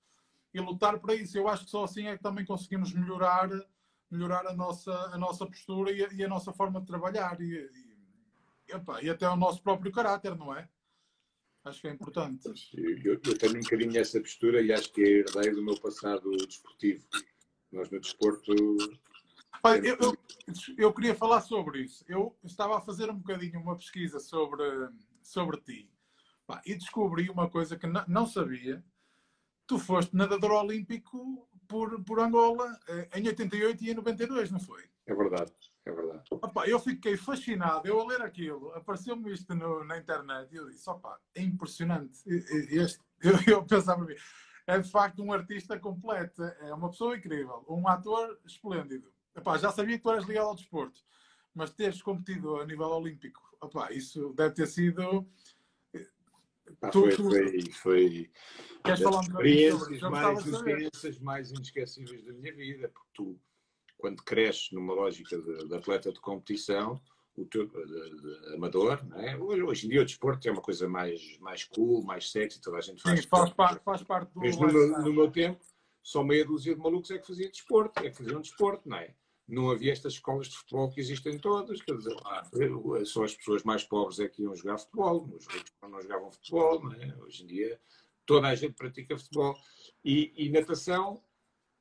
e 0.52 0.61
lutar 0.61 0.98
para 0.98 1.14
isso. 1.14 1.38
Eu 1.38 1.46
acho 1.46 1.64
que 1.64 1.70
só 1.70 1.85
assim 1.85 2.08
é 2.08 2.16
que 2.16 2.22
também 2.22 2.44
conseguimos 2.44 2.92
melhorar 2.92 3.48
melhorar 4.11 4.44
a 4.44 4.52
nossa, 4.52 4.92
a 4.92 5.16
nossa 5.16 5.46
postura 5.46 5.92
e 5.92 6.04
a, 6.04 6.08
e 6.12 6.24
a 6.24 6.28
nossa 6.28 6.52
forma 6.52 6.80
de 6.80 6.87
trabalhar 6.88 7.40
e, 7.40 7.44
e, 7.44 9.04
e, 9.04 9.08
até 9.08 9.28
o 9.28 9.37
nosso 9.37 9.62
próprio 9.62 9.92
caráter, 9.92 10.37
não 10.37 10.52
é? 10.52 10.68
Acho 11.64 11.80
que 11.80 11.87
é 11.87 11.92
importante. 11.92 12.48
Eu, 12.74 13.20
eu 13.24 13.38
tenho 13.38 13.56
um 13.56 13.61
bocadinho 13.61 13.96
essa 13.96 14.20
postura 14.20 14.61
e 14.61 14.72
acho 14.72 14.92
que 14.92 15.00
é 15.00 15.08
herdeiro 15.20 15.54
do 15.54 15.64
meu 15.64 15.80
passado 15.80 16.28
desportivo. 16.44 17.06
Nós 17.70 17.88
no 17.88 18.00
desporto 18.00 18.52
Olha, 19.64 19.87
eu, 19.87 19.96
eu, 20.01 20.16
eu, 20.77 20.92
queria 20.92 21.14
falar 21.14 21.40
sobre 21.40 21.83
isso. 21.83 22.05
Eu 22.09 22.37
estava 22.42 22.77
a 22.77 22.81
fazer 22.81 23.09
um 23.09 23.16
bocadinho 23.16 23.61
uma 23.61 23.77
pesquisa 23.77 24.18
sobre, 24.18 24.64
sobre 25.22 25.57
ti 25.59 25.88
pá, 26.44 26.61
e 26.66 26.75
descobri 26.75 27.31
uma 27.31 27.48
coisa 27.48 27.77
que 27.77 27.87
não 28.09 28.27
sabia. 28.27 28.85
Tu 29.64 29.79
foste 29.79 30.16
nadador 30.16 30.51
olímpico 30.51 31.48
por, 31.68 32.03
por 32.03 32.18
Angola 32.18 32.77
eh, 32.88 33.09
em 33.14 33.29
88 33.29 33.85
e 33.85 33.90
em 33.90 33.94
92, 33.94 34.51
não 34.51 34.59
foi? 34.59 34.83
É 35.07 35.14
verdade, 35.14 35.53
é 35.87 35.92
verdade. 35.92 36.25
Opa, 36.33 36.66
eu 36.66 36.81
fiquei 36.81 37.16
fascinado. 37.16 37.87
Eu 37.87 38.01
a 38.01 38.05
ler 38.05 38.20
aquilo, 38.20 38.72
apareceu-me 38.75 39.33
isto 39.33 39.55
no, 39.55 39.85
na 39.85 39.96
internet 39.96 40.53
e 40.53 40.57
eu 40.57 40.68
disse: 40.68 40.90
opa, 40.90 41.20
é 41.37 41.42
impressionante. 41.42 42.20
Este, 42.27 42.98
eu, 43.22 43.35
eu 43.46 43.64
pensava, 43.64 44.05
é 44.66 44.79
de 44.81 44.90
facto 44.90 45.22
um 45.22 45.33
artista 45.33 45.79
completo, 45.79 46.42
é 46.42 46.75
uma 46.75 46.90
pessoa 46.90 47.16
incrível, 47.16 47.64
um 47.68 47.87
ator 47.87 48.40
esplêndido 48.44 49.12
epá, 49.37 49.59
já 49.59 49.71
sabia 49.71 49.97
que 49.97 50.03
tu 50.03 50.11
eras 50.11 50.27
ligado 50.27 50.49
ao 50.49 50.55
desporto, 50.55 51.01
mas 51.55 51.73
teres 51.73 52.03
competido 52.03 52.57
a 52.57 52.66
nível 52.66 52.88
olímpico, 52.88 53.40
epá, 53.62 53.92
isso 53.92 54.33
deve 54.35 54.55
ter 54.55 54.66
sido. 54.66 55.27
Pá, 56.81 56.92
foi, 56.92 57.11
tu, 57.11 57.25
foi, 57.25 57.71
foi 57.73 58.31
Queres 58.85 59.01
das 59.01 59.03
falar 59.03 59.23
experiências, 59.23 60.01
mais, 60.01 60.47
experiências 60.47 61.18
mais 61.18 61.51
inesquecíveis 61.51 62.25
da 62.25 62.33
minha 62.33 62.55
vida, 62.55 62.88
porque 62.88 63.11
tu, 63.14 63.40
quando 63.99 64.23
cresces 64.23 64.71
numa 64.73 64.95
lógica 64.95 65.40
de, 65.40 65.68
de 65.68 65.75
atleta 65.75 66.12
de 66.12 66.21
competição, 66.21 67.01
o 67.37 67.47
teu 67.47 67.66
de, 67.66 67.77
de, 67.77 68.55
amador, 68.55 69.05
não 69.07 69.18
é? 69.18 69.37
Hoje, 69.37 69.62
hoje, 69.62 69.87
em 69.87 69.90
dia 69.90 70.03
o 70.03 70.05
desporto 70.05 70.47
é 70.47 70.53
uma 70.53 70.61
coisa 70.61 70.88
mais, 70.88 71.38
mais 71.38 71.64
cool, 71.64 72.03
mais 72.05 72.31
sexy, 72.31 72.61
toda 72.61 72.79
a 72.79 72.81
gente 72.81 73.03
faz. 73.03 73.21
Sim, 73.21 73.29
faz, 73.29 73.51
parte, 73.53 73.85
faz 73.85 74.03
parte 74.03 74.33
do. 74.33 74.40
Mas 74.40 74.57
no 74.57 74.66
meu, 74.66 74.88
no 75.03 75.12
meu 75.12 75.31
tempo, 75.31 75.64
só 76.03 76.23
meia 76.23 76.45
dúzia 76.45 76.75
de 76.75 76.81
malucos 76.81 77.11
é 77.11 77.18
que 77.18 77.27
fazia 77.27 77.49
desporto, 77.49 78.01
é 78.01 78.11
que 78.11 78.16
faziam 78.16 78.40
desporto, 78.40 78.88
não 78.88 78.97
é? 78.97 79.14
Não 79.53 79.71
havia 79.71 79.93
estas 79.93 80.15
escolas 80.15 80.49
de 80.49 80.57
futebol 80.57 80.91
que 80.91 81.01
existem 81.01 81.38
todas, 81.38 81.83
quer 81.83 81.97
dizer, 81.97 82.17
só 83.05 83.25
as 83.25 83.35
pessoas 83.37 83.62
mais 83.62 83.85
pobres 83.85 84.19
é 84.19 84.29
que 84.29 84.43
iam 84.43 84.57
jogar 84.57 84.79
futebol, 84.79 85.29
os 85.37 85.47
ricos 85.47 85.73
não 85.83 86.01
jogavam 86.01 86.33
futebol, 86.33 86.83
não 86.83 86.93
é? 86.95 87.15
Hoje 87.21 87.45
em 87.45 87.47
dia 87.47 87.81
toda 88.27 88.49
a 88.49 88.55
gente 88.55 88.75
pratica 88.75 89.19
futebol. 89.19 89.55
E, 90.05 90.33
e 90.37 90.49
natação, 90.49 91.23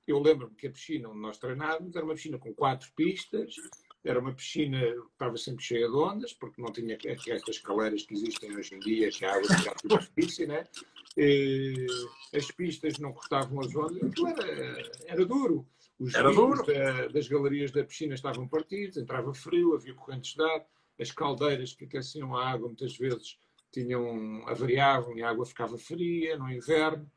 eu 0.08 0.20
lembro-me 0.20 0.56
que 0.56 0.68
a 0.68 0.72
piscina 0.72 1.10
onde 1.10 1.20
nós 1.20 1.38
treinávamos 1.38 1.96
era 1.96 2.06
uma 2.06 2.16
piscina 2.16 2.38
com 2.38 2.54
quatro 2.54 2.92
pistas, 2.96 3.56
era 4.04 4.20
uma 4.20 4.34
piscina 4.34 4.80
que 4.80 5.00
estava 5.14 5.38
sempre 5.38 5.64
cheia 5.64 5.88
de 5.88 5.96
ondas, 5.96 6.34
porque 6.34 6.62
não 6.62 6.72
tinha 6.74 6.98
estas 7.06 7.60
caleiras 7.60 8.04
que 8.04 8.16
existem 8.16 8.56
hoje 8.56 8.76
em 8.76 8.80
dia, 8.80 9.10
que 9.10 9.24
a 9.24 9.36
água 9.36 9.56
fica 9.56 9.76
tudo 9.76 10.00
difícil, 10.00 10.48
né? 10.48 10.68
E, 11.16 11.86
as 12.34 12.50
pistas 12.52 12.98
não 12.98 13.14
cortavam 13.14 13.60
as 13.60 13.76
ondas, 13.76 14.12
era, 14.40 14.92
era 15.06 15.26
duro. 15.26 15.68
Os 16.02 16.16
era. 16.16 16.34
Da, 16.34 17.08
das 17.10 17.28
galerias 17.28 17.72
da 17.72 17.84
piscina 17.84 18.16
estavam 18.16 18.48
partidos, 18.48 18.98
entrava 18.98 19.32
frio, 19.36 19.76
havia 19.76 19.94
correntes 19.94 20.34
de 20.34 20.42
ar, 20.42 20.66
as 21.00 21.12
caldeiras 21.12 21.76
que 21.76 21.86
aqueciam 21.86 22.36
a 22.36 22.50
água 22.50 22.68
muitas 22.68 22.98
vezes 22.98 23.38
tinham, 23.72 24.44
avariavam 24.48 25.16
e 25.16 25.22
a 25.22 25.30
água 25.30 25.46
ficava 25.46 25.78
fria 25.78 26.36
no 26.38 26.52
inverno. 26.52 27.10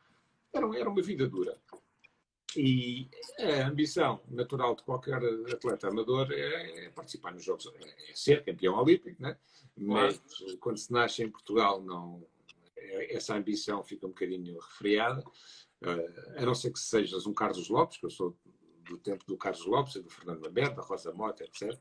Era, 0.52 0.78
era 0.78 0.90
uma 0.90 1.02
vida 1.02 1.26
dura. 1.26 1.56
E 2.54 3.08
a 3.40 3.68
ambição 3.68 4.20
natural 4.28 4.76
de 4.76 4.82
qualquer 4.82 5.16
atleta 5.50 5.88
amador 5.88 6.30
é, 6.30 6.84
é 6.84 6.90
participar 6.90 7.32
nos 7.32 7.42
Jogos, 7.42 7.66
é, 7.66 8.10
é 8.10 8.14
ser 8.14 8.44
campeão 8.44 8.74
olímpico, 8.76 9.20
né? 9.20 9.36
mas 9.74 10.20
quando 10.60 10.76
se 10.76 10.92
nasce 10.92 11.22
em 11.22 11.30
Portugal, 11.30 11.82
não, 11.82 12.24
é, 12.76 13.16
essa 13.16 13.34
ambição 13.34 13.82
fica 13.82 14.06
um 14.06 14.10
bocadinho 14.10 14.58
refriada, 14.60 15.24
uh, 15.82 16.38
a 16.38 16.42
não 16.42 16.54
ser 16.54 16.70
que 16.70 16.78
sejas 16.78 17.26
um 17.26 17.34
Carlos 17.34 17.68
Lopes, 17.68 17.96
que 17.96 18.06
eu 18.06 18.10
sou 18.10 18.36
do 18.84 18.98
tempo 18.98 19.24
do 19.26 19.36
Carlos 19.36 19.64
Lopes, 19.66 19.94
do 19.94 20.10
Fernando 20.10 20.44
Lamberto, 20.44 20.76
da 20.76 20.82
Rosa 20.82 21.12
Mota, 21.12 21.44
etc. 21.44 21.72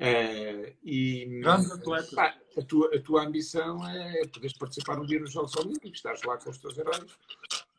Uh, 0.00 0.74
e 0.82 1.40
Grandes 1.40 1.70
atletas. 1.70 2.10
Pá, 2.10 2.36
a, 2.56 2.62
tua, 2.62 2.94
a 2.94 3.00
tua 3.00 3.24
ambição 3.24 3.88
é 3.88 4.26
poderes 4.26 4.56
participar 4.56 4.98
um 4.98 5.06
dia 5.06 5.20
nos 5.20 5.32
Jogos 5.32 5.54
Olímpicos, 5.56 5.98
estás 5.98 6.22
lá 6.22 6.36
com 6.36 6.50
os 6.50 6.58
teus 6.58 6.76
heróis. 6.76 7.16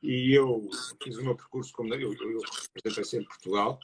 E 0.01 0.37
eu 0.37 0.69
fiz 1.03 1.17
o 1.17 1.23
meu 1.23 1.35
percurso 1.35 1.73
como 1.73 1.93
eu, 1.93 2.13
eu, 2.13 2.31
eu 2.31 2.41
representei 2.73 3.03
sempre 3.03 3.27
Portugal. 3.27 3.79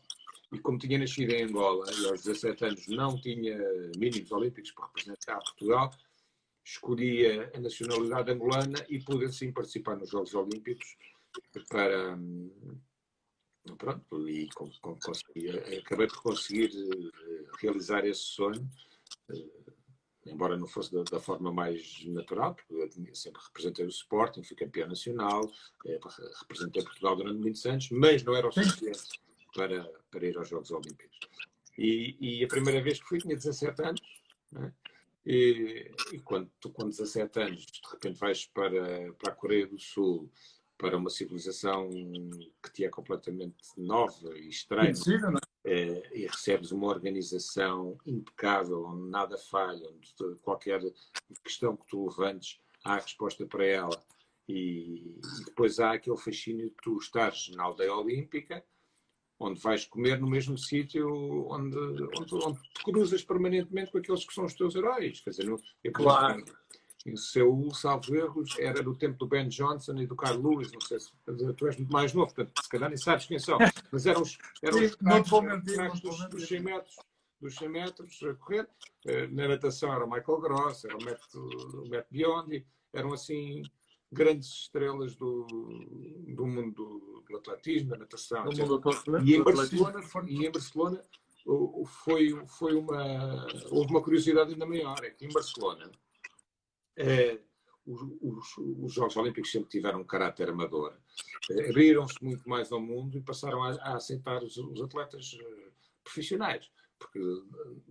E 0.52 0.60
como 0.60 0.78
tinha 0.78 1.00
nascido 1.00 1.32
em 1.32 1.44
Angola 1.44 1.86
e 1.94 2.06
aos 2.08 2.24
17 2.24 2.66
anos 2.66 2.88
não 2.88 3.20
tinha 3.20 3.58
mínimos 3.98 4.32
olímpicos 4.32 4.72
para 4.72 4.86
representar 4.88 5.40
Portugal, 5.40 5.92
escolhi 6.64 7.26
a 7.54 7.60
nacionalidade 7.60 8.32
angolana 8.32 8.86
e 8.90 9.00
pude 9.00 9.26
assim 9.26 9.52
participar 9.52 9.96
nos 9.96 10.10
Jogos 10.10 10.34
Olímpicos 10.34 10.98
para, 11.70 12.18
pronto, 13.78 14.30
e 14.30 14.50
consegui, 14.54 15.50
acabei 15.78 16.08
por 16.08 16.22
conseguir 16.22 16.72
eh, 16.74 17.46
realizar 17.62 18.06
esse 18.06 18.22
sonho, 18.22 18.68
eh, 19.30 19.50
embora 20.26 20.58
não 20.58 20.68
fosse 20.68 20.92
da, 20.92 21.04
da, 21.04 21.20
forma 21.20 21.52
mais 21.52 22.04
natural, 22.06 22.56
porque 22.56 23.16
sempre 23.16 23.42
representei 23.44 23.86
o 23.86 23.90
Sporting, 23.90 24.44
fui 24.44 24.56
campeão 24.56 24.88
nacional, 24.88 25.50
eh, 25.86 26.00
representei 26.40 26.84
Portugal 26.84 27.16
durante 27.16 27.40
muitos 27.40 27.66
anos, 27.66 27.90
mas 27.92 28.24
não 28.24 28.36
era 28.36 28.48
o 28.48 28.52
suficiente 28.52 29.22
para, 29.54 29.84
para 30.10 30.26
ir 30.26 30.38
aos 30.38 30.50
Jogos 30.50 30.72
Olímpicos. 30.72 31.20
E, 31.78 32.16
e 32.20 32.44
a 32.44 32.48
primeira 32.48 32.82
vez 32.82 33.00
que 33.00 33.08
fui 33.08 33.20
tinha 33.20 33.36
17 33.36 33.82
anos, 33.84 34.02
né? 34.52 34.74
e, 35.26 35.92
e, 36.14 36.20
quando 36.20 36.52
tu 36.60 36.70
com 36.72 36.90
17 36.90 37.40
anos 37.40 37.66
de 37.66 37.82
repente 37.92 38.20
vais 38.20 38.46
para, 38.48 39.14
para 39.14 39.32
a 39.32 39.36
Coreia 39.36 39.68
do 39.68 39.80
Sul 39.80 40.32
para 40.82 40.98
uma 40.98 41.12
civilização 41.12 41.90
que 42.64 42.72
te 42.74 42.84
é 42.84 42.90
completamente 42.90 43.56
nova 43.78 44.36
e 44.36 44.50
estranha 44.50 44.92
é? 45.64 45.72
é? 45.72 46.18
e 46.18 46.26
recebes 46.26 46.72
uma 46.72 46.88
organização 46.88 47.96
impecável, 48.04 48.84
onde 48.86 49.08
nada 49.08 49.38
falha, 49.38 49.88
onde 49.88 50.36
qualquer 50.42 50.82
questão 51.44 51.78
que 51.78 51.86
tu 51.86 52.08
levantes 52.10 52.60
há 52.84 52.96
resposta 52.96 53.46
para 53.46 53.64
ela. 53.64 54.04
E, 54.50 55.16
e 55.42 55.46
depois 55.46 55.80
há 55.80 55.92
aquele 55.92 56.18
fascínio 56.18 56.70
de 56.70 56.76
tu 56.82 56.98
estares 56.98 57.50
na 57.56 57.64
aldeia 57.64 57.94
olímpica, 57.94 58.66
onde 59.40 59.60
vais 59.60 59.86
comer 59.86 60.20
no 60.20 60.28
mesmo 60.28 60.58
sítio 60.58 61.08
onde, 61.48 61.78
onde, 61.78 62.36
onde, 62.36 62.60
te 62.74 62.84
cruzas 62.84 63.24
permanentemente 63.24 63.92
com 63.92 64.00
aqueles 64.00 64.26
que 64.26 64.34
são 64.34 64.46
os 64.46 64.56
teus 64.56 64.74
heróis. 64.76 65.22
Quer 65.22 65.30
dizer, 65.30 65.48
eu, 65.48 65.92
claro. 65.94 66.44
Em 67.06 67.16
Seul, 67.16 67.74
salvo 67.74 68.16
erros, 68.16 68.56
era 68.60 68.84
do 68.84 68.96
tempo 68.96 69.18
do 69.18 69.28
Ben 69.28 69.48
Johnson 69.48 69.98
e 69.98 70.06
do 70.06 70.16
Carl 70.16 70.40
Lewis. 70.40 70.72
Não 70.72 70.82
sei 70.82 71.00
se 71.00 71.12
tu 71.58 71.68
és 71.68 71.78
muito 71.78 71.92
mais 71.92 72.14
novo, 72.14 72.34
portanto, 72.34 72.62
se 72.62 72.70
calhar 72.70 72.90
nem 72.90 72.98
sabes 72.98 73.26
quem 73.26 73.40
são. 73.40 73.58
Mas 73.92 74.06
eram 74.06 74.22
os, 74.22 74.38
eram 74.62 74.84
os 74.84 74.96
craques 74.96 76.02
dos, 76.02 76.30
dos 76.30 76.48
100 76.48 76.60
metros 76.62 76.96
dos 77.42 77.56
100 77.56 77.70
metros 77.70 78.20
a 78.24 78.34
correr. 78.36 78.70
Eh, 79.06 79.28
na 79.28 79.48
natação 79.48 79.92
era 79.92 80.06
o 80.06 80.10
Michael 80.10 80.40
Gross, 80.40 80.86
era 80.86 80.96
o 80.96 81.04
Matt, 81.04 81.22
o 81.34 81.90
Matt 81.90 82.06
Biondi, 82.12 82.66
eram 82.94 83.12
assim 83.12 83.64
grandes 84.12 84.50
estrelas 84.50 85.16
do, 85.16 85.46
do 86.28 86.46
mundo 86.46 87.24
do 87.28 87.38
atletismo, 87.38 87.90
da 87.90 87.98
natação. 87.98 88.46
e, 89.24 89.36
em 89.36 89.44
Barcelona, 89.44 90.02
e 90.28 90.46
em 90.46 90.52
Barcelona 90.52 91.02
foi, 92.04 92.46
foi 92.46 92.76
uma, 92.76 93.48
houve 93.72 93.90
uma 93.92 94.02
curiosidade 94.04 94.52
ainda 94.52 94.66
maior, 94.66 95.04
é 95.04 95.10
que 95.10 95.26
em 95.26 95.32
Barcelona 95.32 95.90
é, 96.98 97.40
os, 97.86 98.02
os, 98.22 98.58
os, 98.58 98.94
Jogos 98.94 99.18
Olímpicos 99.18 99.52
sempre 99.52 99.70
tiveram 99.70 100.02
um 100.02 100.06
caráter 100.06 100.50
amador. 100.50 100.96
É, 101.52 101.70
abriram-se 101.70 102.24
muito 102.24 102.48
mais 102.48 102.72
ao 102.72 102.82
mundo 102.82 103.18
e 103.18 103.22
passaram 103.22 103.64
a, 103.64 103.72
a 103.76 103.96
aceitar 103.96 104.44
os, 104.44 104.58
os, 104.58 104.82
atletas 104.82 105.34
uh, 105.34 105.72
profissionais, 106.04 106.70
porque 107.00 107.20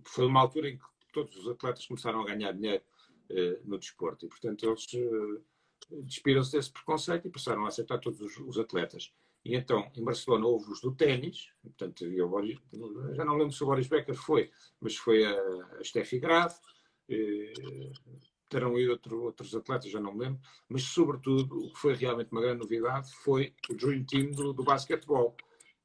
foi 0.05 0.25
uma 0.25 0.41
altura 0.41 0.69
em 0.69 0.77
que 0.77 0.85
todos 1.13 1.35
os 1.35 1.47
atletas 1.47 1.85
começaram 1.85 2.21
a 2.21 2.25
ganhar 2.25 2.53
dinheiro 2.53 2.83
no 3.63 3.79
desporto 3.79 4.25
e, 4.25 4.29
portanto, 4.29 4.65
eles 4.65 4.85
despiram-se 6.03 6.51
desse 6.51 6.71
preconceito 6.71 7.27
e 7.27 7.31
passaram 7.31 7.65
a 7.65 7.69
aceitar 7.69 7.97
todos 7.99 8.19
os, 8.21 8.57
atletas. 8.57 9.13
E 9.43 9.55
então, 9.55 9.91
em 9.95 10.03
Barcelona, 10.03 10.45
houve 10.45 10.71
os 10.71 10.81
do 10.81 10.93
ténis, 10.93 11.49
portanto, 11.63 12.05
eu, 12.05 12.29
já 13.13 13.25
não 13.25 13.37
lembro 13.37 13.53
se 13.53 13.63
o 13.63 13.65
Boris 13.65 13.87
Becker 13.87 14.15
foi, 14.15 14.51
mas 14.79 14.95
foi 14.95 15.25
a, 15.25 15.33
a 15.79 15.83
Steffi 15.83 16.19
Graf, 16.19 16.59
terão 18.51 18.77
ido 18.77 18.91
outro, 18.91 19.23
outros 19.23 19.55
atletas, 19.55 19.89
já 19.89 19.99
não 19.99 20.13
me 20.13 20.25
lembro, 20.25 20.41
mas 20.67 20.83
sobretudo 20.83 21.57
o 21.57 21.73
que 21.73 21.79
foi 21.79 21.95
realmente 21.95 22.31
uma 22.33 22.41
grande 22.41 22.59
novidade 22.59 23.09
foi 23.15 23.55
o 23.69 23.73
Dream 23.73 24.03
Team 24.03 24.31
do, 24.31 24.51
do 24.51 24.63
basquetebol, 24.63 25.35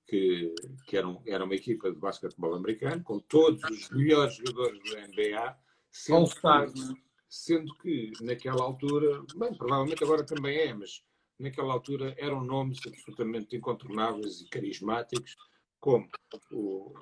que, 0.04 0.52
que 0.84 0.96
era, 0.96 1.06
um, 1.06 1.22
era, 1.24 1.44
uma 1.44 1.54
equipa 1.54 1.90
de 1.90 1.98
basquetebol 1.98 2.54
americano, 2.54 3.02
com 3.04 3.20
todos 3.20 3.62
os 3.70 3.88
melhores 3.90 4.34
jogadores 4.34 4.80
do 4.82 4.96
NBA, 4.96 5.56
sendo, 5.90 6.28
que, 6.28 6.46
né? 6.46 6.94
sendo 7.28 7.74
que 7.76 8.12
naquela 8.20 8.64
altura, 8.64 9.22
bem, 9.36 9.54
provavelmente 9.54 10.02
agora 10.02 10.24
também 10.24 10.58
é, 10.58 10.74
mas 10.74 11.04
naquela 11.38 11.72
altura 11.72 12.16
eram 12.18 12.42
nomes 12.42 12.80
absolutamente 12.84 13.56
incontornáveis 13.56 14.40
e 14.40 14.48
carismáticos, 14.48 15.36
como 15.86 16.08
o, 16.50 16.92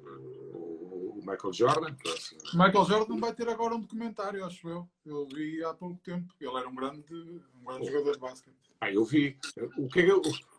o, 1.16 1.20
Michael 1.20 1.53
Jordan. 1.55 1.97
É 2.07 2.11
assim, 2.11 2.37
Michael 2.53 2.85
Jordan 2.85 3.16
vai 3.16 3.35
ter 3.35 3.49
agora 3.49 3.74
um 3.74 3.80
documentário, 3.80 4.45
acho 4.45 4.68
eu. 4.68 4.87
Eu 5.07 5.26
vi 5.26 5.64
há 5.64 5.72
pouco 5.72 5.99
tempo. 6.05 6.35
Ele 6.39 6.55
era 6.55 6.68
um 6.68 6.74
grande, 6.74 7.03
um 7.14 7.64
grande 7.64 7.87
jogador 7.87 8.12
de 8.12 8.18
basquete. 8.18 8.55
Ah, 8.82 8.93
eu 8.93 9.03
vi. 9.07 9.39
O 9.78 9.89
que 9.89 10.01
é, 10.01 10.14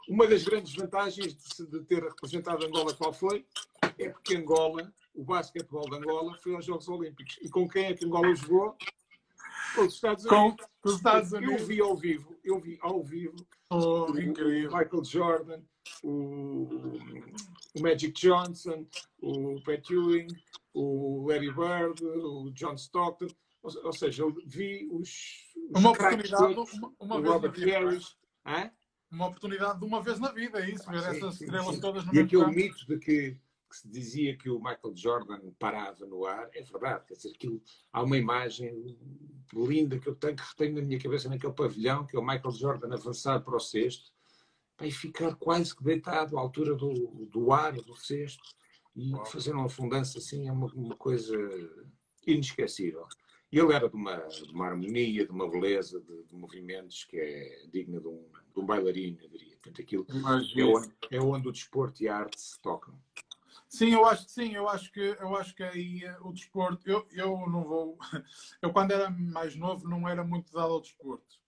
uma 0.09 0.25
das 0.25 0.43
grandes 0.43 0.73
vantagens 0.73 1.35
de, 1.35 1.67
de, 1.67 1.81
ter 1.81 2.01
representado 2.01 2.65
Angola 2.65 2.95
qual 2.95 3.13
foi? 3.13 3.45
É 3.99 4.09
porque 4.09 4.35
Angola, 4.35 4.91
o 5.13 5.23
basquetebol 5.23 5.87
de 5.87 5.97
Angola, 5.97 6.35
foi 6.41 6.55
aos 6.55 6.65
Jogos 6.65 6.87
Olímpicos. 6.87 7.37
E 7.43 7.49
com 7.49 7.69
quem 7.69 7.85
é 7.85 7.93
que 7.93 8.05
Angola 8.05 8.33
jogou? 8.33 8.75
Com 9.75 9.81
os 9.81 9.93
Estados 9.93 10.25
Unidos. 10.25 10.65
Com 10.81 10.89
os 10.89 10.95
Estados 10.95 11.31
Unidos. 11.31 11.61
Eu 11.61 11.67
vi 11.67 11.79
ao 11.79 11.95
vivo, 11.95 12.35
eu 12.43 12.59
vi 12.59 12.79
ao 12.81 13.03
vivo 13.03 13.35
oh, 13.69 14.11
o, 14.11 14.19
incrível. 14.19 14.71
Michael 14.71 15.03
Jordan, 15.03 15.61
o, 16.03 16.67
o 17.75 17.81
Magic 17.81 18.13
Johnson, 18.13 18.87
o 19.21 19.61
Pat 19.63 19.89
Ewing, 19.89 20.27
o 20.73 21.25
Larry 21.27 21.51
Bird, 21.53 22.03
o 22.03 22.49
John 22.51 22.75
Stockton, 22.75 23.27
ou, 23.61 23.85
ou 23.85 23.93
seja, 23.93 24.23
eu 24.23 24.33
vi 24.45 24.87
os, 24.91 25.09
os 25.71 25.81
uma 25.81 25.91
oportunidade 25.91 26.55
todos, 26.55 26.73
uma, 26.73 26.93
uma 26.99 27.21
vez 27.21 27.33
Robert 27.33 27.51
na 27.51 27.57
vida, 27.57 27.79
Harris, 27.79 28.17
uma 29.11 29.27
oportunidade 29.27 29.79
de 29.79 29.85
uma 29.85 30.01
vez 30.01 30.19
na 30.19 30.31
vida, 30.31 30.59
é 30.59 30.69
isso, 30.69 30.89
ver 30.89 31.03
ah, 31.03 31.09
essas 31.09 31.35
sim, 31.35 31.45
estrelas 31.45 31.75
sim. 31.75 31.81
todas 31.81 32.05
no 32.05 32.15
E 32.15 32.19
aquele 32.19 32.43
campo. 32.43 32.55
mito 32.55 32.85
de 32.87 32.97
que, 32.97 33.31
que, 33.31 33.77
se 33.77 33.87
dizia 33.87 34.37
que 34.37 34.49
o 34.49 34.57
Michael 34.57 34.95
Jordan 34.95 35.39
parava 35.59 36.05
no 36.05 36.25
ar, 36.25 36.49
é 36.53 36.61
verdade. 36.61 37.05
Quer 37.07 37.13
dizer, 37.15 37.31
aquilo, 37.31 37.61
há 37.91 38.03
uma 38.03 38.17
imagem 38.17 38.97
linda 39.53 39.99
que 39.99 40.07
eu 40.07 40.15
tenho, 40.15 40.35
que 40.35 40.43
retenho 40.43 40.75
na 40.75 40.81
minha 40.81 40.99
cabeça 40.99 41.29
naquele 41.29 41.53
pavilhão, 41.53 42.05
que 42.05 42.15
é 42.15 42.19
o 42.19 42.25
Michael 42.25 42.51
Jordan 42.51 42.93
avançar 42.93 43.41
para 43.41 43.55
o 43.55 43.59
cesto 43.59 44.14
e 44.81 44.91
ficar 44.91 45.35
quase 45.35 45.75
que 45.75 45.83
deitado 45.83 46.37
à 46.37 46.41
altura 46.41 46.75
do, 46.75 47.27
do 47.31 47.51
ar, 47.51 47.73
do 47.73 47.95
cesto, 47.95 48.43
e 48.95 49.11
fazer 49.25 49.53
uma 49.53 49.69
fundança 49.69 50.17
assim 50.17 50.47
é 50.47 50.51
uma, 50.51 50.67
uma 50.73 50.95
coisa 50.95 51.37
inesquecível. 52.25 53.05
E 53.51 53.59
ele 53.59 53.73
era 53.73 53.87
de 53.87 53.95
uma, 53.95 54.17
de 54.17 54.51
uma 54.51 54.67
harmonia, 54.67 55.25
de 55.25 55.31
uma 55.31 55.49
beleza 55.49 56.01
de, 56.01 56.23
de 56.23 56.35
movimentos 56.35 57.05
que 57.05 57.17
é 57.17 57.67
digna 57.71 57.99
de 57.99 58.07
um, 58.07 58.25
de 58.53 58.59
um 58.59 58.65
bailarino, 58.65 59.19
eu 59.21 59.29
diria. 59.29 59.55
Portanto, 59.57 59.81
aquilo 59.81 60.05
é 60.09 60.63
onde, 60.63 60.93
é 61.11 61.19
onde 61.21 61.47
o 61.47 61.51
desporto 61.51 62.03
e 62.03 62.07
a 62.07 62.17
arte 62.17 62.39
se 62.39 62.59
tocam. 62.59 62.99
Sim, 63.67 63.93
eu 63.93 64.05
acho 64.05 64.25
que 64.25 64.31
sim, 64.31 64.53
eu 64.53 64.69
acho 64.69 64.91
que 64.91 64.99
eu 64.99 65.35
acho 65.35 65.55
que 65.55 65.63
aí 65.63 66.03
eh, 66.03 66.17
o 66.21 66.31
desporto, 66.31 66.89
eu, 66.89 67.05
eu 67.11 67.49
não 67.49 67.63
vou, 67.63 67.97
eu 68.61 68.71
quando 68.71 68.91
era 68.91 69.09
mais 69.09 69.55
novo 69.55 69.87
não 69.87 70.07
era 70.07 70.23
muito 70.23 70.51
dado 70.53 70.73
ao 70.73 70.81
desporto. 70.81 71.39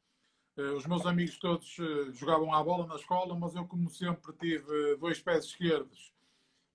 Eh, 0.58 0.72
os 0.72 0.86
meus 0.86 1.05
amigos 1.05 1.38
todos 1.38 1.78
eh, 1.80 2.12
jogavam 2.14 2.53
à 2.53 2.64
bola 2.64 2.88
na 2.88 2.95
escola, 2.95 3.36
mas 3.36 3.55
eu 3.55 3.66
como 3.66 3.89
sempre 3.89 4.34
tive 4.34 4.95
dois 4.97 5.20
pés 5.20 5.45
esquerdos, 5.45 6.12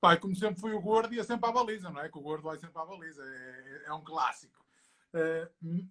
pai, 0.01 0.19
como 0.19 0.35
sempre 0.35 0.61
fui 0.61 0.73
o 0.73 0.81
gordo 0.81 1.15
ia 1.15 1.25
sempre 1.25 1.49
à 1.49 1.53
baliza, 1.53 1.91
não 1.91 2.01
é? 2.01 2.09
Que 2.09 2.19
o 2.19 2.23
gordo 2.23 2.45
vai 2.45 2.59
sempre 2.59 2.81
à 2.81 2.85
baliza, 2.85 3.23
é, 3.25 3.85
é 3.87 3.93
um 3.93 4.03
clássico. 4.03 4.65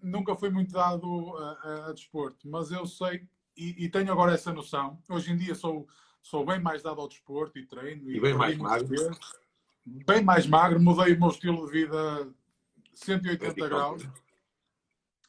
nunca 0.01 0.35
fui 0.35 0.49
muito 0.49 0.73
dado 0.73 1.37
a, 1.37 1.51
a, 1.51 1.89
a 1.89 1.93
desporto, 1.93 2.47
mas 2.49 2.71
eu 2.71 2.85
sei 2.85 3.27
e, 3.55 3.85
e, 3.85 3.89
tenho 3.89 4.11
agora 4.11 4.33
essa 4.33 4.53
noção. 4.53 4.97
Hoje 5.09 5.31
em 5.31 5.37
dia 5.37 5.53
sou 5.53 5.87
sou 6.21 6.45
bem 6.45 6.59
mais 6.59 6.83
dado 6.83 7.01
ao 7.01 7.07
desporto 7.07 7.57
e 7.57 7.65
treino 7.65 8.09
e, 8.09 8.17
e 8.17 8.19
bem 8.19 8.35
mais 8.35 8.55
magro 8.55 8.95
bem 9.85 10.23
mais 10.23 10.45
magro, 10.45 10.79
mudei 10.79 11.13
o 11.13 11.19
meu 11.19 11.29
estilo 11.29 11.65
de 11.65 11.71
vida 11.71 12.31
180 12.93 13.67
graus. 13.67 14.03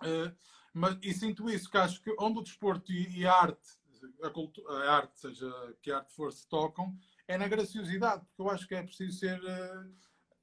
Uh, 0.03 0.33
mas, 0.73 0.99
e 1.03 1.12
sinto 1.12 1.49
isso, 1.51 1.70
que 1.70 1.77
acho 1.77 2.03
que 2.03 2.14
onde 2.18 2.39
o 2.39 2.43
desporto 2.43 2.93
e, 2.93 3.20
e 3.20 3.27
a 3.27 3.33
arte, 3.33 3.79
a, 4.23 4.31
cultura, 4.31 4.73
a, 4.73 4.97
arte, 4.97 5.20
seja 5.20 5.51
que 5.83 5.91
a 5.91 5.99
arte 5.99 6.14
for, 6.14 6.33
se 6.33 6.49
tocam, 6.49 6.95
é 7.29 7.37
na 7.37 7.49
graciosidade, 7.49 8.25
porque 8.27 8.43
eu 8.43 8.51
acho 8.51 8.66
que 8.66 8.75
é 8.75 8.83
preciso 8.83 9.18
ser. 9.18 9.39
Uh, 9.41 9.93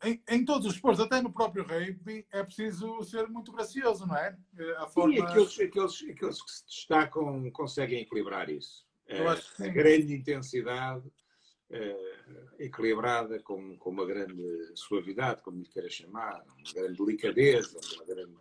em, 0.02 0.24
em, 0.30 0.46
todos 0.46 0.66
os 0.66 0.76
esportes, 0.76 1.02
até 1.02 1.22
no 1.22 1.34
próprio 1.34 1.64
rugby, 1.64 2.26
é 2.32 2.42
preciso 2.42 3.04
ser 3.04 3.28
muito 3.28 3.52
gracioso, 3.52 4.06
não 4.08 4.16
é? 4.16 4.38
Eh, 4.58 4.76
a 4.78 4.88
forma... 4.88 5.14
E 5.14 5.20
aqueles, 5.20 5.60
aqueles, 5.60 6.06
aqueles 6.10 6.42
que 6.42 6.52
se 6.52 6.66
destacam 6.66 7.52
conseguem 7.52 8.00
equilibrar 8.04 8.50
isso. 8.50 8.86
a 9.60 9.68
grande 9.68 10.16
intensidade 10.16 11.04
equilibrada, 12.58 13.40
com, 13.42 13.78
com 13.78 13.90
uma 13.90 14.06
grande 14.06 14.72
suavidade, 14.76 15.42
como 15.42 15.60
lhe 15.60 15.68
queira 15.68 15.90
chamar, 15.90 16.44
uma 16.58 16.74
grande 16.74 16.98
delicadeza, 16.98 17.80
uma 17.96 18.06
grande, 18.06 18.36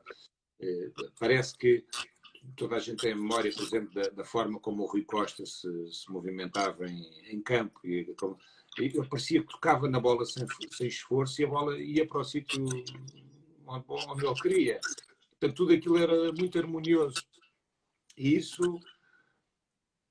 parece 1.18 1.56
que 1.56 1.84
toda 2.56 2.76
a 2.76 2.78
gente 2.78 3.00
tem 3.00 3.14
memória, 3.14 3.52
por 3.52 3.62
exemplo, 3.62 3.94
da, 3.94 4.08
da 4.10 4.24
forma 4.24 4.58
como 4.60 4.82
o 4.82 4.86
Rui 4.86 5.04
Costa 5.04 5.44
se, 5.44 5.68
se 5.92 6.10
movimentava 6.10 6.86
em, 6.86 7.32
em 7.32 7.40
campo. 7.42 7.80
E, 7.84 8.14
como, 8.14 8.38
ele 8.76 9.08
parecia 9.08 9.40
que 9.40 9.48
tocava 9.48 9.88
na 9.88 10.00
bola 10.00 10.24
sem, 10.24 10.46
sem 10.70 10.86
esforço 10.86 11.40
e 11.40 11.44
a 11.44 11.48
bola 11.48 11.78
ia 11.78 12.06
para 12.06 12.20
o 12.20 12.24
sítio 12.24 12.64
onde, 13.66 13.84
onde 13.88 14.26
ele 14.26 14.40
queria. 14.40 14.80
Portanto, 15.30 15.56
tudo 15.56 15.72
aquilo 15.72 15.98
era 15.98 16.32
muito 16.32 16.58
harmonioso. 16.58 17.22
E 18.16 18.36
isso 18.36 18.80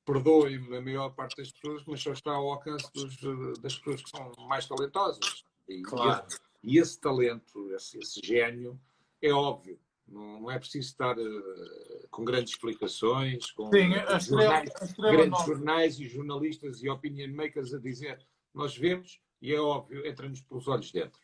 perdoe-me 0.05 0.77
a 0.77 0.81
maior 0.81 1.09
parte 1.09 1.35
das 1.35 1.51
pessoas, 1.51 1.83
mas 1.85 2.01
só 2.01 2.13
está 2.13 2.31
ao 2.31 2.49
alcance 2.51 2.89
dos, 2.93 3.17
das 3.59 3.77
pessoas 3.77 4.01
que 4.01 4.09
são 4.09 4.31
mais 4.47 4.65
talentosas. 4.65 5.43
E, 5.67 5.81
claro. 5.81 6.25
esse, 6.27 6.39
e 6.63 6.77
esse, 6.77 6.99
talento, 6.99 7.73
esse, 7.73 7.97
esse, 7.97 8.21
gênio, 8.23 8.79
é 9.21 9.33
óbvio. 9.33 9.77
Não, 10.07 10.41
não 10.41 10.51
é 10.51 10.57
preciso 10.57 10.87
estar 10.87 11.17
uh, 11.17 12.07
com 12.09 12.23
grandes 12.23 12.53
explicações, 12.53 13.51
com 13.51 13.69
Sim, 13.69 13.91
estrela, 13.93 14.19
jornais, 14.19 14.93
grandes 14.97 15.45
jornais 15.45 15.99
e 15.99 16.07
jornalistas 16.07 16.81
e 16.81 16.89
opinion 16.89 17.33
makers 17.33 17.73
a 17.73 17.79
dizer 17.79 18.25
nós 18.53 18.77
vemos 18.77 19.19
e 19.41 19.53
é 19.53 19.59
óbvio, 19.59 20.05
entra-nos 20.07 20.41
pelos 20.41 20.67
olhos 20.67 20.91
dentro. 20.91 21.19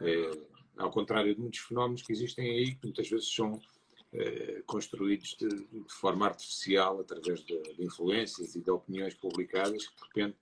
É, 0.00 0.30
ao 0.76 0.90
contrário 0.90 1.34
de 1.34 1.40
muitos 1.40 1.60
fenómenos 1.60 2.02
que 2.02 2.12
existem 2.12 2.50
aí, 2.50 2.74
que 2.74 2.84
muitas 2.84 3.08
vezes 3.08 3.32
são 3.32 3.60
eh, 4.14 4.62
construídos 4.66 5.34
de, 5.38 5.48
de, 5.48 5.84
forma 5.88 6.26
artificial 6.26 7.00
através 7.00 7.40
de, 7.44 7.58
de, 7.62 7.82
influências 7.82 8.54
e 8.54 8.60
de 8.60 8.70
opiniões 8.70 9.14
publicadas, 9.14 9.86
que 9.88 9.96
de 9.96 10.02
repente 10.06 10.38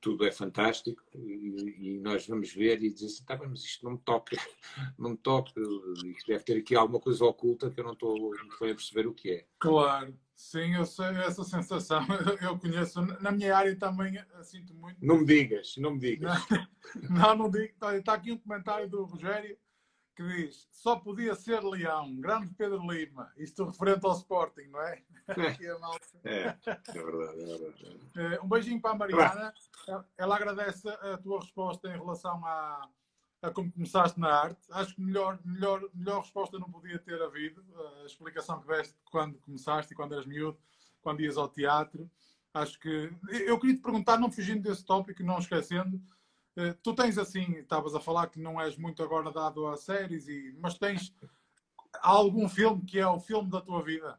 tudo 0.00 0.26
é 0.26 0.30
fantástico 0.30 1.02
e, 1.14 1.98
nós 2.02 2.26
vamos 2.26 2.52
ver 2.52 2.82
e 2.82 2.92
dizer 2.92 3.06
assim, 3.06 3.24
tá 3.24 3.38
mas 3.48 3.64
isto 3.64 3.84
não 3.84 3.92
me 3.92 3.98
toca, 3.98 4.36
não 4.98 5.10
me 5.10 5.16
toca, 5.16 5.52
isto 5.60 6.26
deve 6.26 6.44
ter 6.44 6.58
aqui 6.58 6.74
alguma 6.74 7.00
coisa 7.00 7.24
oculta 7.24 7.70
que 7.70 7.80
eu 7.80 7.84
não 7.84 7.92
estou 7.92 8.16
muito 8.18 8.58
bem 8.60 8.70
a 8.70 8.74
perceber 8.74 9.06
o 9.06 9.14
que 9.14 9.30
é. 9.30 9.46
Claro, 9.58 10.16
sim, 10.34 10.74
eu 10.74 10.86
sei 10.86 11.06
essa 11.16 11.44
sensação, 11.44 12.00
eu 12.42 12.58
conheço, 12.58 13.00
na 13.20 13.32
minha 13.32 13.56
área 13.56 13.76
também 13.76 14.14
sinto 14.42 14.74
muito. 14.74 15.04
Não 15.04 15.18
me 15.18 15.26
digas, 15.26 15.76
não 15.78 15.92
me 15.92 15.98
digas. 15.98 16.32
Não, 17.08 17.16
não, 17.18 17.36
não 17.36 17.50
digo, 17.50 17.64
está, 17.64 17.96
está 17.96 18.14
aqui 18.14 18.32
um 18.32 18.38
comentário 18.38 18.88
do 18.88 19.04
Rogério, 19.04 19.58
que 20.16 20.22
diz 20.22 20.66
só 20.72 20.96
podia 20.96 21.34
ser 21.34 21.62
Leão, 21.62 22.16
grande 22.16 22.54
Pedro 22.54 22.80
Lima, 22.90 23.30
isto 23.36 23.64
referente 23.64 24.06
ao 24.06 24.12
Sporting, 24.12 24.68
não 24.68 24.80
é? 24.80 25.02
É, 26.24 26.30
é, 26.32 26.58
é 26.68 26.92
verdade, 26.92 27.42
é 27.42 27.58
verdade. 27.58 28.00
É, 28.16 28.40
um 28.40 28.48
beijinho 28.48 28.80
para 28.80 28.92
a 28.92 28.94
Mariana, 28.94 29.52
ela 30.16 30.36
agradece 30.36 30.88
a 30.88 31.18
tua 31.18 31.40
resposta 31.40 31.88
em 31.88 31.98
relação 31.98 32.44
a, 32.46 32.88
a 33.42 33.50
como 33.50 33.70
começaste 33.70 34.18
na 34.18 34.32
arte. 34.32 34.60
Acho 34.70 34.94
que 34.94 35.00
melhor, 35.00 35.38
melhor, 35.44 35.82
melhor 35.92 36.20
resposta 36.20 36.58
não 36.58 36.70
podia 36.70 36.98
ter 36.98 37.20
havido, 37.20 37.62
a 38.02 38.06
explicação 38.06 38.60
que 38.60 38.68
deste 38.68 38.94
quando 39.10 39.38
começaste 39.38 39.92
e 39.92 39.96
quando 39.96 40.12
eras 40.12 40.26
miúdo, 40.26 40.58
quando 41.02 41.20
ias 41.20 41.36
ao 41.36 41.48
teatro. 41.48 42.10
Acho 42.54 42.80
que 42.80 43.12
eu 43.28 43.58
queria 43.58 43.76
te 43.76 43.82
perguntar, 43.82 44.18
não 44.18 44.30
fugindo 44.30 44.62
desse 44.62 44.82
tópico, 44.82 45.22
não 45.22 45.38
esquecendo, 45.38 45.96
eh, 45.96 46.15
tu 46.82 46.94
tens 46.94 47.18
assim, 47.18 47.52
estavas 47.56 47.94
a 47.94 48.00
falar 48.00 48.28
que 48.28 48.40
não 48.40 48.60
és 48.60 48.76
muito 48.76 49.02
agora 49.02 49.30
dado 49.30 49.66
a 49.66 49.76
séries, 49.76 50.28
e, 50.28 50.54
mas 50.58 50.78
tens 50.78 51.14
algum 52.00 52.48
filme 52.48 52.84
que 52.84 52.98
é 52.98 53.06
o 53.06 53.20
filme 53.20 53.50
da 53.50 53.60
tua 53.60 53.82
vida? 53.82 54.18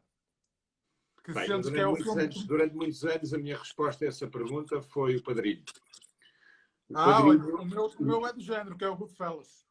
Que 1.24 1.32
Bem, 1.32 1.46
durante, 1.46 1.70
que 1.70 1.78
é 1.78 1.86
muitos 1.86 2.04
filme... 2.04 2.22
anos, 2.22 2.44
durante 2.44 2.74
muitos 2.74 3.04
anos 3.04 3.34
a 3.34 3.38
minha 3.38 3.58
resposta 3.58 4.04
a 4.04 4.08
essa 4.08 4.26
pergunta 4.26 4.80
foi 4.80 5.16
o 5.16 5.22
Padrinho. 5.22 5.64
O 6.88 6.96
ah, 6.96 7.22
padrinho... 7.22 7.56
o, 7.56 7.66
meu, 7.66 7.86
o 7.86 8.04
meu 8.04 8.26
é 8.26 8.32
do 8.32 8.40
género, 8.40 8.76
que 8.76 8.84
é 8.84 8.88
o 8.88 8.96
Goodfellas. 8.96 9.66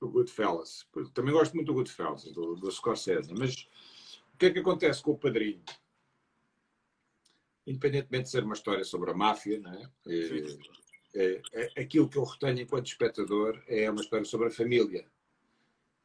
O 0.00 0.08
Goodfellas. 0.08 0.86
Também 1.12 1.34
gosto 1.34 1.54
muito 1.54 1.66
do 1.66 1.74
Goodfellas, 1.74 2.24
do, 2.24 2.54
do 2.54 2.70
Scorsese. 2.70 3.34
Mas 3.34 3.68
o 4.32 4.38
que 4.38 4.46
é 4.46 4.50
que 4.50 4.60
acontece 4.60 5.02
com 5.02 5.12
o 5.12 5.18
Padrinho? 5.18 5.62
Independentemente 7.66 8.24
de 8.24 8.30
ser 8.30 8.44
uma 8.44 8.54
história 8.54 8.84
sobre 8.84 9.10
a 9.10 9.14
máfia, 9.14 9.60
não 9.60 9.72
é? 9.72 9.90
É, 10.06 10.38
é, 10.38 10.56
aquilo 11.76 12.08
que 12.08 12.18
eu 12.18 12.24
retenho 12.24 12.60
enquanto 12.60 12.86
espectador 12.86 13.62
é 13.66 13.90
uma 13.90 14.00
história 14.00 14.24
sobre 14.24 14.48
a 14.48 14.50
família. 14.50 15.06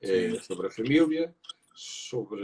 É, 0.01 0.33
sobre 0.39 0.67
a 0.67 0.71
família, 0.71 1.35
sobre 1.75 2.41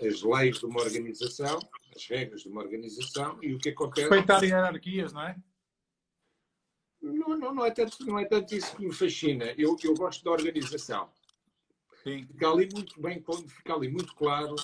as 0.00 0.22
leis 0.22 0.58
de 0.58 0.66
uma 0.66 0.80
organização, 0.80 1.58
as 1.94 2.06
regras 2.06 2.42
de 2.42 2.48
uma 2.48 2.62
organização 2.62 3.38
e 3.42 3.54
o 3.54 3.58
que 3.58 3.70
acontece. 3.70 4.08
Respeitar 4.08 4.42
hierarquias, 4.42 5.12
não 5.12 5.22
é? 5.22 5.36
Não, 7.00 7.38
não, 7.38 7.54
não, 7.54 7.66
é 7.66 7.70
tanto, 7.70 8.04
não 8.06 8.18
é 8.18 8.24
tanto 8.24 8.54
isso 8.54 8.74
que 8.76 8.86
me 8.86 8.92
fascina. 8.92 9.54
Eu, 9.58 9.76
eu 9.82 9.94
gosto 9.94 10.24
da 10.24 10.30
organização. 10.30 11.10
Sim. 12.02 12.26
Fica 12.26 12.48
ali 12.48 12.68
muito 12.72 13.00
bem, 13.00 13.22
fica 13.48 13.74
ali 13.74 13.88
muito 13.88 14.14
claro 14.14 14.54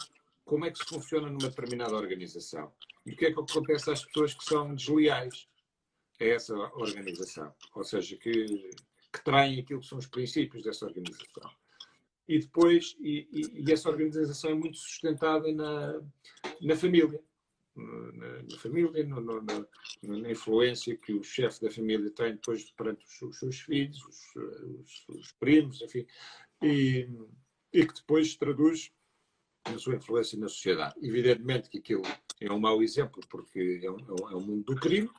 como 0.45 0.65
é 0.65 0.71
que 0.71 0.79
se 0.79 0.85
funciona 0.85 1.29
numa 1.29 1.49
determinada 1.49 1.95
organização. 1.95 2.73
E 3.05 3.13
o 3.13 3.17
que 3.17 3.27
é 3.27 3.33
que 3.33 3.39
acontece 3.39 3.91
às 3.91 4.05
pessoas 4.05 4.35
que 4.35 4.45
são 4.45 4.75
desleais 4.75 5.50
a 6.21 6.25
essa 6.25 6.55
organização, 6.55 7.53
ou 7.75 7.85
seja, 7.85 8.17
que, 8.17 8.71
que 9.13 9.25
traem 9.25 9.61
aquilo 9.61 9.81
que 9.81 9.87
são 9.87 9.99
os 9.99 10.07
princípios 10.07 10.63
dessa 10.63 10.87
organização. 10.87 11.51
E 12.29 12.39
depois, 12.39 12.97
e, 13.01 13.27
e, 13.33 13.63
e 13.63 13.73
essa 13.73 13.89
organização 13.89 14.51
é 14.51 14.55
muito 14.55 14.77
sustentada 14.77 15.53
na, 15.53 16.01
na 16.61 16.77
família, 16.77 17.21
na, 17.75 18.43
na 18.43 18.59
família, 18.59 19.05
no, 19.05 19.21
no, 19.21 19.43
na, 19.43 19.67
na, 20.03 20.31
influência 20.31 20.97
que 20.97 21.13
o 21.13 21.25
chefe 21.25 21.61
da 21.61 21.71
família 21.71 22.11
tem 22.11 22.33
depois 22.33 22.71
perante 22.71 23.05
os, 23.05 23.23
os 23.23 23.39
seus 23.39 23.61
filhos, 23.61 24.05
os, 24.05 24.37
os, 24.37 25.09
os, 25.09 25.33
primos, 25.33 25.81
enfim, 25.83 26.07
e, 26.63 27.09
e 27.73 27.87
que 27.87 27.95
depois 27.95 28.31
se 28.33 28.39
traduz 28.39 28.93
na 29.69 29.79
sua 29.79 29.97
influência 29.97 30.39
na 30.39 30.49
sociedade. 30.49 30.95
Evidentemente 31.03 31.69
que 31.69 31.79
aquilo 31.79 32.03
é 32.41 32.53
um 32.53 32.59
mau 32.59 32.83
exemplo, 32.83 33.21
porque 33.29 33.81
é 33.83 33.91
um, 33.91 33.99
é 34.31 34.37
um 34.37 34.41
mundo 34.41 34.75
do 34.75 34.81
crime, 34.81 35.11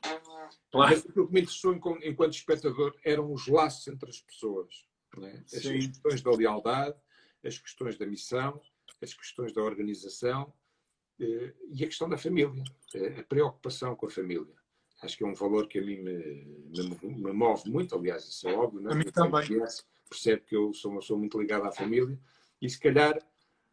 Claro. 0.71 0.95
Mas 0.95 1.05
aquilo 1.05 1.27
que 1.27 1.33
me 1.33 1.41
interessou 1.41 1.73
enquanto 2.03 2.33
espectador 2.33 2.95
eram 3.03 3.31
os 3.31 3.47
laços 3.47 3.87
entre 3.87 4.09
as 4.09 4.21
pessoas. 4.21 4.87
É? 5.21 5.43
As 5.57 5.61
questões 5.63 6.21
da 6.21 6.31
lealdade, 6.31 6.95
as 7.43 7.57
questões 7.57 7.97
da 7.97 8.05
missão, 8.05 8.61
as 9.01 9.13
questões 9.13 9.51
da 9.51 9.61
organização 9.61 10.53
eh, 11.19 11.53
e 11.73 11.83
a 11.83 11.87
questão 11.87 12.07
da 12.07 12.17
família, 12.17 12.63
eh, 12.95 13.19
a 13.19 13.23
preocupação 13.23 13.95
com 13.95 14.05
a 14.05 14.09
família. 14.09 14.53
acho 15.01 15.17
que 15.17 15.23
é 15.23 15.27
um 15.27 15.33
valor 15.33 15.67
que 15.67 15.79
a 15.79 15.81
mim 15.81 15.97
me, 15.97 16.45
me, 16.69 17.15
me 17.15 17.31
move 17.33 17.69
muito, 17.69 17.95
aliás, 17.95 18.23
isso 18.23 18.47
é 18.47 18.53
óbvio, 18.53 18.81
não 18.81 18.91
é? 18.91 18.93
A 18.93 18.97
mim 18.97 19.11
também. 19.11 19.47
Conhece, 19.47 19.83
percebe 20.09 20.43
que 20.43 20.55
eu 20.55 20.73
sou 20.73 20.91
uma 20.91 21.01
pessoa 21.01 21.19
muito 21.19 21.39
ligada 21.39 21.67
à 21.67 21.71
família 21.71 22.17
e 22.61 22.69
se 22.69 22.79
calhar 22.79 23.19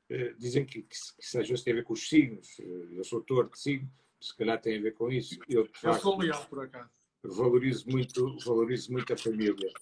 eh, 0.09 0.35
dizem 0.39 0.65
que, 0.65 0.83
que, 0.83 0.97
que 1.17 1.39
às 1.39 1.49
vezes 1.49 1.63
tem 1.63 1.73
a 1.73 1.77
ver 1.77 1.85
com 1.85 1.93
os 1.93 2.09
signos, 2.09 2.59
eu 2.59 3.05
sou 3.05 3.21
torto 3.21 3.53
de 3.53 3.61
signo, 3.61 3.91
se 4.21 4.37
calhar 4.37 4.61
tem 4.61 4.79
a 4.79 4.83
ver 4.83 4.95
com 4.95 5.11
isso. 5.11 5.39
Eu, 5.49 5.65
de 5.65 5.79
facto, 5.79 5.97
eu 5.97 6.01
sou 6.01 6.19
leal, 6.19 6.45
por 6.47 6.65
acaso. 6.65 6.91
Valorizo 7.23 7.89
muito, 7.89 8.39
valorizo 8.45 8.93
muito 8.93 9.13
a 9.13 9.17
família. 9.17 9.73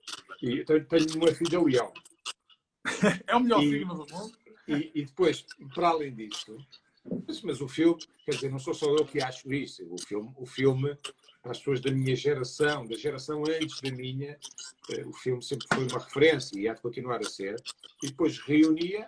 E 0.43 0.65
tenho, 0.65 0.85
tenho 0.85 1.17
uma 1.17 1.33
filha 1.33 1.61
leal. 1.61 1.93
é 3.27 3.37
o 3.37 3.41
melhor 3.41 3.63
e, 3.63 3.71
signo 3.71 3.95
do 3.95 4.15
mundo. 4.15 4.39
E, 4.69 4.91
e, 4.95 5.05
depois, 5.05 5.45
para 5.75 5.89
além 5.89 6.15
disso, 6.15 6.57
mas, 7.27 7.41
mas, 7.43 7.61
o 7.61 7.69
filme, 7.69 8.01
quer 8.25 8.33
dizer, 8.33 8.51
não 8.51 8.59
sou 8.59 8.75
só 8.75 8.87
eu 8.95 9.05
que 9.05 9.23
acho 9.23 9.53
isso. 9.53 9.87
O 9.89 10.01
filme, 10.01 10.33
o 10.37 10.47
filme 10.47 10.97
para 11.47 11.53
as 11.53 11.59
pessoas 11.59 11.81
da 11.81 11.93
minha 11.93 12.17
geração, 12.17 12.85
da 12.85 12.97
geração 12.97 13.45
antes 13.45 13.81
da 13.81 13.91
minha, 13.93 14.37
eh, 14.91 15.07
o 15.07 15.13
filme 15.13 15.41
sempre 15.41 15.69
foi 15.73 15.87
uma 15.87 16.01
referência 16.01 16.59
e 16.59 16.69
há 16.69 16.75
de 16.75 16.83
continuar 16.83 17.21
a 17.21 17.25
ser. 17.25 17.55
E 18.03 18.09
depois 18.09 18.41
reunia 18.41 19.07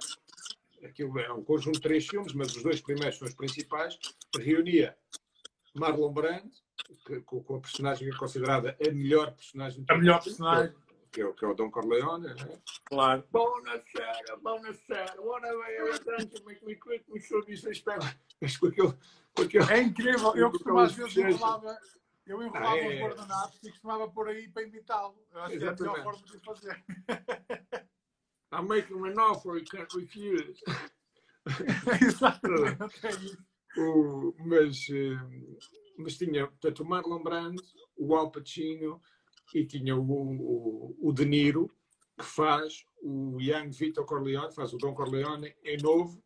aquilo 0.84 1.18
é 1.18 1.32
um 1.32 1.42
conjunto 1.42 1.76
de 1.76 1.82
três 1.82 2.06
filmes, 2.06 2.32
mas 2.32 2.54
os 2.54 2.62
dois 2.62 2.80
primeiros 2.80 3.18
são 3.18 3.26
os 3.26 3.34
principais, 3.34 3.98
reunia 4.38 4.96
Marlon 5.74 6.12
Brando, 6.12 6.50
que, 7.06 7.20
com, 7.20 7.56
a 7.56 7.60
personagem 7.60 8.08
que 8.08 8.14
é 8.14 8.18
considerada 8.18 8.76
a 8.80 8.92
melhor 8.92 9.32
personagem. 9.32 9.84
A 9.88 9.96
melhor 9.96 10.22
personagem. 10.22 10.74
Que 11.10 11.22
é, 11.22 11.32
que 11.32 11.44
é 11.44 11.48
o 11.48 11.54
Don 11.54 11.70
Corleone, 11.70 12.34
né? 12.34 12.60
Claro. 12.84 13.24
Buonasera, 13.30 14.36
buonasera, 14.42 15.14
show 17.20 17.42
disrespect? 17.46 18.18
Mas 18.40 18.56
com 18.58 18.66
aquele, 18.66 18.92
com 19.34 19.42
aquele, 19.42 19.72
é 19.72 19.82
incrível, 19.82 20.36
eu 20.36 20.50
costumo 20.50 20.78
às 20.78 20.92
vezes 20.92 21.16
enrolava, 21.16 21.78
eu 22.26 22.42
enrolava 22.42 22.74
ah, 22.74 22.78
é. 22.78 22.88
os 22.88 23.00
guardanapos 23.00 23.58
e 23.64 23.70
costumava 23.70 24.10
por 24.10 24.28
aí 24.28 24.48
para 24.48 24.62
imitá-lo. 24.64 25.16
Eu 25.32 25.42
acho 25.42 25.54
Exatamente. 25.54 25.78
que 25.78 25.82
é 25.82 25.88
a 25.88 25.92
melhor 25.92 26.04
forma 26.04 26.26
de 26.26 26.38
fazer. 26.44 26.84
I'm 28.52 28.66
making 28.66 29.06
an 29.06 29.18
offer 29.18 29.58
you 29.58 29.64
can't 29.64 29.92
refuse. 29.94 30.60
É. 33.04 33.80
O, 33.80 34.34
mas, 34.38 34.88
eh, 34.90 35.18
mas 35.98 36.16
tinha, 36.16 36.46
portanto, 36.46 36.82
o 36.82 36.86
Marlon 36.86 37.22
Brando, 37.22 37.62
o 37.96 38.16
Al 38.16 38.30
Pacino 38.30 39.00
e 39.54 39.64
tinha 39.64 39.94
o, 39.94 40.02
o, 40.02 40.96
o 41.00 41.12
De 41.12 41.24
Niro, 41.24 41.70
que 42.18 42.24
faz 42.24 42.84
o 43.02 43.38
Young 43.40 43.70
Vito 43.70 44.04
Corleone, 44.04 44.54
faz 44.54 44.72
o 44.72 44.78
Don 44.78 44.94
Corleone 44.94 45.54
em 45.64 45.76
novo, 45.78 46.22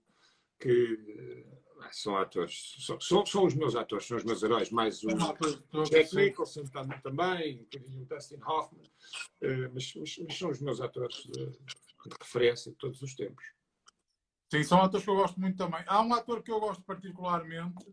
que 0.58 0.98
eh, 1.08 1.44
são 1.90 2.16
atores, 2.16 2.76
são, 2.86 3.00
são, 3.00 3.26
são, 3.26 3.44
os 3.44 3.54
meus 3.54 3.74
atores, 3.74 4.06
são 4.06 4.16
os 4.16 4.24
meus 4.24 4.42
heróis, 4.42 4.70
mais 4.70 5.02
o 5.02 5.08
Jack 5.90 6.14
Nicholson 6.14 6.64
também, 7.02 7.58
um 7.58 7.64
bocadinho 7.64 8.02
o 8.02 8.06
Dustin 8.06 8.40
Hoffman, 8.46 8.90
eh, 9.42 9.68
mas, 9.74 9.94
mas, 9.94 10.18
mas, 10.18 10.38
são 10.38 10.50
os 10.50 10.60
meus 10.60 10.80
atores 10.80 11.28
de 12.08 12.16
referência 12.20 12.70
de 12.72 12.78
todos 12.78 13.00
os 13.02 13.14
tempos. 13.14 13.44
Sim, 14.50 14.62
são 14.64 14.82
atores 14.82 15.04
que 15.04 15.10
eu 15.10 15.16
gosto 15.16 15.40
muito 15.40 15.56
também. 15.56 15.82
Há 15.86 16.02
um 16.02 16.12
ator 16.12 16.42
que 16.42 16.50
eu 16.50 16.60
gosto 16.60 16.82
particularmente, 16.82 17.86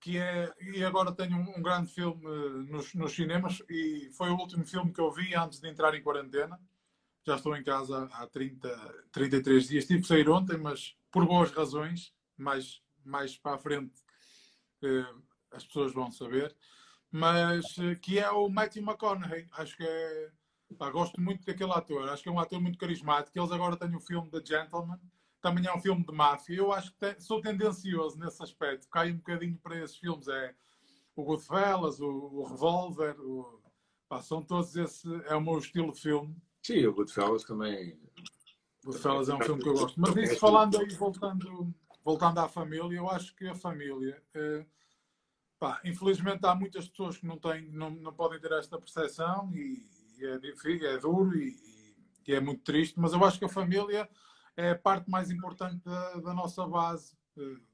que 0.00 0.18
é, 0.18 0.52
e 0.60 0.84
agora 0.84 1.14
tenho 1.14 1.36
um, 1.36 1.58
um 1.58 1.62
grande 1.62 1.90
filme 1.90 2.22
nos, 2.68 2.92
nos, 2.94 3.12
cinemas, 3.12 3.62
e 3.70 4.10
foi 4.12 4.28
o 4.30 4.36
último 4.36 4.66
filme 4.66 4.92
que 4.92 5.00
eu 5.00 5.10
vi 5.10 5.34
antes 5.34 5.60
de 5.60 5.68
entrar 5.68 5.94
em 5.94 6.02
quarentena. 6.02 6.60
Já 7.26 7.36
estou 7.36 7.56
em 7.56 7.64
casa 7.64 8.08
há 8.12 8.26
30, 8.26 8.68
33 9.12 9.68
dias. 9.68 9.86
Tive 9.86 10.02
que 10.02 10.08
sair 10.08 10.28
ontem, 10.28 10.58
mas 10.58 10.94
por 11.10 11.26
boas 11.26 11.50
razões, 11.50 12.14
mais, 12.36 12.82
mais 13.04 13.36
para 13.36 13.56
a 13.56 13.58
frente 13.58 14.02
eh, 14.82 15.14
as 15.52 15.64
pessoas 15.64 15.92
vão 15.92 16.10
saber. 16.10 16.54
Mas 17.10 17.64
eh, 17.78 17.94
que 17.96 18.18
é 18.18 18.30
o 18.30 18.48
Matthew 18.48 18.82
McConaughey. 18.82 19.48
Acho 19.52 19.76
que 19.76 19.84
é 19.84 20.30
Pá, 20.76 20.90
gosto 20.90 21.20
muito 21.20 21.44
daquele 21.46 21.72
ator, 21.72 22.08
acho 22.08 22.22
que 22.22 22.28
é 22.28 22.32
um 22.32 22.38
ator 22.38 22.60
muito 22.60 22.78
carismático. 22.78 23.38
Eles 23.38 23.50
agora 23.50 23.76
têm 23.76 23.94
o 23.96 24.00
filme 24.00 24.30
The 24.30 24.44
Gentleman, 24.44 24.98
também 25.40 25.66
é 25.66 25.74
um 25.74 25.80
filme 25.80 26.04
de 26.04 26.12
máfia. 26.12 26.56
Eu 26.56 26.72
acho 26.72 26.92
que 26.92 26.98
te, 26.98 27.20
sou 27.22 27.40
tendencioso 27.40 28.18
nesse 28.18 28.42
aspecto, 28.42 28.88
cai 28.88 29.10
um 29.10 29.16
bocadinho 29.16 29.58
para 29.58 29.82
esses 29.82 29.96
filmes. 29.96 30.28
É 30.28 30.54
o 31.16 31.24
Goodfellas, 31.24 32.00
o, 32.00 32.08
o 32.08 32.44
Revolver, 32.44 33.18
o, 33.20 33.60
pá, 34.08 34.20
são 34.20 34.42
todos 34.42 34.76
esse. 34.76 35.08
É 35.26 35.34
o 35.34 35.40
meu 35.40 35.58
estilo 35.58 35.92
de 35.92 36.00
filme. 36.00 36.36
Sim, 36.62 36.86
o 36.86 36.94
Goodfellas 36.94 37.44
também. 37.44 37.98
Goodfellas 38.84 39.28
é 39.28 39.34
um 39.34 39.40
filme 39.40 39.62
que 39.62 39.68
eu 39.68 39.74
gosto. 39.74 40.00
Mas 40.00 40.16
isso 40.16 40.38
falando 40.38 40.78
aí, 40.78 40.88
voltando, 40.94 41.74
voltando 42.04 42.38
à 42.38 42.48
família, 42.48 42.98
eu 42.98 43.08
acho 43.08 43.34
que 43.34 43.46
a 43.46 43.54
família. 43.54 44.22
É, 44.34 44.66
pá, 45.58 45.80
infelizmente 45.84 46.44
há 46.44 46.54
muitas 46.54 46.88
pessoas 46.88 47.16
que 47.16 47.26
não, 47.26 47.38
têm, 47.38 47.68
não, 47.70 47.90
não 47.90 48.12
podem 48.12 48.40
ter 48.40 48.52
esta 48.52 48.78
percepção 48.78 49.50
e 49.54 49.88
é 50.24 50.38
difícil, 50.38 50.88
é 50.88 50.98
duro 50.98 51.36
e, 51.36 51.56
e, 52.26 52.32
é 52.34 52.40
muito 52.40 52.62
triste, 52.62 52.98
mas 52.98 53.12
eu 53.12 53.24
acho 53.24 53.38
que 53.38 53.44
a 53.44 53.48
família 53.48 54.08
é 54.56 54.70
a 54.70 54.78
parte 54.78 55.10
mais 55.10 55.30
importante 55.30 55.82
da, 55.84 56.14
da 56.16 56.34
nossa 56.34 56.66
base, 56.66 57.16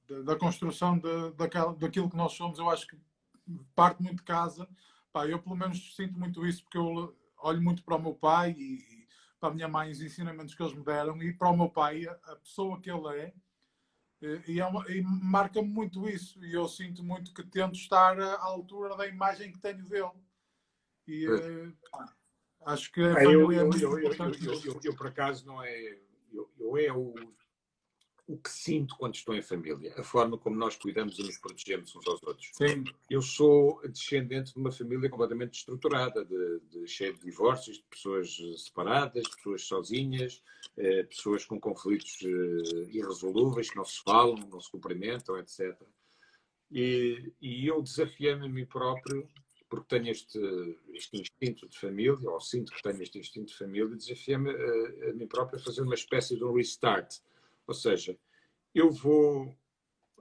da, 0.08 0.22
da 0.22 0.36
construção 0.36 0.98
de, 0.98 1.32
daquela, 1.32 1.74
daquilo 1.74 2.10
que 2.10 2.16
nós 2.16 2.32
somos. 2.32 2.58
Eu 2.58 2.70
acho 2.70 2.86
que 2.86 2.96
parte 3.74 4.02
muito 4.02 4.18
de 4.18 4.24
casa. 4.24 4.68
Pá, 5.12 5.26
eu, 5.26 5.40
pelo 5.40 5.56
menos, 5.56 5.94
sinto 5.94 6.18
muito 6.18 6.46
isso, 6.46 6.62
porque 6.62 6.78
eu 6.78 7.16
olho 7.38 7.62
muito 7.62 7.82
para 7.84 7.96
o 7.96 8.02
meu 8.02 8.14
pai 8.14 8.52
e, 8.52 9.06
para 9.38 9.50
a 9.50 9.54
minha 9.54 9.68
mãe, 9.68 9.90
os 9.90 10.00
ensinamentos 10.00 10.54
que 10.54 10.62
eles 10.62 10.74
me 10.74 10.84
deram, 10.84 11.22
e 11.22 11.32
para 11.32 11.50
o 11.50 11.56
meu 11.56 11.68
pai, 11.68 12.06
a 12.06 12.36
pessoa 12.36 12.80
que 12.80 12.90
ele 12.90 13.08
é. 13.18 13.34
E, 14.48 14.58
é 14.58 14.66
uma, 14.66 14.90
e 14.90 15.02
marca-me 15.02 15.68
muito 15.68 16.08
isso. 16.08 16.42
E 16.44 16.54
eu 16.54 16.66
sinto 16.66 17.04
muito 17.04 17.34
que 17.34 17.42
tento 17.42 17.74
estar 17.74 18.18
à 18.18 18.42
altura 18.42 18.96
da 18.96 19.06
imagem 19.06 19.52
que 19.52 19.58
tenho 19.58 19.86
dele. 19.86 20.12
E, 21.06 21.26
pá, 21.90 22.10
Acho 22.64 22.90
que 22.92 23.00
a 23.00 23.24
eu, 23.24 23.52
é 23.52 23.56
eu. 23.56 23.72
Eu, 23.72 23.98
eu, 23.98 24.80
eu, 24.82 24.96
por 24.96 25.06
acaso, 25.06 25.46
não 25.46 25.62
é. 25.62 25.98
Eu, 26.32 26.76
é 26.76 26.92
o, 26.92 27.14
o 28.26 28.38
que 28.38 28.50
sinto 28.50 28.96
quando 28.96 29.14
estou 29.14 29.34
em 29.34 29.42
família, 29.42 29.94
a 29.98 30.02
forma 30.02 30.38
como 30.38 30.56
nós 30.56 30.76
cuidamos 30.76 31.18
e 31.18 31.22
nos 31.22 31.36
protegemos 31.38 31.94
uns 31.94 32.06
aos 32.06 32.22
outros. 32.22 32.50
Sim. 32.54 32.84
Eu 33.10 33.20
sou 33.20 33.80
descendente 33.86 34.54
de 34.54 34.58
uma 34.58 34.72
família 34.72 35.10
completamente 35.10 35.58
estruturada, 35.58 36.24
de, 36.24 36.60
de 36.70 36.88
cheia 36.88 37.12
de 37.12 37.20
divórcios, 37.20 37.76
de 37.76 37.84
pessoas 37.84 38.34
separadas, 38.58 39.24
de 39.24 39.36
pessoas 39.36 39.62
sozinhas, 39.62 40.42
eh, 40.76 41.02
pessoas 41.04 41.44
com 41.44 41.60
conflitos 41.60 42.18
eh, 42.22 42.88
irresolúveis 42.90 43.70
que 43.70 43.76
não 43.76 43.84
se 43.84 44.02
falam, 44.02 44.36
não 44.50 44.60
se 44.60 44.70
cumprimentam, 44.70 45.38
etc. 45.38 45.76
E, 46.70 47.30
e 47.40 47.66
eu 47.66 47.82
desafiei-me 47.82 48.46
a 48.46 48.48
mim 48.48 48.64
próprio 48.64 49.28
porque 49.74 49.98
tenho 49.98 50.08
este, 50.12 50.38
este 50.92 51.20
instinto 51.20 51.68
de 51.68 51.76
família, 51.76 52.30
ou 52.30 52.40
sinto 52.40 52.72
que 52.72 52.80
tenho 52.80 53.02
este 53.02 53.18
instinto 53.18 53.48
de 53.48 53.58
família, 53.58 53.96
desafia-me 53.96 54.50
a, 54.50 55.10
a 55.10 55.12
mim 55.14 55.26
próprio 55.26 55.58
a 55.58 55.62
fazer 55.62 55.82
uma 55.82 55.94
espécie 55.94 56.36
de 56.36 56.44
um 56.44 56.54
restart. 56.54 57.16
Ou 57.66 57.74
seja, 57.74 58.16
eu 58.72 58.92
vou 58.92 59.52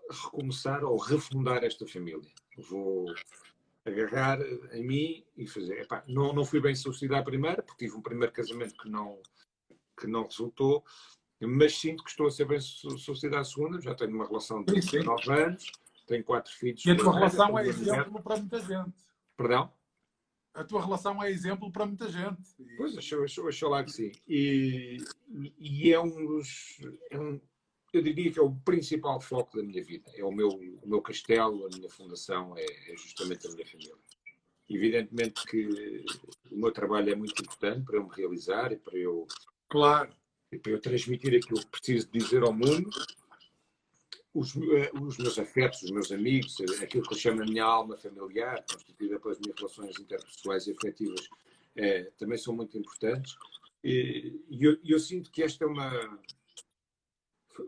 recomeçar 0.09 0.83
ou 0.83 0.97
refundar 0.97 1.63
esta 1.63 1.85
família. 1.85 2.31
Vou 2.57 3.13
agarrar 3.85 4.41
em 4.71 4.83
mim 4.83 5.23
e 5.37 5.45
fazer. 5.45 5.81
Epá, 5.81 6.03
não, 6.07 6.33
não 6.33 6.43
fui 6.43 6.59
bem 6.59 6.73
sucedido 6.73 7.15
à 7.15 7.21
primeira, 7.21 7.61
porque 7.61 7.85
tive 7.85 7.95
um 7.95 8.01
primeiro 8.01 8.33
casamento 8.33 8.75
que 8.75 8.89
não, 8.89 9.21
que 9.99 10.07
não 10.07 10.23
resultou, 10.23 10.83
mas 11.39 11.77
sinto 11.77 12.03
que 12.03 12.09
estou 12.09 12.25
a 12.25 12.31
ser 12.31 12.45
bem 12.45 12.59
sucedido 12.59 13.37
à 13.37 13.43
segunda. 13.43 13.79
Já 13.79 13.93
tenho 13.93 14.15
uma 14.15 14.25
relação 14.25 14.63
de 14.63 14.73
19 14.73 15.31
anos, 15.31 15.71
tenho 16.07 16.23
quatro 16.23 16.51
filhos. 16.51 16.83
E 16.85 16.91
a 16.91 16.97
tua 16.97 17.13
relação 17.13 17.59
é 17.59 17.67
exemplo 17.67 18.23
para 18.23 18.37
muita 18.37 18.59
gente. 18.59 19.12
Perdão? 19.37 19.71
A 20.53 20.63
tua 20.63 20.83
relação 20.83 21.21
é 21.21 21.31
exemplo 21.31 21.71
para 21.71 21.85
muita 21.85 22.09
gente. 22.09 22.41
Pois, 22.77 22.95
achou, 22.95 23.23
achou, 23.23 23.47
achou 23.47 23.69
lá 23.69 23.83
que 23.83 23.91
sim. 23.91 24.11
E, 24.27 24.97
e 25.57 25.91
é 25.91 25.99
um 25.99 26.25
dos. 26.25 26.79
É 27.09 27.19
um, 27.19 27.41
eu 27.91 28.01
diria 28.01 28.31
que 28.31 28.39
é 28.39 28.41
o 28.41 28.55
principal 28.57 29.19
foco 29.19 29.57
da 29.57 29.63
minha 29.63 29.83
vida. 29.83 30.11
É 30.15 30.23
o 30.23 30.31
meu, 30.31 30.49
o 30.49 30.87
meu 30.87 31.01
castelo, 31.01 31.65
a 31.65 31.69
minha 31.75 31.89
fundação, 31.89 32.55
é, 32.55 32.63
é 32.63 32.95
justamente 32.95 33.47
a 33.47 33.51
minha 33.51 33.65
família. 33.65 33.95
Evidentemente 34.69 35.43
que 35.45 36.05
o 36.51 36.57
meu 36.57 36.71
trabalho 36.71 37.11
é 37.11 37.15
muito 37.15 37.41
importante 37.41 37.83
para 37.83 37.97
eu 37.97 38.07
me 38.07 38.15
realizar 38.15 38.71
e 38.71 38.77
para 38.77 38.97
eu. 38.97 39.27
Claro. 39.69 40.15
E 40.51 40.59
para 40.59 40.71
eu 40.71 40.79
transmitir 40.79 41.35
aquilo 41.35 41.61
que 41.61 41.67
preciso 41.67 42.11
dizer 42.11 42.43
ao 42.43 42.53
mundo 42.53 42.89
os, 44.33 44.55
eh, 44.55 44.91
os, 44.99 45.17
meus 45.17 45.37
afetos, 45.37 45.83
os 45.83 45.91
meus 45.91 46.11
amigos, 46.11 46.59
eh, 46.59 46.83
aquilo 46.83 47.03
que 47.03 47.13
eu 47.13 47.17
chamo 47.17 47.43
a 47.43 47.45
minha 47.45 47.63
alma 47.63 47.95
familiar, 47.97 48.63
constituída 48.69 49.19
pelas 49.19 49.39
minhas 49.39 49.57
relações 49.57 49.99
interpessoais 49.99 50.67
e 50.67 50.71
afetivas, 50.71 51.29
é, 51.75 52.03
também 52.17 52.37
são 52.37 52.55
muito 52.55 52.77
importantes. 52.77 53.35
E, 53.83 54.41
eu, 54.49 54.77
eu, 54.83 54.99
sinto 54.99 55.31
que 55.31 55.43
esta 55.43 55.65
é 55.65 55.67
uma. 55.67 56.19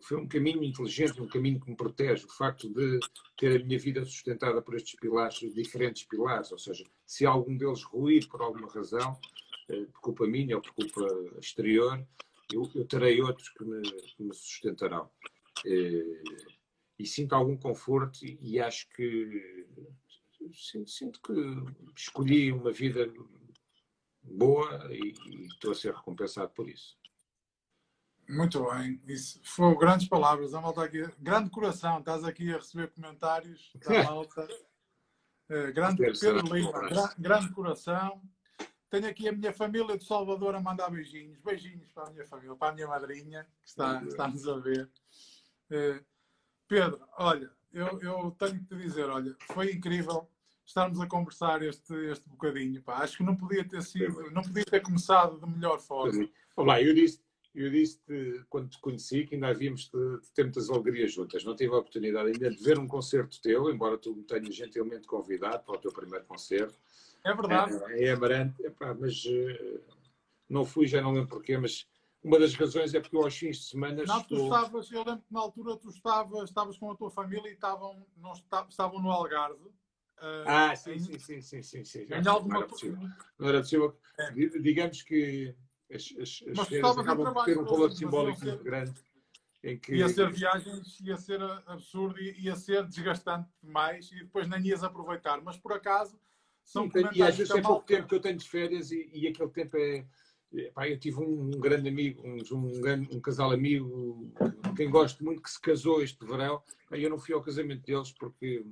Foi 0.01 0.18
um 0.18 0.28
caminho 0.28 0.63
inteligente, 0.63 1.22
um 1.22 1.28
caminho 1.28 1.59
que 1.59 1.70
me 1.70 1.76
protege. 1.76 2.26
O 2.26 2.30
facto 2.30 2.68
de 2.68 2.99
ter 3.38 3.61
a 3.61 3.63
minha 3.63 3.78
vida 3.78 4.03
sustentada 4.03 4.59
por 4.61 4.76
estes 4.76 4.95
pilares, 4.99 5.38
diferentes 5.53 6.03
pilares, 6.05 6.51
ou 6.51 6.57
seja, 6.57 6.84
se 7.05 7.26
algum 7.26 7.55
deles 7.55 7.84
ruir 7.84 8.28
por 8.28 8.41
alguma 8.41 8.68
razão, 8.68 9.20
por 9.68 10.01
culpa 10.01 10.26
minha 10.26 10.55
ou 10.55 10.61
por 10.61 10.74
culpa 10.74 11.39
exterior, 11.39 12.03
eu, 12.51 12.72
eu 12.74 12.86
terei 12.86 13.22
outros 13.22 13.49
que 13.49 13.63
me, 13.63 13.82
que 13.82 14.24
me 14.24 14.34
sustentarão 14.34 15.09
e 16.98 17.06
sinto 17.06 17.34
algum 17.34 17.58
conforto 17.58 18.20
e 18.24 18.60
acho 18.60 18.88
que 18.89 19.68
sinto, 20.54 20.89
sinto 20.89 21.22
que 21.22 21.34
escolhi 21.96 22.52
uma 22.52 22.72
vida 22.72 23.12
boa 24.24 24.88
e, 24.91 25.14
e 25.28 25.48
estou 25.48 25.72
a 25.72 25.76
ser 25.76 25.93
recompensado 25.93 26.50
por 26.52 26.70
isso. 26.70 26.98
Muito 28.28 28.64
bem, 28.72 29.00
isso 29.08 29.39
foram 29.43 29.78
grandes 29.78 30.08
palavras. 30.08 30.54
A 30.54 30.62
malta 30.62 30.84
aqui, 30.84 31.08
grande 31.20 31.50
coração, 31.52 32.00
estás 32.00 32.24
aqui 32.24 32.52
a 32.52 32.58
receber 32.58 32.91
comentários 32.91 33.72
da 33.76 34.04
malta. 34.04 34.48
Uh, 35.48 35.72
grande 35.74 35.98
Pedro 36.20 36.54
Lima, 36.54 36.72
gra, 36.72 37.14
grande 37.20 37.54
coração. 37.54 38.20
Tenho 38.89 39.08
aqui 39.08 39.28
a 39.28 39.32
minha 39.32 39.54
família 39.54 39.96
de 39.96 40.06
Salvador 40.06 40.56
a 40.56 40.60
mandar 40.60 40.89
beijinhos. 40.89 41.39
Beijinhos 41.41 41.91
para 41.91 42.08
a 42.08 42.12
minha 42.12 42.26
família, 42.26 42.56
para 42.56 42.72
a 42.72 42.76
minha 42.76 42.88
madrinha, 42.88 43.43
que 43.62 43.70
está, 43.70 44.04
está-nos 44.04 44.48
a 44.48 44.58
ver. 44.58 44.89
Uh, 45.70 46.04
Pedro, 46.68 46.99
olha, 47.18 47.51
eu, 47.72 47.99
eu, 48.01 48.32
tenho 48.39 48.59
que 48.59 48.66
te 48.66 48.76
dizer, 48.76 49.05
olha, 49.05 49.36
foi 49.51 49.72
incrível 49.72 50.28
estarmos 50.66 50.99
a 50.99 51.07
conversar 51.07 51.61
este, 51.61 51.93
este 52.09 52.28
bocadinho. 52.28 52.82
Pá. 52.82 52.97
Acho 52.97 53.18
que 53.18 53.24
não 53.24 53.36
podia 53.36 53.68
ter 53.68 53.84
sido, 53.84 54.32
não 54.32 54.41
podia 54.41 54.66
ter 54.66 54.82
começado 54.82 55.39
de 55.39 55.45
melhor 55.45 55.80
forma. 55.80 56.28
Olá, 56.55 56.82
eu 56.82 56.93
disse, 56.93 57.22
eu 57.53 57.70
disse 57.70 57.99
quando 58.49 58.70
te 58.70 58.80
conheci 58.80 59.26
que 59.26 59.36
ainda 59.36 59.47
havíamos 59.47 59.89
de, 59.89 60.22
de 60.22 60.32
ter 60.34 60.43
muitas 60.43 60.70
alegrias 60.70 61.13
juntas. 61.13 61.43
Não 61.43 61.55
tive 61.55 61.74
a 61.74 61.78
oportunidade 61.78 62.28
ainda 62.28 62.49
de 62.49 62.63
ver 62.63 62.80
um 62.80 62.88
concerto 62.88 63.39
teu, 63.41 63.70
embora 63.70 63.97
tu 63.97 64.16
me 64.16 64.24
tenhas 64.24 64.55
gentilmente 64.55 65.07
convidado 65.07 65.63
para 65.63 65.76
o 65.76 65.78
teu 65.78 65.91
primeiro 65.91 66.26
concerto. 66.26 66.80
É 67.24 67.34
verdade. 67.34 67.74
É, 67.93 68.05
é 68.05 68.11
Amarante, 68.11 68.66
Epá, 68.66 68.93
mas 68.93 69.24
uh, 69.26 69.82
não 70.49 70.66
fui, 70.66 70.88
já 70.88 71.01
não 71.01 71.11
lembro 71.11 71.30
porquê, 71.30 71.57
mas 71.57 71.88
uma 72.26 72.39
das 72.39 72.55
razões 72.55 72.93
é 72.95 72.99
porque 72.99 73.15
eu 73.15 73.23
aos 73.23 73.38
fins 73.38 73.57
de 73.57 73.65
semana. 73.65 74.03
Não, 74.03 74.19
estou... 74.19 74.38
tu 74.38 74.43
estavas, 74.43 74.91
eu 74.91 75.03
lembro 75.03 75.21
que 75.21 75.34
na 75.34 75.39
altura 75.39 75.78
tu 75.78 75.89
estavas, 75.89 76.49
estavas 76.49 76.78
com 76.78 76.91
a 76.91 76.95
tua 76.95 77.11
família 77.11 77.47
e 77.49 77.53
estavam, 77.53 78.03
não, 78.17 78.34
estavam 78.67 78.99
no 78.99 79.11
Algarve. 79.11 79.63
Uh, 80.17 80.47
ah, 80.47 80.76
sim, 80.76 80.97
sim, 80.97 81.19
sim, 81.19 81.41
sim, 81.41 81.61
sim, 81.61 81.84
sim. 81.84 82.07
Em 82.09 82.28
alguma... 82.28 82.55
Não 82.55 82.61
era 82.61 82.67
possível. 82.67 83.09
Não 83.38 83.49
era 83.49 83.59
possível. 83.59 83.97
É. 84.17 84.32
Digamos 84.32 85.03
que 85.03 85.55
as, 85.93 86.13
as, 86.19 86.43
as 86.59 86.67
férias 86.67 86.97
acabam 86.97 87.32
por 87.32 87.45
ter 87.45 87.59
um 87.59 87.65
valor 87.65 87.91
simbólico 87.91 88.43
muito 88.43 88.63
grande. 88.63 88.93
Em 89.63 89.78
que... 89.78 89.95
Ia 89.95 90.09
ser 90.09 90.32
viagens, 90.32 90.99
ia 91.01 91.17
ser 91.17 91.41
absurdo, 91.67 92.19
ia 92.19 92.55
ser 92.55 92.88
desgastante 92.88 93.49
demais 93.61 94.11
e 94.11 94.23
depois 94.23 94.47
nem 94.47 94.65
ias 94.65 94.84
aproveitar. 94.84 95.41
Mas 95.41 95.57
por 95.57 95.73
acaso 95.73 96.19
são 96.63 96.89
Sim, 96.89 97.07
E 97.13 97.21
às 97.21 97.38
vezes 97.38 97.53
é 97.53 97.61
pouco 97.61 97.86
tempo 97.86 98.07
que 98.07 98.15
eu 98.15 98.19
tenho 98.19 98.38
de 98.38 98.47
férias 98.47 98.91
e, 98.91 99.09
e 99.13 99.28
aquele 99.28 99.49
tempo 99.49 99.78
é. 99.78 100.07
Pá, 100.74 100.88
eu 100.88 100.98
tive 100.98 101.20
um, 101.20 101.48
um 101.48 101.60
grande 101.60 101.89
amigo, 101.89 102.22
um, 102.26 102.38
um, 102.56 103.16
um, 103.16 103.20
casal 103.20 103.52
amigo, 103.52 104.32
quem 104.76 104.89
gosto 104.89 105.24
muito, 105.24 105.41
que 105.41 105.50
se 105.50 105.60
casou 105.60 106.02
este 106.02 106.26
verão. 106.26 106.62
Eu 106.91 107.10
não 107.10 107.18
fui 107.18 107.34
ao 107.34 107.41
casamento 107.41 107.86
deles 107.86 108.12
porque 108.12 108.66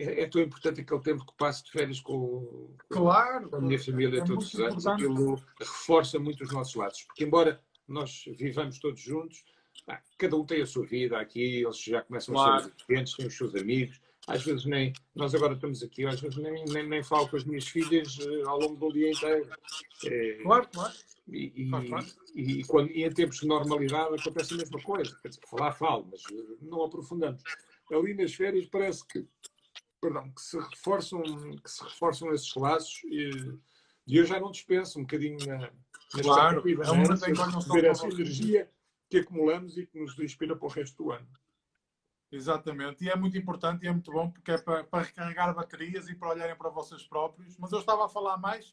é, 0.00 0.22
é, 0.22 0.26
tão 0.26 0.40
importante 0.40 0.80
aquele 0.80 1.00
tempo 1.00 1.26
que 1.26 1.36
passo 1.36 1.64
de 1.64 1.72
férias 1.72 2.00
com, 2.00 2.74
claro, 2.88 3.50
com 3.50 3.56
a 3.56 3.60
minha 3.60 3.78
família 3.78 4.20
é 4.20 4.24
todos 4.24 4.54
os 4.54 4.60
anos. 4.60 4.86
Aquilo 4.86 5.34
reforça 5.58 6.18
muito 6.18 6.42
os 6.44 6.52
nossos 6.52 6.74
laços. 6.74 7.02
Porque, 7.04 7.24
embora 7.24 7.60
nós 7.86 8.24
vivamos 8.38 8.78
todos 8.78 9.00
juntos, 9.00 9.44
ah, 9.86 10.00
cada 10.16 10.36
um 10.36 10.46
tem 10.46 10.62
a 10.62 10.66
sua 10.66 10.86
vida 10.86 11.18
aqui, 11.18 11.62
eles 11.62 11.82
já 11.82 12.02
começam 12.02 12.34
claro. 12.34 12.54
a 12.54 12.62
ser 12.62 12.74
diferentes, 12.76 13.14
têm 13.14 13.26
os 13.26 13.36
seus 13.36 13.54
amigos. 13.54 14.00
Às 14.30 14.44
vezes 14.44 14.64
nem, 14.64 14.92
nós 15.12 15.34
agora 15.34 15.54
estamos 15.54 15.82
aqui, 15.82 16.06
às 16.06 16.20
vezes 16.20 16.38
nem, 16.38 16.64
nem, 16.66 16.88
nem 16.88 17.02
falo 17.02 17.28
com 17.28 17.36
as 17.36 17.42
minhas 17.42 17.66
filhas 17.66 18.16
uh, 18.18 18.48
ao 18.48 18.60
longo 18.60 18.76
do 18.76 18.92
dia 18.92 19.10
inteiro. 19.10 19.50
É, 20.04 20.34
claro, 20.42 20.68
claro. 20.72 20.94
E, 21.28 21.52
e, 21.56 22.60
e, 22.60 22.64
quando, 22.64 22.90
e 22.92 23.04
em 23.04 23.10
tempos 23.10 23.40
de 23.40 23.48
normalidade 23.48 24.14
acontece 24.14 24.54
a 24.54 24.56
mesma 24.56 24.80
coisa. 24.82 25.16
Quer 25.20 25.28
dizer, 25.28 25.40
falar, 25.48 25.72
falo, 25.72 26.08
mas 26.10 26.22
uh, 26.26 26.58
não 26.62 26.84
aprofundando. 26.84 27.42
Ali 27.92 28.14
nas 28.14 28.32
férias 28.32 28.66
parece 28.66 29.04
que 29.04 29.26
perdão, 30.00 30.30
que 30.30 30.40
se 30.40 30.58
reforçam, 30.58 31.22
que 31.22 31.70
se 31.70 31.82
reforçam 31.82 32.32
esses 32.32 32.54
laços 32.54 33.02
e, 33.04 33.30
e 34.06 34.16
eu 34.16 34.24
já 34.24 34.38
não 34.38 34.52
dispenso 34.52 34.98
um 34.98 35.02
bocadinho 35.02 35.38
na, 35.44 35.70
claro, 36.22 36.62
é 37.84 37.86
essa 37.86 38.06
energia 38.06 38.70
que 39.10 39.18
acumulamos 39.18 39.76
e 39.76 39.86
que 39.86 39.98
nos 39.98 40.16
inspira 40.18 40.56
para 40.56 40.66
o 40.66 40.70
resto 40.70 41.02
do 41.02 41.10
ano. 41.10 41.26
Exatamente, 42.32 43.04
e 43.04 43.08
é 43.08 43.16
muito 43.16 43.36
importante 43.36 43.84
e 43.84 43.88
é 43.88 43.92
muito 43.92 44.12
bom 44.12 44.30
porque 44.30 44.52
é 44.52 44.58
para, 44.58 44.84
para 44.84 45.04
recarregar 45.04 45.54
baterias 45.54 46.08
e 46.08 46.14
para 46.14 46.30
olharem 46.30 46.56
para 46.56 46.70
vocês 46.70 47.02
próprios. 47.02 47.58
Mas 47.58 47.72
eu 47.72 47.80
estava 47.80 48.06
a 48.06 48.08
falar 48.08 48.36
mais 48.36 48.72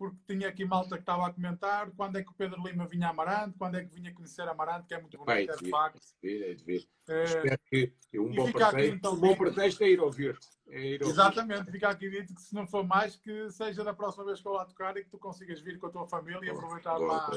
porque 0.00 0.16
tinha 0.26 0.48
aqui 0.48 0.64
malta 0.64 0.96
que 0.96 1.02
estava 1.02 1.26
a 1.26 1.32
comentar 1.32 1.90
quando 1.90 2.16
é 2.16 2.22
que 2.22 2.30
o 2.30 2.34
Pedro 2.34 2.66
Lima 2.66 2.86
vinha 2.86 3.08
a 3.08 3.10
Amarante, 3.10 3.58
quando 3.58 3.74
é 3.74 3.84
que 3.84 3.94
vinha 3.94 4.14
conhecer 4.14 4.48
Amarante, 4.48 4.86
que 4.86 4.94
é 4.94 5.00
muito 5.00 5.18
bonito, 5.18 5.52
é 5.52 5.56
de 5.56 5.68
facto. 5.68 6.00
É 6.24 6.54
de 6.54 6.64
ver. 6.64 6.88
É... 7.06 7.24
Espero 7.24 7.60
que 7.66 7.92
um 8.18 8.34
bom, 8.34 8.50
pretexto, 8.50 8.96
então, 8.96 9.12
um 9.12 9.20
bom 9.20 9.36
pretexto 9.36 9.84
é 9.84 9.90
ir 9.90 10.00
ouvir-te. 10.00 10.48
É 10.70 10.94
ir 10.94 11.02
ouvir 11.02 11.12
Exatamente, 11.12 11.70
fica 11.70 11.90
aqui 11.90 12.08
dito 12.08 12.34
que 12.34 12.40
se 12.40 12.54
não 12.54 12.66
for 12.66 12.82
mais, 12.82 13.16
que 13.16 13.50
seja 13.50 13.84
da 13.84 13.92
próxima 13.92 14.24
vez 14.24 14.40
que 14.40 14.48
eu 14.48 14.52
lá 14.52 14.64
tocar 14.64 14.96
e 14.96 15.04
que 15.04 15.10
tu 15.10 15.18
consigas 15.18 15.60
vir 15.60 15.78
com 15.78 15.88
a 15.88 15.90
tua 15.90 16.06
família 16.08 16.46
e 16.46 16.50
aproveitar 16.50 16.96
lá 16.96 17.30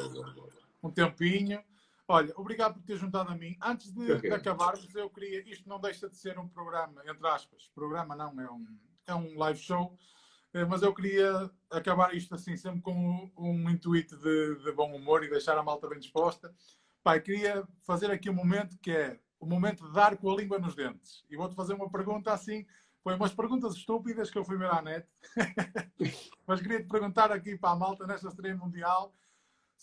um 0.81 0.89
tempinho. 0.89 1.61
Olha, 2.07 2.33
obrigado 2.35 2.75
por 2.75 2.83
ter 2.83 2.97
juntado 2.97 3.31
a 3.31 3.35
mim. 3.35 3.55
Antes 3.61 3.91
de, 3.93 4.19
de 4.19 4.31
acabarmos, 4.31 4.93
eu 4.93 5.09
queria. 5.09 5.41
Isto 5.49 5.67
não 5.69 5.79
deixa 5.79 6.09
de 6.09 6.17
ser 6.17 6.37
um 6.37 6.47
programa, 6.47 7.01
entre 7.05 7.27
aspas. 7.27 7.69
Programa 7.73 8.15
não, 8.15 8.39
é 8.41 8.51
um, 8.51 8.65
é 9.07 9.15
um 9.15 9.37
live 9.37 9.59
show 9.59 9.97
eh, 10.53 10.65
mas 10.65 10.83
eu 10.83 10.93
queria 10.93 11.49
acabar 11.71 12.13
isto 12.13 12.35
assim, 12.35 12.55
sempre 12.55 12.81
com 12.81 12.93
um, 12.93 13.31
um 13.37 13.69
intuito 13.69 14.15
de, 14.17 14.55
de, 14.63 14.71
bom 14.71 14.95
humor 14.95 15.23
e 15.23 15.29
deixar 15.29 15.57
a 15.57 15.63
malta 15.63 15.89
bem 15.89 15.99
disposta. 15.99 16.53
Pai, 17.03 17.19
queria 17.19 17.67
fazer 17.83 18.11
aqui 18.11 18.29
um 18.29 18.33
momento 18.33 18.77
que 18.79 18.91
é 18.91 19.19
o 19.39 19.45
momento 19.45 19.85
de 19.85 19.91
dar 19.93 20.15
com 20.15 20.31
a 20.31 20.35
língua 20.35 20.59
nos 20.59 20.75
dentes. 20.75 21.25
E 21.29 21.35
vou-te 21.35 21.55
fazer 21.55 21.73
uma 21.73 21.89
pergunta 21.89 22.31
assim, 22.31 22.65
foi 23.03 23.15
umas 23.15 23.33
perguntas 23.33 23.75
estúpidas 23.75 24.29
que 24.29 24.37
eu 24.37 24.45
fui 24.45 24.57
ver 24.57 24.69
à 24.71 24.81
net, 24.81 25.07
mas 26.47 26.61
queria-te 26.61 26.87
perguntar 26.87 27.31
aqui 27.31 27.57
para 27.57 27.71
a 27.71 27.75
malta 27.75 28.07
nesta 28.07 28.29
estreia 28.29 28.55
mundial 28.55 29.13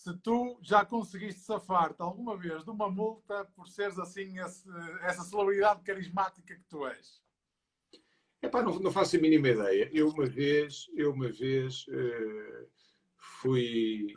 se 0.00 0.16
tu 0.22 0.58
já 0.62 0.82
conseguiste 0.82 1.42
safar-te 1.42 2.00
alguma 2.00 2.34
vez 2.34 2.64
de 2.64 2.70
uma 2.70 2.90
multa 2.90 3.44
por 3.54 3.68
seres 3.68 3.98
assim 3.98 4.38
esse, 4.38 4.66
essa 5.02 5.22
celebridade 5.22 5.82
carismática 5.82 6.54
que 6.54 6.64
tu 6.70 6.86
és. 6.86 7.20
Epá, 8.40 8.62
não, 8.62 8.78
não 8.78 8.90
faço 8.90 9.16
a 9.16 9.20
mínima 9.20 9.50
ideia. 9.50 9.90
Eu 9.92 10.08
uma 10.08 10.24
vez, 10.24 10.86
eu 10.94 11.12
uma 11.12 11.28
vez 11.30 11.86
uh, 11.88 12.66
fui, 13.42 14.14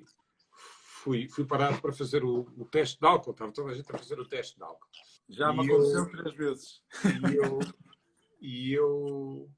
fui, 1.03 1.27
fui 1.27 1.45
parado 1.45 1.81
para 1.81 1.91
fazer 1.91 2.23
o, 2.23 2.49
o, 2.57 2.63
teste 2.63 2.97
de 2.97 3.05
álcool. 3.05 3.31
Estava 3.31 3.51
toda 3.51 3.71
a 3.71 3.75
gente 3.75 3.93
a 3.93 3.97
fazer 3.97 4.17
o 4.17 4.25
teste 4.25 4.55
de 4.55 4.63
álcool. 4.63 4.88
Já 5.27 5.51
me 5.51 5.65
aconteceu 5.65 6.05
eu, 6.05 6.11
três 6.11 6.34
vezes. 6.34 6.81
E 7.29 7.36
eu, 7.36 7.59
e 8.39 8.73
eu 8.73 9.51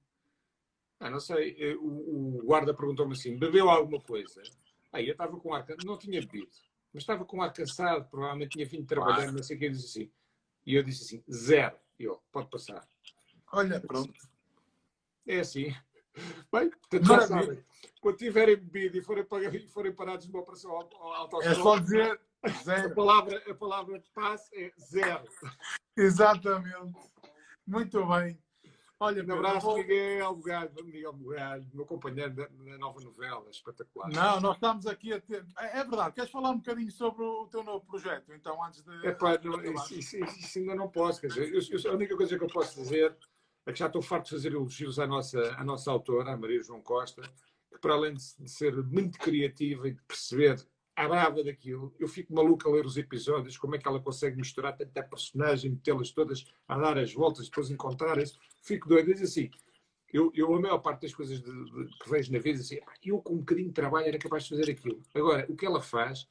ah, 1.00 1.12
não 1.12 1.20
sei, 1.20 1.56
eh, 1.60 1.76
o, 1.76 2.40
o 2.40 2.44
guarda 2.44 2.74
perguntou-me 2.74 3.14
assim: 3.14 3.38
bebeu 3.38 3.70
alguma 3.70 4.02
coisa? 4.02 4.42
Aí 4.96 5.08
eu 5.08 5.12
estava 5.12 5.38
com 5.38 5.54
ar, 5.54 5.66
não 5.84 5.98
tinha 5.98 6.22
bebido, 6.22 6.48
mas 6.94 7.04
estava 7.04 7.26
com 7.26 7.42
ar 7.42 7.52
cansado, 7.52 8.10
provavelmente 8.10 8.52
tinha 8.52 8.66
vindo 8.66 8.88
trabalhar, 8.88 9.16
claro. 9.16 9.34
não 9.34 9.44
sei 9.44 9.58
o 9.58 9.60
que, 9.60 9.66
ele 9.66 9.76
disse 9.76 9.88
assim. 9.88 10.12
E 10.66 10.74
eu 10.74 10.84
disse 10.84 11.04
assim: 11.04 11.24
zero. 11.30 11.76
E 12.00 12.06
eu, 12.06 12.24
pode 12.32 12.50
passar. 12.50 12.88
Olha, 13.52 13.82
pronto. 13.82 14.14
É 15.28 15.42
assim. 15.42 15.76
Bem, 16.50 16.72
já 17.04 17.28
sabem. 17.28 17.62
Quando 18.00 18.16
tiverem 18.16 18.56
bebido 18.56 18.98
e 18.98 19.02
forem, 19.02 19.26
e 19.54 19.68
forem 19.68 19.92
parados 19.92 20.28
numa 20.28 20.40
operação 20.40 20.72
autoescola... 20.72 21.46
É 21.46 21.56
só 21.56 21.78
dizer 21.78 22.22
zero. 22.64 22.88
A 22.88 22.96
palavra, 22.96 23.52
a 23.52 23.54
palavra 23.54 24.00
de 24.00 24.10
passe 24.12 24.50
é 24.56 24.72
zero. 24.80 25.28
Exatamente. 25.98 26.96
Muito 27.68 28.06
bem. 28.06 28.42
Olha, 29.00 29.26
um 29.26 29.34
abraço, 29.34 29.66
vou... 29.66 29.78
Miguel 29.78 30.36
Bugalho, 30.36 30.72
Miguel 30.86 31.14
Bugalho, 31.14 31.68
meu 31.74 31.86
companheiro 31.86 32.34
da, 32.34 32.48
da, 32.48 32.78
nova 32.78 33.02
novela, 33.02 33.50
espetacular. 33.50 34.10
Não, 34.10 34.40
nós 34.40 34.56
estamos 34.56 34.88
aqui 34.88 35.12
a 35.12 35.20
ter. 35.20 35.46
É, 35.60 35.80
é 35.80 35.84
verdade, 35.84 36.16
queres 36.16 36.32
falar 36.32 36.52
um 36.52 36.58
bocadinho 36.58 36.92
sobre 36.92 37.24
o 37.24 37.46
teu 37.48 37.62
novo 37.62 37.86
projeto, 37.86 38.32
então, 38.34 38.64
antes 38.64 38.82
de. 38.82 39.06
É 39.06 39.12
pá, 39.12 39.38
não, 39.44 39.62
isso, 39.64 39.96
isso, 39.96 40.18
isso, 40.18 40.60
ainda 40.60 40.76
não 40.76 40.90
posso, 40.90 41.20
quer 41.20 41.28
dizer, 41.28 41.54
eu, 41.54 41.62
eu, 41.78 41.92
a 41.92 41.96
única 41.96 42.16
coisa 42.16 42.38
que 42.38 42.44
eu 42.44 42.48
posso 42.48 42.82
dizer 42.82 43.18
é 43.66 43.74
que 43.74 43.80
já 43.80 43.88
estou 43.88 44.02
farto 44.02 44.26
de 44.26 44.32
fazer 44.32 44.54
elogios 44.54 44.98
à 44.98 45.06
nossa, 45.06 45.42
à 45.56 45.64
nossa 45.64 45.92
autora, 45.92 46.32
a 46.32 46.38
Maria 46.38 46.64
João 46.64 46.82
Costa, 46.82 47.22
que 47.70 47.80
para 47.80 47.96
além 47.96 48.14
de 48.14 48.50
ser 48.50 48.76
muito 48.82 49.20
criativa 49.20 49.90
e 49.90 49.94
de 49.94 50.02
perceber 50.04 50.66
a 50.96 51.08
brava 51.08 51.44
daquilo, 51.44 51.94
eu 52.00 52.08
fico 52.08 52.34
maluco 52.34 52.70
a 52.70 52.72
ler 52.72 52.86
os 52.86 52.96
episódios, 52.96 53.58
como 53.58 53.76
é 53.76 53.78
que 53.78 53.88
ela 53.88 54.00
consegue 54.00 54.38
misturar 54.38 54.78
tanta 54.78 55.04
personagem, 55.04 55.72
metê-las 55.72 56.12
todas 56.12 56.46
a 56.68 56.78
dar 56.78 56.98
as 56.98 57.14
voltas, 57.14 57.50
depois 57.50 57.70
encontrarem-se. 57.70 58.38
Fico 58.62 58.88
doido. 58.88 59.14
Diz 59.14 59.22
assim, 59.22 59.50
eu, 60.14 60.32
eu, 60.34 60.56
a 60.56 60.60
maior 60.62 60.78
parte 60.78 61.02
das 61.02 61.14
coisas 61.14 61.42
de, 61.42 61.52
de, 61.52 61.98
que 61.98 62.10
vejo 62.10 62.32
na 62.32 62.40
vida, 62.40 62.62
assim, 62.62 62.80
eu 63.04 63.20
com 63.22 63.34
um 63.34 63.40
bocadinho 63.40 63.68
de 63.68 63.74
trabalho 63.74 64.08
era 64.08 64.18
capaz 64.18 64.44
de 64.44 64.50
fazer 64.50 64.72
aquilo. 64.72 65.02
Agora, 65.14 65.46
o 65.50 65.56
que 65.56 65.66
ela 65.66 65.82
faz, 65.82 66.28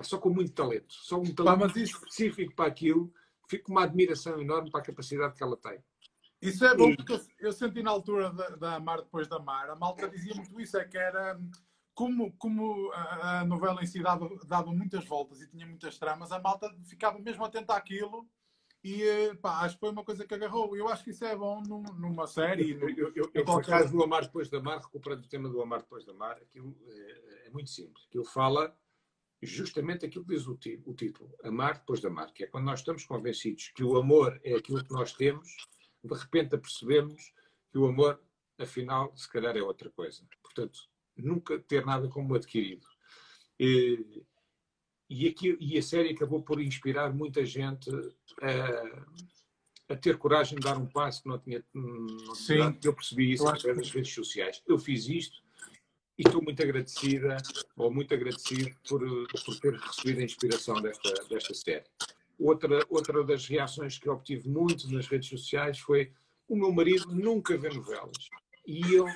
só 0.00 0.16
com 0.16 0.30
muito 0.30 0.52
talento, 0.52 0.94
só 0.94 1.20
um 1.20 1.34
talento 1.34 1.74
Pá, 1.74 1.78
específico 1.78 2.54
para 2.54 2.66
aquilo, 2.66 3.12
fico 3.46 3.64
com 3.64 3.72
uma 3.72 3.84
admiração 3.84 4.40
enorme 4.40 4.70
para 4.70 4.80
a 4.80 4.84
capacidade 4.84 5.34
que 5.34 5.42
ela 5.42 5.58
tem. 5.58 5.78
Isso 6.40 6.64
é 6.64 6.74
bom, 6.74 6.94
porque 6.94 7.12
eu, 7.12 7.20
eu 7.40 7.52
senti 7.52 7.82
na 7.82 7.90
altura 7.90 8.32
da, 8.32 8.48
da 8.50 8.80
Mar 8.80 9.02
depois 9.02 9.28
da 9.28 9.38
Mar, 9.38 9.68
a 9.68 9.76
malta 9.76 10.08
dizia 10.08 10.34
muito 10.34 10.58
isso, 10.58 10.78
é 10.78 10.84
que 10.86 10.96
era 10.96 11.38
como, 11.96 12.30
como 12.36 12.92
a, 12.92 13.42
novela 13.46 13.82
em 13.82 13.86
si 13.86 14.02
dava, 14.02 14.28
dava, 14.46 14.70
muitas 14.70 15.06
voltas 15.06 15.40
e 15.40 15.48
tinha 15.48 15.66
muitas 15.66 15.98
tramas, 15.98 16.30
a 16.30 16.38
malta 16.38 16.70
ficava 16.84 17.18
mesmo 17.18 17.42
atenta 17.42 17.74
àquilo 17.74 18.28
E 18.84 19.02
eh, 19.02 19.34
pá, 19.36 19.62
acho 19.62 19.76
que 19.76 19.80
foi 19.80 19.90
uma 19.90 20.04
coisa 20.04 20.26
que 20.26 20.34
agarrou. 20.34 20.76
Eu 20.76 20.88
acho 20.88 21.02
que 21.02 21.10
isso 21.10 21.24
é 21.24 21.34
bom 21.34 21.62
num, 21.62 21.82
numa 21.94 22.26
série. 22.26 22.72
Eu, 22.72 22.90
eu, 22.90 23.12
eu, 23.16 23.30
eu 23.32 23.44
por 23.46 23.62
acaso, 23.62 23.90
do 23.90 24.04
Amar 24.04 24.26
Depois 24.26 24.50
da 24.50 24.60
Mar, 24.60 24.78
recuperando 24.78 25.24
o 25.24 25.28
tema 25.28 25.48
do 25.48 25.62
Amar 25.62 25.80
Depois 25.80 26.04
da 26.04 26.12
Mar, 26.12 26.36
aquilo 26.36 26.76
é, 26.86 27.46
é 27.46 27.50
muito 27.50 27.70
simples. 27.70 28.04
Aquilo 28.06 28.26
fala 28.26 28.76
justamente 29.42 30.04
aquilo 30.04 30.26
que 30.26 30.34
diz 30.34 30.46
o, 30.46 30.52
o 30.52 30.94
título, 30.94 31.34
Amar 31.42 31.78
Depois 31.78 32.00
da 32.02 32.10
Mar, 32.10 32.30
que 32.30 32.44
é 32.44 32.46
quando 32.46 32.66
nós 32.66 32.80
estamos 32.80 33.06
convencidos 33.06 33.72
que 33.74 33.82
o 33.82 33.96
amor 33.96 34.38
é 34.44 34.54
aquilo 34.54 34.84
que 34.84 34.92
nós 34.92 35.14
temos, 35.14 35.48
de 36.04 36.14
repente 36.14 36.54
apercebemos 36.54 37.32
que 37.72 37.78
o 37.78 37.86
amor, 37.86 38.20
afinal, 38.58 39.16
se 39.16 39.28
calhar 39.30 39.56
é 39.56 39.62
outra 39.62 39.90
coisa. 39.90 40.22
Portanto, 40.42 40.78
nunca 41.16 41.58
ter 41.58 41.84
nada 41.84 42.08
como 42.08 42.34
adquirido. 42.34 42.86
E, 43.58 44.22
e, 45.08 45.28
aqui, 45.28 45.56
e 45.60 45.78
a 45.78 45.82
série 45.82 46.10
acabou 46.10 46.42
por 46.42 46.60
inspirar 46.60 47.12
muita 47.12 47.44
gente 47.44 47.90
a, 48.42 49.92
a, 49.92 49.96
ter 49.96 50.18
coragem 50.18 50.58
de 50.58 50.64
dar 50.64 50.76
um 50.76 50.86
passo 50.86 51.22
que 51.22 51.28
não 51.28 51.38
tinha. 51.38 51.64
Não 51.72 52.34
Sim. 52.34 52.78
Eu 52.82 52.92
percebi 52.92 53.32
isso 53.32 53.46
através 53.46 53.78
das 53.78 53.90
redes 53.90 54.12
sociais. 54.12 54.62
Eu 54.66 54.78
fiz 54.78 55.08
isto 55.08 55.42
e 56.18 56.22
estou 56.22 56.42
muito 56.42 56.62
agradecida, 56.62 57.36
ou 57.76 57.92
muito 57.92 58.12
agradecido, 58.14 58.74
por, 58.88 59.00
por 59.44 59.60
ter 59.60 59.74
recebido 59.74 60.20
a 60.20 60.24
inspiração 60.24 60.80
desta, 60.80 61.12
desta 61.28 61.54
série. 61.54 61.84
Outra, 62.38 62.84
outra 62.88 63.24
das 63.24 63.46
reações 63.46 63.98
que 63.98 64.08
obtive 64.08 64.48
muito 64.48 64.90
nas 64.90 65.06
redes 65.06 65.28
sociais 65.28 65.78
foi 65.78 66.12
o 66.48 66.56
meu 66.56 66.72
marido 66.72 67.14
nunca 67.14 67.56
vê 67.56 67.68
novelas. 67.68 68.30
E 68.66 68.82
ele, 68.82 69.12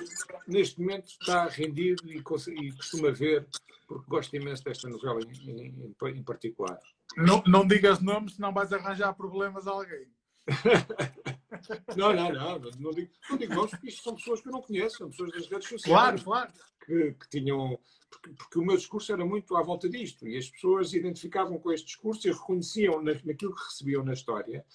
neste 0.47 0.79
momento, 0.79 1.07
está 1.07 1.47
rendido 1.47 2.09
e, 2.09 2.17
e 2.17 2.71
costuma 2.71 3.11
ver, 3.11 3.47
porque 3.85 4.09
gosta 4.09 4.37
imenso 4.37 4.63
desta 4.63 4.87
novela 4.87 5.19
em, 5.21 5.49
em, 5.49 5.95
em 6.17 6.23
particular. 6.23 6.79
Não, 7.17 7.43
não 7.45 7.67
digas 7.67 7.99
nomes, 7.99 8.35
senão 8.35 8.53
vais 8.53 8.71
arranjar 8.71 9.13
problemas 9.13 9.67
a 9.67 9.71
alguém. 9.71 10.07
não, 11.97 12.13
não, 12.13 12.31
não, 12.31 12.59
não 12.79 12.91
digo, 12.91 13.11
não 13.29 13.37
digo 13.37 13.53
nomes, 13.53 13.71
porque 13.71 13.89
isto 13.89 14.03
são 14.03 14.15
pessoas 14.15 14.41
que 14.41 14.47
eu 14.47 14.53
não 14.53 14.61
conheço, 14.61 14.97
são 14.97 15.09
pessoas 15.09 15.31
das 15.31 15.47
redes 15.47 15.67
sociais. 15.67 15.83
Claro, 15.83 16.23
claro. 16.23 16.53
Que, 16.85 17.13
que 17.13 17.29
tinham. 17.29 17.77
Porque, 18.09 18.29
porque, 18.31 18.59
o 18.59 18.65
meu 18.65 18.77
discurso 18.77 19.11
era 19.11 19.25
muito 19.25 19.55
à 19.55 19.61
volta 19.61 19.89
disto, 19.89 20.27
e 20.27 20.37
as 20.37 20.49
pessoas 20.49 20.93
identificavam 20.93 21.59
com 21.59 21.71
este 21.71 21.87
discurso 21.87 22.27
e 22.27 22.31
reconheciam 22.31 23.01
na, 23.01 23.13
naquilo 23.23 23.55
que 23.55 23.63
recebiam 23.63 24.03
na 24.03 24.13
história 24.13 24.65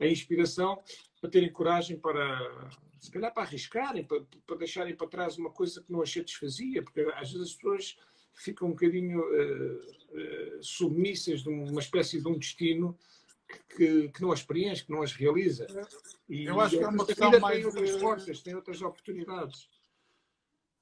a 0.00 0.06
inspiração 0.06 0.82
para 1.20 1.30
terem 1.30 1.52
coragem 1.52 1.98
para, 1.98 2.68
se 3.04 3.10
calhar, 3.10 3.32
para 3.34 3.42
arriscarem, 3.42 4.04
para, 4.04 4.24
para 4.46 4.56
deixarem 4.56 4.96
para 4.96 5.06
trás 5.06 5.36
uma 5.36 5.50
coisa 5.50 5.82
que 5.82 5.92
não 5.92 6.00
as 6.00 6.10
satisfazia, 6.10 6.82
porque 6.82 7.00
às 7.14 7.30
vezes 7.30 7.48
as 7.48 7.54
pessoas 7.54 7.98
ficam 8.32 8.68
um 8.68 8.70
bocadinho 8.70 9.20
uh, 9.20 10.58
uh, 10.58 10.62
submissas 10.62 11.42
de 11.42 11.50
uma 11.50 11.80
espécie 11.80 12.20
de 12.20 12.26
um 12.26 12.38
destino 12.38 12.98
que, 13.76 14.08
que, 14.08 14.22
não 14.22 14.32
as 14.32 14.42
preenche, 14.42 14.86
que 14.86 14.90
não 14.90 15.02
as 15.02 15.12
realiza. 15.12 15.66
E, 16.28 16.44
Eu 16.44 16.58
acho 16.60 16.78
que 16.78 16.82
é 16.82 16.88
uma 16.88 17.06
questão 17.06 17.38
mais. 17.38 17.56
Tem 17.56 17.66
outras 17.66 17.96
portas, 17.98 18.42
tem 18.42 18.54
outras 18.54 18.82
oportunidades. 18.82 19.68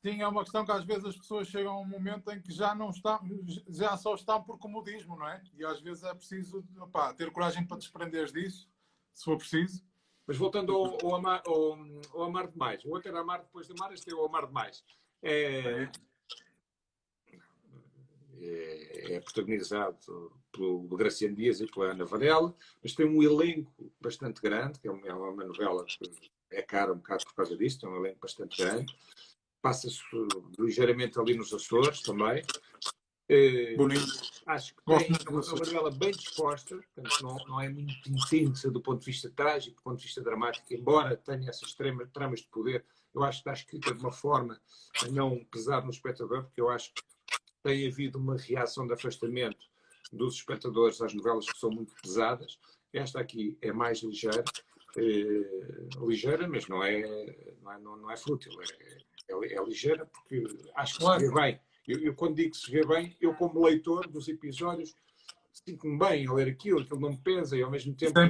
Sim, 0.00 0.20
é 0.20 0.28
uma 0.28 0.42
questão 0.42 0.64
que 0.64 0.72
às 0.72 0.84
vezes 0.84 1.04
as 1.04 1.16
pessoas 1.16 1.48
chegam 1.48 1.72
a 1.72 1.80
um 1.80 1.86
momento 1.86 2.30
em 2.30 2.40
que 2.40 2.52
já 2.52 2.74
não 2.74 2.90
estão, 2.90 3.20
já 3.68 3.96
só 3.96 4.14
estão 4.14 4.42
por 4.42 4.58
comodismo, 4.58 5.16
não 5.16 5.28
é? 5.28 5.42
E 5.54 5.64
às 5.64 5.80
vezes 5.80 6.04
é 6.04 6.14
preciso 6.14 6.64
opá, 6.80 7.12
ter 7.14 7.30
coragem 7.32 7.66
para 7.66 7.78
desprender 7.78 8.30
disso, 8.32 8.68
se 9.12 9.24
for 9.24 9.36
preciso. 9.36 9.84
Mas 10.26 10.36
voltando 10.36 10.74
ao, 10.74 11.06
ao, 11.06 11.14
amar, 11.16 11.42
ao, 11.46 11.78
ao 12.12 12.22
amar 12.22 12.48
demais, 12.48 12.84
o 12.84 12.90
outro 12.90 13.08
era 13.08 13.20
amar 13.20 13.40
depois 13.40 13.66
de 13.66 13.72
amar, 13.72 13.92
este 13.92 14.10
é 14.10 14.14
o 14.14 14.24
amar 14.24 14.46
demais. 14.46 14.84
É, 15.22 15.88
é, 18.40 19.14
é 19.14 19.20
protagonizado 19.20 19.96
pelo 20.50 20.82
Graciano 20.96 21.34
Dias 21.34 21.60
e 21.60 21.66
pela 21.66 21.92
Ana 21.92 22.04
Varela, 22.04 22.54
mas 22.82 22.94
tem 22.94 23.06
um 23.06 23.22
elenco 23.22 23.92
bastante 24.00 24.40
grande, 24.40 24.78
que 24.78 24.88
é 24.88 24.90
uma, 24.90 25.06
é 25.06 25.12
uma 25.12 25.44
novela 25.44 25.84
que 25.84 25.98
é 26.50 26.62
cara 26.62 26.92
um 26.92 26.96
bocado 26.96 27.24
por 27.24 27.34
causa 27.34 27.56
disso, 27.56 27.80
tem 27.80 27.88
um 27.88 27.96
elenco 27.96 28.18
bastante 28.20 28.62
grande. 28.62 28.94
Passa-se 29.60 30.00
ligeiramente 30.58 31.18
ali 31.18 31.36
nos 31.36 31.52
Açores 31.54 32.02
também. 32.02 32.42
É, 33.32 33.74
Bonito. 33.76 34.04
Acho 34.44 34.74
que 34.74 34.82
Gosto 34.84 35.06
tem 35.06 35.34
uma 35.34 35.40
novela 35.40 35.90
bem 35.90 36.10
disposta, 36.10 36.76
portanto, 36.76 37.22
não, 37.22 37.36
não 37.48 37.60
é 37.60 37.68
muito 37.68 38.10
intensa 38.10 38.70
do 38.70 38.80
ponto 38.80 39.00
de 39.00 39.06
vista 39.06 39.30
trágico, 39.30 39.76
do 39.76 39.82
ponto 39.82 39.98
de 39.98 40.04
vista 40.04 40.20
dramático, 40.20 40.66
embora 40.74 41.16
tenha 41.16 41.48
essas 41.48 41.68
extremas 41.68 42.10
tramas 42.12 42.40
de 42.40 42.48
poder, 42.48 42.84
eu 43.14 43.22
acho 43.22 43.42
que 43.42 43.48
está 43.48 43.52
escrita 43.52 43.94
de 43.94 44.00
uma 44.00 44.12
forma 44.12 44.60
a 45.02 45.08
não 45.08 45.44
pesar 45.44 45.82
no 45.82 45.90
espectador, 45.90 46.44
porque 46.44 46.60
eu 46.60 46.68
acho 46.68 46.92
que 46.92 47.02
tem 47.62 47.86
havido 47.86 48.18
uma 48.18 48.36
reação 48.36 48.86
de 48.86 48.92
afastamento 48.92 49.66
dos 50.12 50.34
espectadores 50.34 51.00
às 51.00 51.14
novelas 51.14 51.50
que 51.50 51.58
são 51.58 51.70
muito 51.70 51.94
pesadas. 52.02 52.58
Esta 52.92 53.20
aqui 53.20 53.56
é 53.62 53.72
mais 53.72 54.02
ligeira, 54.02 54.44
é, 54.96 56.04
ligeira, 56.04 56.46
mas 56.46 56.68
não 56.68 56.82
é, 56.82 57.56
não 57.62 57.72
é, 57.72 57.78
não, 57.78 57.96
não 57.96 58.10
é 58.10 58.16
fútil, 58.16 58.52
é, 58.60 59.32
é, 59.32 59.54
é, 59.54 59.64
ligeira 59.64 60.04
porque 60.06 60.44
acho 60.74 60.94
que 60.94 61.00
claro. 61.00 61.20
se 61.20 61.28
vê 61.28 61.34
bem. 61.34 61.60
Eu, 61.86 61.98
eu, 62.00 62.14
quando 62.14 62.36
digo 62.36 62.52
que 62.52 62.56
se 62.56 62.70
vê 62.70 62.84
bem, 62.86 63.16
eu 63.20 63.34
como 63.34 63.64
leitor 63.64 64.08
dos 64.08 64.28
episódios 64.28 64.94
sinto-me 65.52 65.98
bem 65.98 66.26
a 66.26 66.32
ler 66.32 66.48
aquilo, 66.48 66.80
aquilo 66.80 67.00
não 67.00 67.10
me 67.10 67.18
pesa 67.18 67.56
e 67.56 67.62
ao 67.62 67.70
mesmo 67.70 67.94
tempo 67.94 68.18
é 68.18 68.24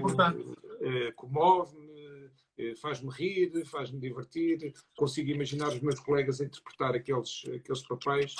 eh, 0.80 1.12
comove-me, 1.12 2.30
eh, 2.58 2.74
faz-me 2.76 3.10
rir, 3.10 3.64
faz-me 3.66 4.00
divertir, 4.00 4.74
consigo 4.96 5.30
imaginar 5.30 5.68
os 5.68 5.80
meus 5.80 6.00
colegas 6.00 6.40
a 6.40 6.44
interpretar 6.44 6.94
aqueles, 6.94 7.44
aqueles 7.54 7.82
papéis 7.82 8.34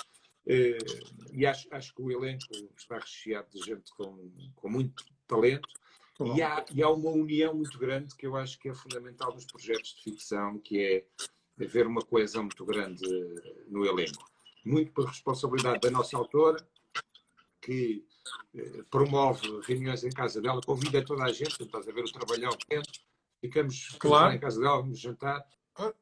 eh, 0.46 0.78
e 1.32 1.46
acho, 1.46 1.68
acho 1.70 1.94
que 1.94 2.02
o 2.02 2.10
elenco 2.10 2.44
está 2.76 2.98
recheado 2.98 3.48
de 3.52 3.60
gente 3.60 3.92
com, 3.96 4.30
com 4.56 4.68
muito 4.68 5.04
talento. 5.26 5.68
E 6.34 6.40
há, 6.40 6.64
e 6.72 6.82
há 6.82 6.90
uma 6.90 7.10
união 7.10 7.54
muito 7.54 7.76
grande 7.78 8.14
que 8.14 8.26
eu 8.26 8.36
acho 8.36 8.58
que 8.58 8.68
é 8.68 8.74
fundamental 8.74 9.34
nos 9.34 9.44
projetos 9.44 9.94
de 9.96 10.02
ficção, 10.04 10.58
que 10.58 10.78
é 10.78 11.04
haver 11.64 11.86
uma 11.86 12.02
coesão 12.02 12.44
muito 12.44 12.64
grande 12.64 13.02
no 13.66 13.84
elenco. 13.84 14.32
Muito 14.64 14.92
por 14.92 15.06
responsabilidade 15.06 15.80
da 15.80 15.90
nossa 15.90 16.16
autora, 16.16 16.64
que 17.60 18.04
eh, 18.54 18.82
promove 18.90 19.60
reuniões 19.62 20.04
em 20.04 20.10
casa 20.10 20.40
dela, 20.40 20.60
convida 20.64 21.04
toda 21.04 21.24
a 21.24 21.32
gente, 21.32 21.62
estás 21.62 21.88
a 21.88 21.92
ver 21.92 22.04
o 22.04 22.12
trabalhão 22.12 22.52
que 22.52 22.66
temos, 22.66 23.04
ficamos 23.40 23.88
claro. 23.98 24.34
em 24.34 24.38
casa 24.38 24.60
dela, 24.60 24.78
vamos 24.78 24.98
jantar. 24.98 25.44
Ah, 25.76 25.92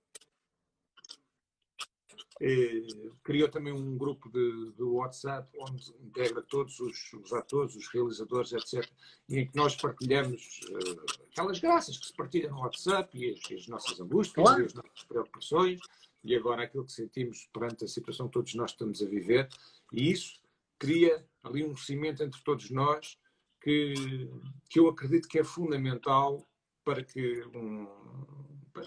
eh, 2.43 2.87
criou 3.23 3.51
também 3.51 3.73
um 3.73 3.99
grupo 3.99 4.31
de, 4.31 4.73
de, 4.73 4.83
WhatsApp 4.83 5.47
onde 5.59 5.93
integra 6.01 6.41
todos 6.41 6.81
os, 6.81 7.13
os, 7.13 7.33
atores, 7.35 7.77
os 7.77 7.87
realizadores, 7.89 8.53
etc. 8.53 8.91
E 9.29 9.39
em 9.41 9.47
que 9.47 9.55
nós 9.55 9.77
partilhamos 9.77 10.61
uh, 10.71 11.21
aquelas 11.31 11.59
graças 11.59 11.99
que 11.99 12.07
se 12.07 12.15
partilham 12.15 12.51
no 12.53 12.61
WhatsApp 12.61 13.17
e 13.17 13.31
as, 13.31 13.53
as 13.53 13.67
nossas 13.69 14.01
angústias 14.01 14.43
claro. 14.43 14.63
e 14.63 14.65
as 14.65 14.73
nossas 14.73 15.03
preocupações 15.07 15.81
e 16.23 16.37
agora 16.37 16.65
aquilo 16.65 16.85
que 16.85 16.93
sentimos 16.93 17.49
perante 17.53 17.85
a 17.85 17.89
situação 17.89 18.27
que 18.27 18.35
todos 18.35 18.55
nós 18.55 18.73
estamos 18.73 19.03
a 19.03 19.07
viver. 19.07 19.49
E 19.93 20.11
isso 20.11 20.41
cria 20.79 21.25
ali 21.43 21.65
um 21.65 21.77
cimento 21.77 22.23
entre 22.23 22.41
todos 22.43 22.71
nós 22.71 23.19
que, 23.61 24.29
que 24.69 24.79
eu 24.79 24.89
acredito 24.89 25.29
que 25.29 25.39
é 25.39 25.45
fundamental 25.45 26.47
para 26.85 27.05
que 27.05 27.43
um, 27.55 27.87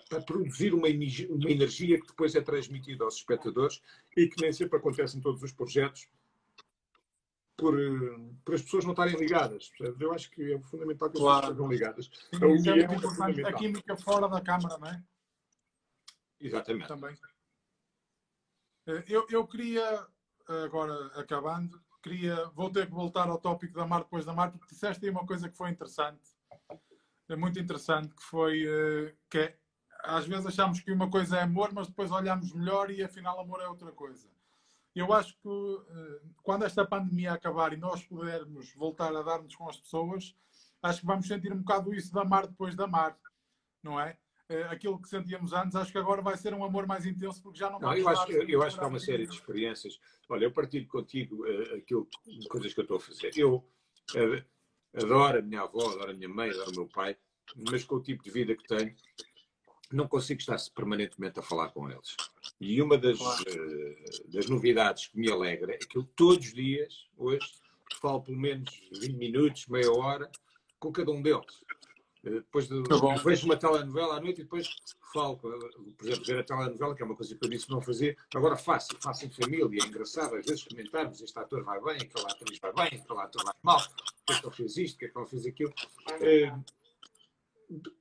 para 0.07 0.21
produzir 0.21 0.73
uma, 0.73 0.87
uma 0.87 1.51
energia 1.51 1.99
que 1.99 2.07
depois 2.07 2.35
é 2.35 2.41
transmitida 2.41 3.03
aos 3.03 3.15
espectadores 3.15 3.81
e 4.17 4.27
que 4.27 4.41
nem 4.41 4.51
sempre 4.51 4.77
acontece 4.77 5.17
em 5.17 5.21
todos 5.21 5.43
os 5.43 5.51
projetos 5.51 6.07
por, 7.55 7.75
por 8.43 8.55
as 8.55 8.61
pessoas 8.61 8.83
não 8.83 8.91
estarem 8.91 9.15
ligadas. 9.15 9.71
Eu 9.99 10.11
acho 10.11 10.31
que 10.31 10.53
é 10.53 10.59
fundamental 10.59 11.09
que 11.09 11.17
as 11.17 11.21
claro. 11.21 11.47
pessoas 11.47 11.51
estejam 11.51 11.69
ligadas. 11.69 12.09
Sim, 12.63 12.69
a, 12.69 13.29
é, 13.29 13.41
é 13.41 13.49
a 13.49 13.53
química 13.53 13.95
fora 13.95 14.27
da 14.27 14.41
Câmara, 14.41 14.77
não 14.77 14.87
é? 14.87 15.03
Exatamente. 16.47 16.87
Também. 16.87 17.17
Eh, 18.87 19.03
eu, 19.07 19.25
eu 19.29 19.47
queria, 19.47 20.07
agora 20.65 21.07
acabando, 21.19 21.81
queria, 22.01 22.45
vou 22.49 22.69
ter 22.69 22.87
que 22.87 22.93
voltar 22.93 23.29
ao 23.29 23.39
tópico 23.39 23.75
da 23.75 23.85
Mar 23.85 24.03
depois 24.03 24.25
da 24.25 24.33
Mar, 24.33 24.51
porque 24.51 24.73
disseste 24.73 25.05
aí 25.05 25.11
uma 25.11 25.25
coisa 25.25 25.49
que 25.49 25.57
foi 25.57 25.69
interessante, 25.69 26.29
é 27.29 27.35
muito 27.35 27.59
interessante, 27.59 28.13
que 28.13 28.23
foi 28.23 28.65
eh, 28.65 29.15
que 29.29 29.37
é 29.37 29.57
às 30.03 30.27
vezes 30.27 30.45
achamos 30.45 30.81
que 30.81 30.91
uma 30.91 31.09
coisa 31.09 31.37
é 31.37 31.43
amor, 31.43 31.71
mas 31.71 31.87
depois 31.87 32.11
olhamos 32.11 32.51
melhor 32.51 32.91
e 32.91 33.01
afinal 33.01 33.39
amor 33.39 33.61
é 33.61 33.67
outra 33.69 33.89
coisa. 33.89 34.27
Eu 34.93 35.13
acho 35.13 35.33
que 35.37 36.33
quando 36.43 36.65
esta 36.65 36.85
pandemia 36.85 37.31
acabar 37.31 37.71
e 37.71 37.77
nós 37.77 38.03
pudermos 38.03 38.73
voltar 38.75 39.15
a 39.15 39.23
dar-nos 39.23 39.55
com 39.55 39.67
as 39.69 39.77
pessoas, 39.77 40.35
acho 40.81 40.99
que 40.99 41.05
vamos 41.05 41.25
sentir 41.25 41.53
um 41.53 41.59
bocado 41.59 41.93
isso 41.93 42.11
de 42.11 42.19
amar 42.19 42.47
depois 42.47 42.75
de 42.75 42.83
amar, 42.83 43.17
não 43.81 43.99
é? 43.99 44.17
Eh, 44.49 44.63
aquilo 44.63 45.01
que 45.01 45.07
sentíamos 45.07 45.53
antes, 45.53 45.75
acho 45.75 45.91
que 45.91 45.97
agora 45.97 46.21
vai 46.21 46.37
ser 46.37 46.53
um 46.53 46.63
amor 46.63 46.85
mais 46.85 47.05
intenso 47.05 47.41
porque 47.41 47.59
já 47.59 47.69
não, 47.69 47.79
não 47.79 47.95
eu 47.95 48.07
acho, 48.09 48.31
eu, 48.31 48.47
eu 48.47 48.63
acho 48.63 48.77
que 48.77 48.83
há 48.83 48.87
uma 48.87 48.99
série 48.99 49.25
de 49.25 49.33
experiências. 49.33 49.99
Olha, 50.27 50.45
eu 50.45 50.51
partilho 50.51 50.87
contigo 50.87 51.45
uh, 51.45 51.75
aquilo, 51.75 52.07
coisas 52.49 52.73
que 52.73 52.79
eu 52.79 52.83
estou 52.83 52.97
a 52.97 52.99
fazer. 52.99 53.31
Eu 53.37 53.55
uh, 53.55 54.43
adoro 54.93 55.39
a 55.39 55.41
minha 55.41 55.61
avó, 55.61 55.89
adoro 55.91 56.11
a 56.11 56.13
minha 56.13 56.27
mãe, 56.27 56.49
adoro 56.49 56.71
o 56.71 56.75
meu 56.75 56.87
pai, 56.87 57.15
mas 57.55 57.85
com 57.85 57.95
o 57.95 58.03
tipo 58.03 58.21
de 58.21 58.31
vida 58.31 58.55
que 58.55 58.67
tenho, 58.67 58.93
não 59.91 60.07
consigo 60.07 60.41
estar 60.41 60.57
permanentemente 60.75 61.39
a 61.39 61.43
falar 61.43 61.69
com 61.69 61.89
eles. 61.89 62.17
E 62.59 62.81
uma 62.81 62.97
das, 62.97 63.17
claro. 63.17 63.43
uh, 63.43 64.29
das 64.29 64.49
novidades 64.49 65.07
que 65.07 65.17
me 65.17 65.31
alegra 65.31 65.73
é 65.73 65.77
que 65.77 65.97
eu 65.97 66.03
todos 66.03 66.47
os 66.47 66.53
dias, 66.53 67.07
hoje, 67.15 67.47
falo 68.01 68.21
pelo 68.21 68.37
menos 68.37 68.69
20 68.91 69.13
minutos, 69.15 69.67
meia 69.67 69.91
hora, 69.91 70.29
com 70.79 70.91
cada 70.91 71.11
um 71.11 71.21
deles. 71.21 71.63
Depois 72.23 72.69
de, 72.69 72.81
Tá 72.83 72.95
vejo 73.25 73.45
uma 73.45 73.57
telenovela 73.57 74.15
à 74.15 74.21
noite 74.21 74.39
e 74.39 74.43
depois 74.45 74.73
falo, 75.13 75.37
por 75.37 75.53
exemplo, 76.01 76.23
ver 76.23 76.39
a 76.39 76.43
telenovela, 76.43 76.95
que 76.95 77.01
é 77.01 77.05
uma 77.05 77.17
coisa 77.17 77.35
que 77.35 77.45
eu 77.45 77.49
disse 77.49 77.65
que 77.65 77.71
não 77.71 77.81
fazer, 77.81 78.17
agora 78.33 78.55
faço, 78.55 78.95
faço 79.01 79.25
em 79.25 79.29
família, 79.29 79.83
é 79.83 79.85
engraçado, 79.85 80.35
às 80.35 80.45
vezes 80.45 80.63
comentarmos, 80.63 81.21
este 81.21 81.37
ator 81.37 81.63
vai 81.65 81.81
bem, 81.81 81.95
aquele 81.95 82.25
atriz 82.25 82.59
vai 82.59 82.73
bem, 82.73 82.99
aquele 82.99 83.19
ator 83.19 83.43
vai 83.43 83.53
mal, 83.61 83.81
porque 84.25 84.31
é 84.31 84.39
que 84.39 84.45
ele 84.45 84.55
fez 84.55 84.77
isto, 84.77 84.93
porque 84.93 85.05
é 85.05 85.09
que 85.09 85.19
ele 85.19 85.27
fez 85.27 85.45
aquilo. 85.45 85.73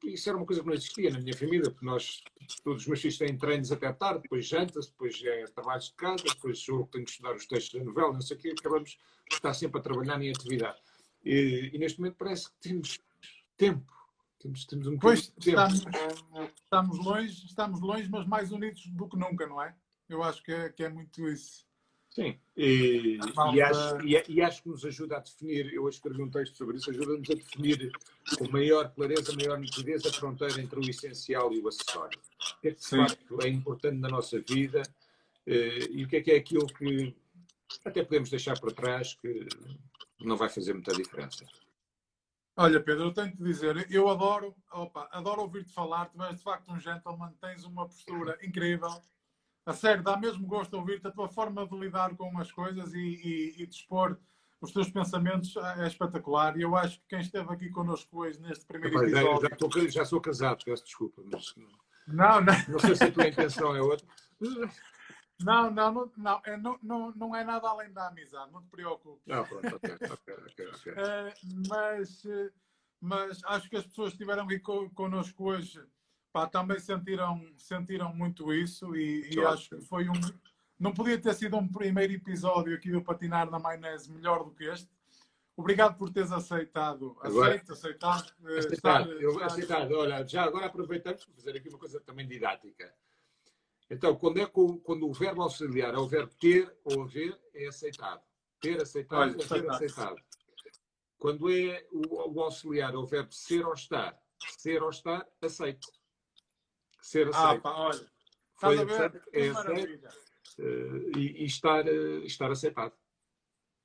Isso 0.05 0.29
era 0.29 0.39
uma 0.39 0.47
coisa 0.47 0.63
que 0.63 0.69
não 0.69 0.75
existia 0.75 1.11
na 1.11 1.19
minha 1.19 1.37
família, 1.37 1.69
porque 1.69 1.85
nós, 1.85 2.23
todos 2.63 2.83
os 2.83 2.87
meus 2.87 3.01
filhos 3.01 3.19
têm 3.19 3.37
treinos 3.37 3.73
até 3.73 3.93
tarde, 3.93 4.23
depois 4.23 4.47
janta-se, 4.47 4.91
depois 4.91 5.21
é 5.25 5.45
trabalhos 5.47 5.87
de 5.87 5.95
casa, 5.95 6.23
depois 6.23 6.61
sou 6.61 6.79
eu 6.79 6.85
que 6.85 6.93
tenho 6.93 7.05
que 7.05 7.11
estudar 7.11 7.35
os 7.35 7.47
textos 7.47 7.81
da 7.81 7.85
novela, 7.85 8.13
não 8.13 8.21
sei 8.21 8.37
o 8.37 8.41
quê, 8.41 8.55
acabamos 8.57 8.91
de 8.91 9.35
estar 9.35 9.53
sempre 9.53 9.81
a 9.81 9.83
trabalhar 9.83 10.23
em 10.23 10.31
atividade. 10.31 10.79
E, 11.25 11.71
e 11.73 11.79
neste 11.79 11.99
momento 11.99 12.17
parece 12.19 12.49
que 12.49 12.57
temos 12.61 13.01
tempo 13.57 14.02
temos, 14.43 14.65
temos 14.65 14.87
um 14.89 14.99
pois, 14.99 15.33
estamos, 15.39 15.85
estamos, 16.63 16.99
longe, 16.99 17.47
estamos 17.47 17.81
longe, 17.81 18.09
mas 18.11 18.27
mais 18.27 18.51
unidos 18.51 18.87
do 18.89 19.09
que 19.09 19.17
nunca, 19.17 19.47
não 19.47 19.63
é? 19.63 19.75
Eu 20.09 20.23
acho 20.23 20.43
que 20.43 20.53
é, 20.53 20.69
que 20.69 20.83
é 20.83 20.89
muito 20.89 21.29
isso. 21.29 21.65
Sim, 22.11 22.39
e, 22.55 23.19
e, 23.55 23.63
acho, 23.63 24.07
e, 24.07 24.23
e, 24.29 24.43
acho 24.43 24.63
que 24.63 24.69
nos 24.69 24.85
ajuda 24.85 25.17
a 25.17 25.21
definir, 25.21 25.73
eu 25.73 25.89
escrevi 25.89 26.21
um 26.21 26.29
texto 26.29 26.59
sobre 26.59 26.77
isso, 26.77 26.91
ajuda-nos 26.91 27.31
a 27.31 27.35
definir 27.35 27.91
com 28.37 28.51
maior 28.51 28.93
clareza, 28.93 29.35
maior 29.35 29.59
nitidez 29.59 30.05
a 30.05 30.13
fronteira 30.13 30.61
entre 30.61 30.79
o 30.79 30.91
essencial 30.91 31.51
e 31.55 31.61
o 31.61 31.69
acessório. 31.69 32.19
O 32.59 32.61
que 32.61 32.69
é 32.69 32.71
que 32.73 32.81
de 32.81 32.89
facto 32.89 33.43
é 33.43 33.49
importante 33.49 33.97
na 33.97 34.09
nossa 34.09 34.39
vida 34.41 34.83
eh, 35.47 35.89
e 35.91 36.05
o 36.05 36.09
que 36.09 36.17
é 36.17 36.21
que 36.21 36.33
é 36.33 36.37
aquilo 36.37 36.67
que 36.67 37.15
até 37.83 38.05
podemos 38.05 38.29
deixar 38.29 38.61
para 38.61 38.75
trás 38.75 39.15
que 39.15 39.49
não 40.21 40.37
vai 40.37 40.51
fazer 40.51 40.75
muita 40.75 40.93
diferença. 40.93 41.47
Olha, 42.57 42.83
Pedro, 42.83 43.05
eu 43.05 43.15
tenho 43.15 43.33
que 43.33 43.43
dizer, 43.43 43.91
eu 43.91 44.09
adoro, 44.09 44.55
opa, 44.71 45.09
adoro 45.11 45.43
ouvir-te 45.43 45.73
falar, 45.73 46.07
tu 46.07 46.23
és 46.23 46.37
de 46.37 46.43
facto 46.43 46.71
um 46.71 46.79
gentleman, 46.79 47.33
tens 47.41 47.65
uma 47.65 47.87
postura 47.87 48.39
incrível. 48.43 48.91
A 49.65 49.73
sério, 49.73 50.03
dá 50.03 50.17
mesmo 50.17 50.47
gosto 50.47 50.77
ouvir-te, 50.77 51.07
a 51.07 51.11
tua 51.11 51.29
forma 51.29 51.67
de 51.67 51.79
lidar 51.79 52.15
com 52.15 52.39
as 52.39 52.53
coisas 52.53 52.93
e, 52.93 52.99
e, 52.99 53.63
e 53.63 53.67
de 53.67 53.75
expor 53.75 54.19
os 54.63 54.73
teus 54.73 54.89
pensamentos 54.89 55.57
é 55.57 55.87
espetacular. 55.87 56.57
E 56.57 56.63
eu 56.63 56.77
acho 56.77 57.01
que 57.01 57.09
quem 57.09 57.21
esteve 57.21 57.53
aqui 57.53 57.69
connosco 57.69 58.21
hoje 58.21 58.41
neste 58.41 58.65
primeiro 58.65 58.95
Rapaz, 58.95 59.13
episódio. 59.13 59.49
Já, 59.51 59.81
já, 59.81 59.91
já, 59.91 60.05
sou 60.05 60.21
casado, 60.21 60.65
peço 60.65 60.85
desculpa, 60.85 61.23
mas. 61.25 61.55
Não, 62.07 62.41
não. 62.41 62.55
Não 62.69 62.79
sei 62.79 62.95
se 62.95 63.05
a 63.05 63.11
tua 63.11 63.27
intenção 63.27 63.75
é 63.75 63.83
outra. 63.83 64.07
Não, 65.45 65.71
não, 65.71 65.93
não, 65.93 66.13
não, 66.17 66.43
é, 66.45 66.57
não, 66.57 66.79
não, 66.83 67.13
não 67.13 67.37
é 67.37 67.45
nada 67.45 67.69
além 67.69 67.93
da 67.93 68.09
amizade, 68.09 68.53
não 68.53 68.63
te 68.63 68.69
preocupes. 68.69 69.23
Não, 69.27 69.45
pronto, 69.45 69.77
ok, 69.77 69.91
ok, 69.93 70.35
ok. 70.35 70.67
okay. 70.69 70.93
Uh, 70.93 71.69
mas, 71.69 72.23
mas 73.01 73.45
acho 73.45 73.69
que 73.69 73.77
as 73.77 73.87
pessoas 73.87 74.11
que 74.11 74.17
estiveram 74.17 74.45
aqui 74.45 74.59
connosco 74.61 75.45
hoje 75.45 75.83
pá, 76.33 76.47
também 76.47 76.81
sentiram, 76.81 77.47
sentiram 77.57 78.15
muito 78.15 78.53
isso 78.53 78.97
e, 78.97 79.35
e 79.35 79.41
acho 79.45 79.71
que 79.71 79.81
foi 79.83 80.09
um. 80.09 80.15
Não 80.79 80.93
podia 80.93 81.21
ter 81.21 81.35
sido 81.35 81.57
um 81.57 81.69
primeiro 81.69 82.13
episódio 82.13 82.75
aqui 82.75 82.91
do 82.91 83.03
Patinar 83.03 83.51
na 83.51 83.59
Maionese 83.59 84.11
melhor 84.11 84.43
do 84.43 84.51
que 84.51 84.65
este. 84.65 84.91
Obrigado 85.57 85.97
por 85.97 86.11
teres 86.11 86.33
aceitado. 86.33 87.17
Aceito, 87.21 87.73
aceitado. 87.73 88.33
Eh, 88.45 88.59
aceitado, 88.59 89.11
estar, 89.11 89.23
eu, 89.23 89.33
estar... 89.33 89.47
aceitado. 89.47 89.93
Olha, 89.93 90.27
já 90.27 90.43
agora 90.43 90.67
aproveitamos 90.67 91.25
para 91.25 91.35
fazer 91.35 91.57
aqui 91.57 91.69
uma 91.69 91.79
coisa 91.79 92.01
também 92.01 92.27
didática. 92.27 92.93
Então, 93.91 94.17
quando, 94.17 94.39
é 94.39 94.47
quando 94.47 95.09
o 95.09 95.13
verbo 95.13 95.43
auxiliar 95.43 95.95
é 95.95 95.99
o 95.99 96.09
verbo 96.09 96.33
ter 96.41 96.75
ou 96.85 97.03
haver, 97.03 97.39
é 97.55 97.67
aceitado. 97.67 98.23
Ter 98.61 98.81
aceitado 98.81 99.21
Olha, 99.21 99.67
é 99.67 99.71
aceitado. 99.71 100.23
Quando 101.19 101.51
é 101.53 101.87
o, 101.93 102.33
o, 102.35 102.41
auxiliar 102.43 102.95
é 102.95 102.97
o 102.97 103.07
verbo 103.07 103.33
ser 103.33 103.65
ou 103.67 103.75
estar, 103.75 104.19
ser 104.59 104.83
ou 104.83 104.91
estar, 104.91 105.27
aceito. 105.41 105.89
Ser 107.01 107.29
ah, 107.29 107.31
aceito. 107.31 107.59
Ah, 107.59 107.61
pá, 107.61 107.71
olha. 107.77 108.13
Foi 108.55 108.79
aceito, 108.79 109.21
é 109.33 109.49
aceito 109.49 110.09
uh, 110.59 111.19
e, 111.19 111.43
e 111.43 111.45
estar, 111.45 111.85
uh, 111.87 112.25
estar 112.25 112.51
aceitado. 112.51 112.93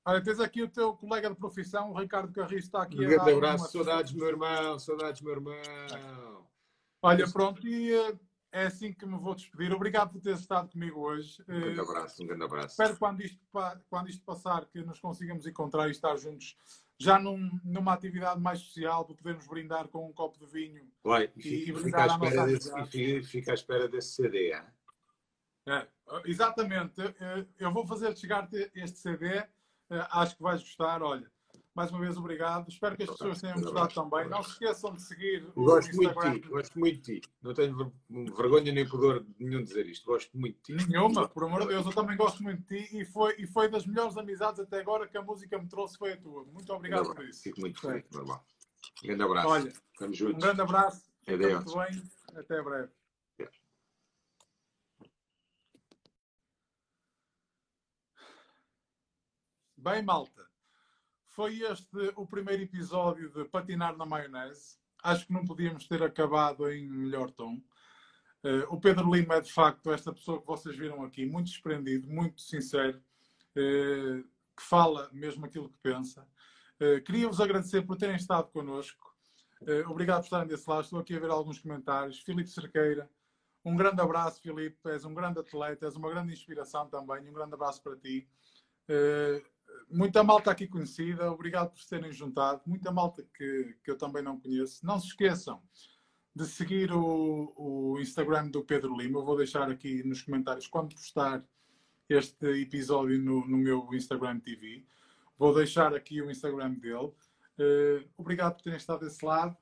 Olha, 0.05 0.23
tens 0.23 0.39
aqui 0.39 0.63
o 0.63 0.69
teu 0.69 0.93
colega 0.95 1.29
de 1.29 1.35
profissão, 1.35 1.91
o 1.91 1.99
Ricardo 1.99 2.31
Carris, 2.31 2.65
está 2.65 2.83
aqui. 2.83 2.95
Um 2.95 3.09
grande 3.09 3.31
abraço, 3.31 3.71
saudades, 3.71 4.13
meu 4.13 4.27
irmão, 4.27 4.79
saudades, 4.79 5.21
meu 5.21 5.33
irmão. 5.33 6.47
Olha, 7.01 7.29
pronto, 7.29 7.67
e 7.67 7.93
uh, 7.93 8.19
é 8.57 8.65
assim 8.65 8.91
que 8.91 9.05
me 9.05 9.17
vou 9.17 9.35
despedir. 9.35 9.73
Obrigado 9.73 10.11
por 10.11 10.21
ter 10.21 10.35
estado 10.35 10.69
comigo 10.69 10.99
hoje. 11.01 11.43
Um 11.47 11.59
grande 11.59 11.79
abraço, 11.79 12.23
um 12.23 12.27
grande 12.27 12.43
abraço. 12.43 12.67
Espero 12.69 12.97
quando 12.97 13.21
isto, 13.21 13.39
quando 13.89 14.09
isto 14.09 14.23
passar 14.23 14.65
que 14.65 14.81
nos 14.81 14.99
consigamos 14.99 15.45
encontrar 15.45 15.87
e 15.87 15.91
estar 15.91 16.15
juntos 16.17 16.57
já 16.99 17.19
num, 17.19 17.59
numa 17.63 17.93
atividade 17.93 18.41
mais 18.41 18.59
social, 18.59 19.05
para 19.05 19.15
podermos 19.15 19.47
brindar 19.47 19.87
com 19.87 20.07
um 20.07 20.13
copo 20.13 20.39
de 20.39 20.51
vinho 20.51 20.91
Ué, 21.05 21.31
e, 21.35 21.69
e, 21.69 21.71
brindar 21.71 22.11
à 22.11 22.17
nossa 22.17 22.45
desse, 22.47 22.99
e 22.99 23.23
fica 23.23 23.51
à 23.51 23.53
espera 23.53 23.87
desse 23.87 24.15
CD, 24.15 24.51
é? 24.51 24.65
É, 25.67 25.87
exatamente. 26.25 27.01
Eu 27.59 27.71
vou 27.71 27.85
fazer 27.85 28.17
chegar 28.17 28.49
este 28.73 28.97
CD. 28.97 29.27
Eh, 29.89 30.07
acho 30.11 30.37
que 30.37 30.41
vais 30.41 30.61
gostar. 30.61 31.03
Olha, 31.03 31.29
mais 31.77 31.91
uma 31.91 31.99
vez, 31.99 32.17
obrigado. 32.17 32.67
Espero 32.67 32.97
que 32.97 33.03
as 33.03 33.09
pessoas 33.11 33.39
tenham 33.39 33.61
gostado 33.61 33.93
também. 33.93 34.27
Não 34.27 34.41
se 34.41 34.49
esqueçam 34.53 34.95
de 34.95 35.01
seguir 35.03 35.47
o 35.55 35.63
gosto 35.63 35.91
Instagram. 35.91 36.31
Muito 36.31 36.33
de 36.33 36.41
ti, 36.41 36.49
gosto 36.49 36.79
muito 36.79 36.95
de 36.95 37.21
ti. 37.21 37.29
Não 37.39 37.53
tenho 37.53 37.93
vergonha 38.35 38.73
nem 38.73 38.89
pudor 38.89 39.23
nenhum 39.37 39.59
de 39.59 39.65
dizer 39.65 39.85
isto. 39.85 40.03
Gosto 40.07 40.35
muito 40.35 40.55
de 40.55 40.75
ti. 40.75 40.87
Nenhuma, 40.89 41.29
por 41.29 41.43
amor 41.43 41.61
de 41.61 41.67
Deus. 41.67 41.85
Eu 41.85 41.93
também 41.93 42.17
gosto 42.17 42.41
muito 42.41 42.63
de 42.63 42.87
ti 42.87 42.97
e 42.97 43.05
foi, 43.05 43.35
e 43.37 43.45
foi 43.45 43.69
das 43.69 43.85
melhores 43.85 44.17
amizades 44.17 44.59
até 44.59 44.79
agora 44.79 45.07
que 45.07 45.15
a 45.19 45.21
música 45.21 45.59
me 45.59 45.69
trouxe 45.69 45.99
foi 45.99 46.13
a 46.13 46.17
tua. 46.17 46.43
Muito 46.45 46.73
obrigado 46.73 47.13
por 47.13 47.23
isso. 47.23 47.43
Fico 47.43 47.61
muito 47.61 47.79
feliz. 47.79 48.03
Um 48.11 49.07
grande 49.07 49.21
abraço. 49.21 49.47
Olha, 49.47 49.73
Estamos 49.93 50.17
juntos. 50.17 50.35
Um 50.35 50.39
grande 50.39 50.61
abraço. 50.61 51.11
Adeus. 51.27 51.63
Muito 51.63 51.77
bem. 51.77 52.03
Até 52.35 52.63
breve. 52.63 52.91
Bem, 59.77 60.01
malta. 60.01 60.46
Foi 61.37 61.61
este 61.61 61.95
o 62.15 62.25
primeiro 62.25 62.63
episódio 62.63 63.29
de 63.29 63.45
Patinar 63.45 63.95
na 63.95 64.07
Maionese. 64.07 64.79
Acho 65.03 65.27
que 65.27 65.31
não 65.31 65.45
podíamos 65.45 65.87
ter 65.87 66.01
acabado 66.01 66.67
em 66.67 66.89
melhor 66.89 67.29
tom. 67.29 67.61
Uh, 68.43 68.65
o 68.71 68.81
Pedro 68.81 69.13
Lima 69.13 69.35
é 69.35 69.41
de 69.41 69.53
facto 69.53 69.91
esta 69.91 70.11
pessoa 70.11 70.41
que 70.41 70.47
vocês 70.47 70.75
viram 70.75 71.03
aqui, 71.03 71.27
muito 71.27 71.45
desprendido, 71.45 72.09
muito 72.09 72.41
sincero, 72.41 72.97
uh, 72.97 74.23
que 74.23 74.63
fala 74.63 75.11
mesmo 75.13 75.45
aquilo 75.45 75.69
que 75.69 75.77
pensa. 75.77 76.27
Uh, 76.81 77.03
Queria-vos 77.03 77.39
agradecer 77.39 77.83
por 77.83 77.97
terem 77.97 78.15
estado 78.15 78.47
connosco. 78.47 79.15
obrigado 79.87 80.21
por 80.21 80.25
estarem 80.25 80.47
desse 80.47 80.67
lado. 80.67 80.85
Estou 80.85 80.99
aqui 81.01 81.15
a 81.15 81.19
ver 81.19 81.29
alguns 81.29 81.59
comentários. 81.59 82.19
Filipe 82.19 82.49
Cerqueira, 82.49 83.07
um 83.63 83.75
grande 83.75 84.01
abraço, 84.01 84.41
Filipe. 84.41 84.79
És 84.89 85.05
um 85.05 85.13
grande 85.13 85.39
atleta, 85.39 85.85
és 85.85 85.95
uma 85.95 86.09
grande 86.09 86.33
inspiração 86.33 86.89
também. 86.89 87.29
Um 87.29 87.33
grande 87.33 87.53
abraço 87.53 87.83
para 87.83 87.95
ti 87.95 88.27
muita 89.89 90.23
malta 90.23 90.51
aqui 90.51 90.67
conhecida, 90.67 91.31
obrigado 91.31 91.71
por 91.71 91.83
terem 91.85 92.11
juntado. 92.11 92.61
Muita 92.65 92.91
malta 92.91 93.23
que, 93.35 93.75
que 93.83 93.91
eu 93.91 93.97
também 93.97 94.23
não 94.23 94.39
conheço. 94.39 94.85
Não 94.85 94.99
se 94.99 95.07
esqueçam 95.07 95.61
de 96.35 96.45
seguir 96.45 96.91
o, 96.91 97.53
o 97.55 97.99
Instagram 97.99 98.49
do 98.49 98.63
Pedro 98.63 98.95
Lima. 98.95 99.19
Eu 99.19 99.25
vou 99.25 99.35
deixar 99.35 99.69
aqui 99.69 100.03
nos 100.03 100.21
comentários 100.21 100.67
quando 100.67 100.95
postar 100.95 101.43
este 102.07 102.61
episódio 102.61 103.19
no, 103.19 103.47
no 103.47 103.57
meu 103.57 103.89
Instagram 103.93 104.39
TV. 104.39 104.85
Vou 105.37 105.53
deixar 105.53 105.93
aqui 105.95 106.21
o 106.21 106.29
Instagram 106.29 106.73
dele. 106.75 107.11
Uh, 107.59 108.07
obrigado 108.15 108.55
por 108.55 108.61
terem 108.61 108.77
estado 108.77 109.05
desse 109.05 109.25
lado 109.25 109.57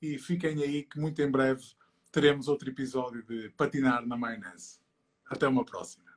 e 0.00 0.16
fiquem 0.18 0.62
aí 0.62 0.84
que 0.84 0.98
muito 0.98 1.20
em 1.20 1.30
breve 1.30 1.64
teremos 2.12 2.46
outro 2.46 2.70
episódio 2.70 3.24
de 3.24 3.50
Patinar 3.50 4.06
na 4.06 4.16
Maionese. 4.16 4.80
Até 5.26 5.48
uma 5.48 5.64
próxima. 5.64 6.11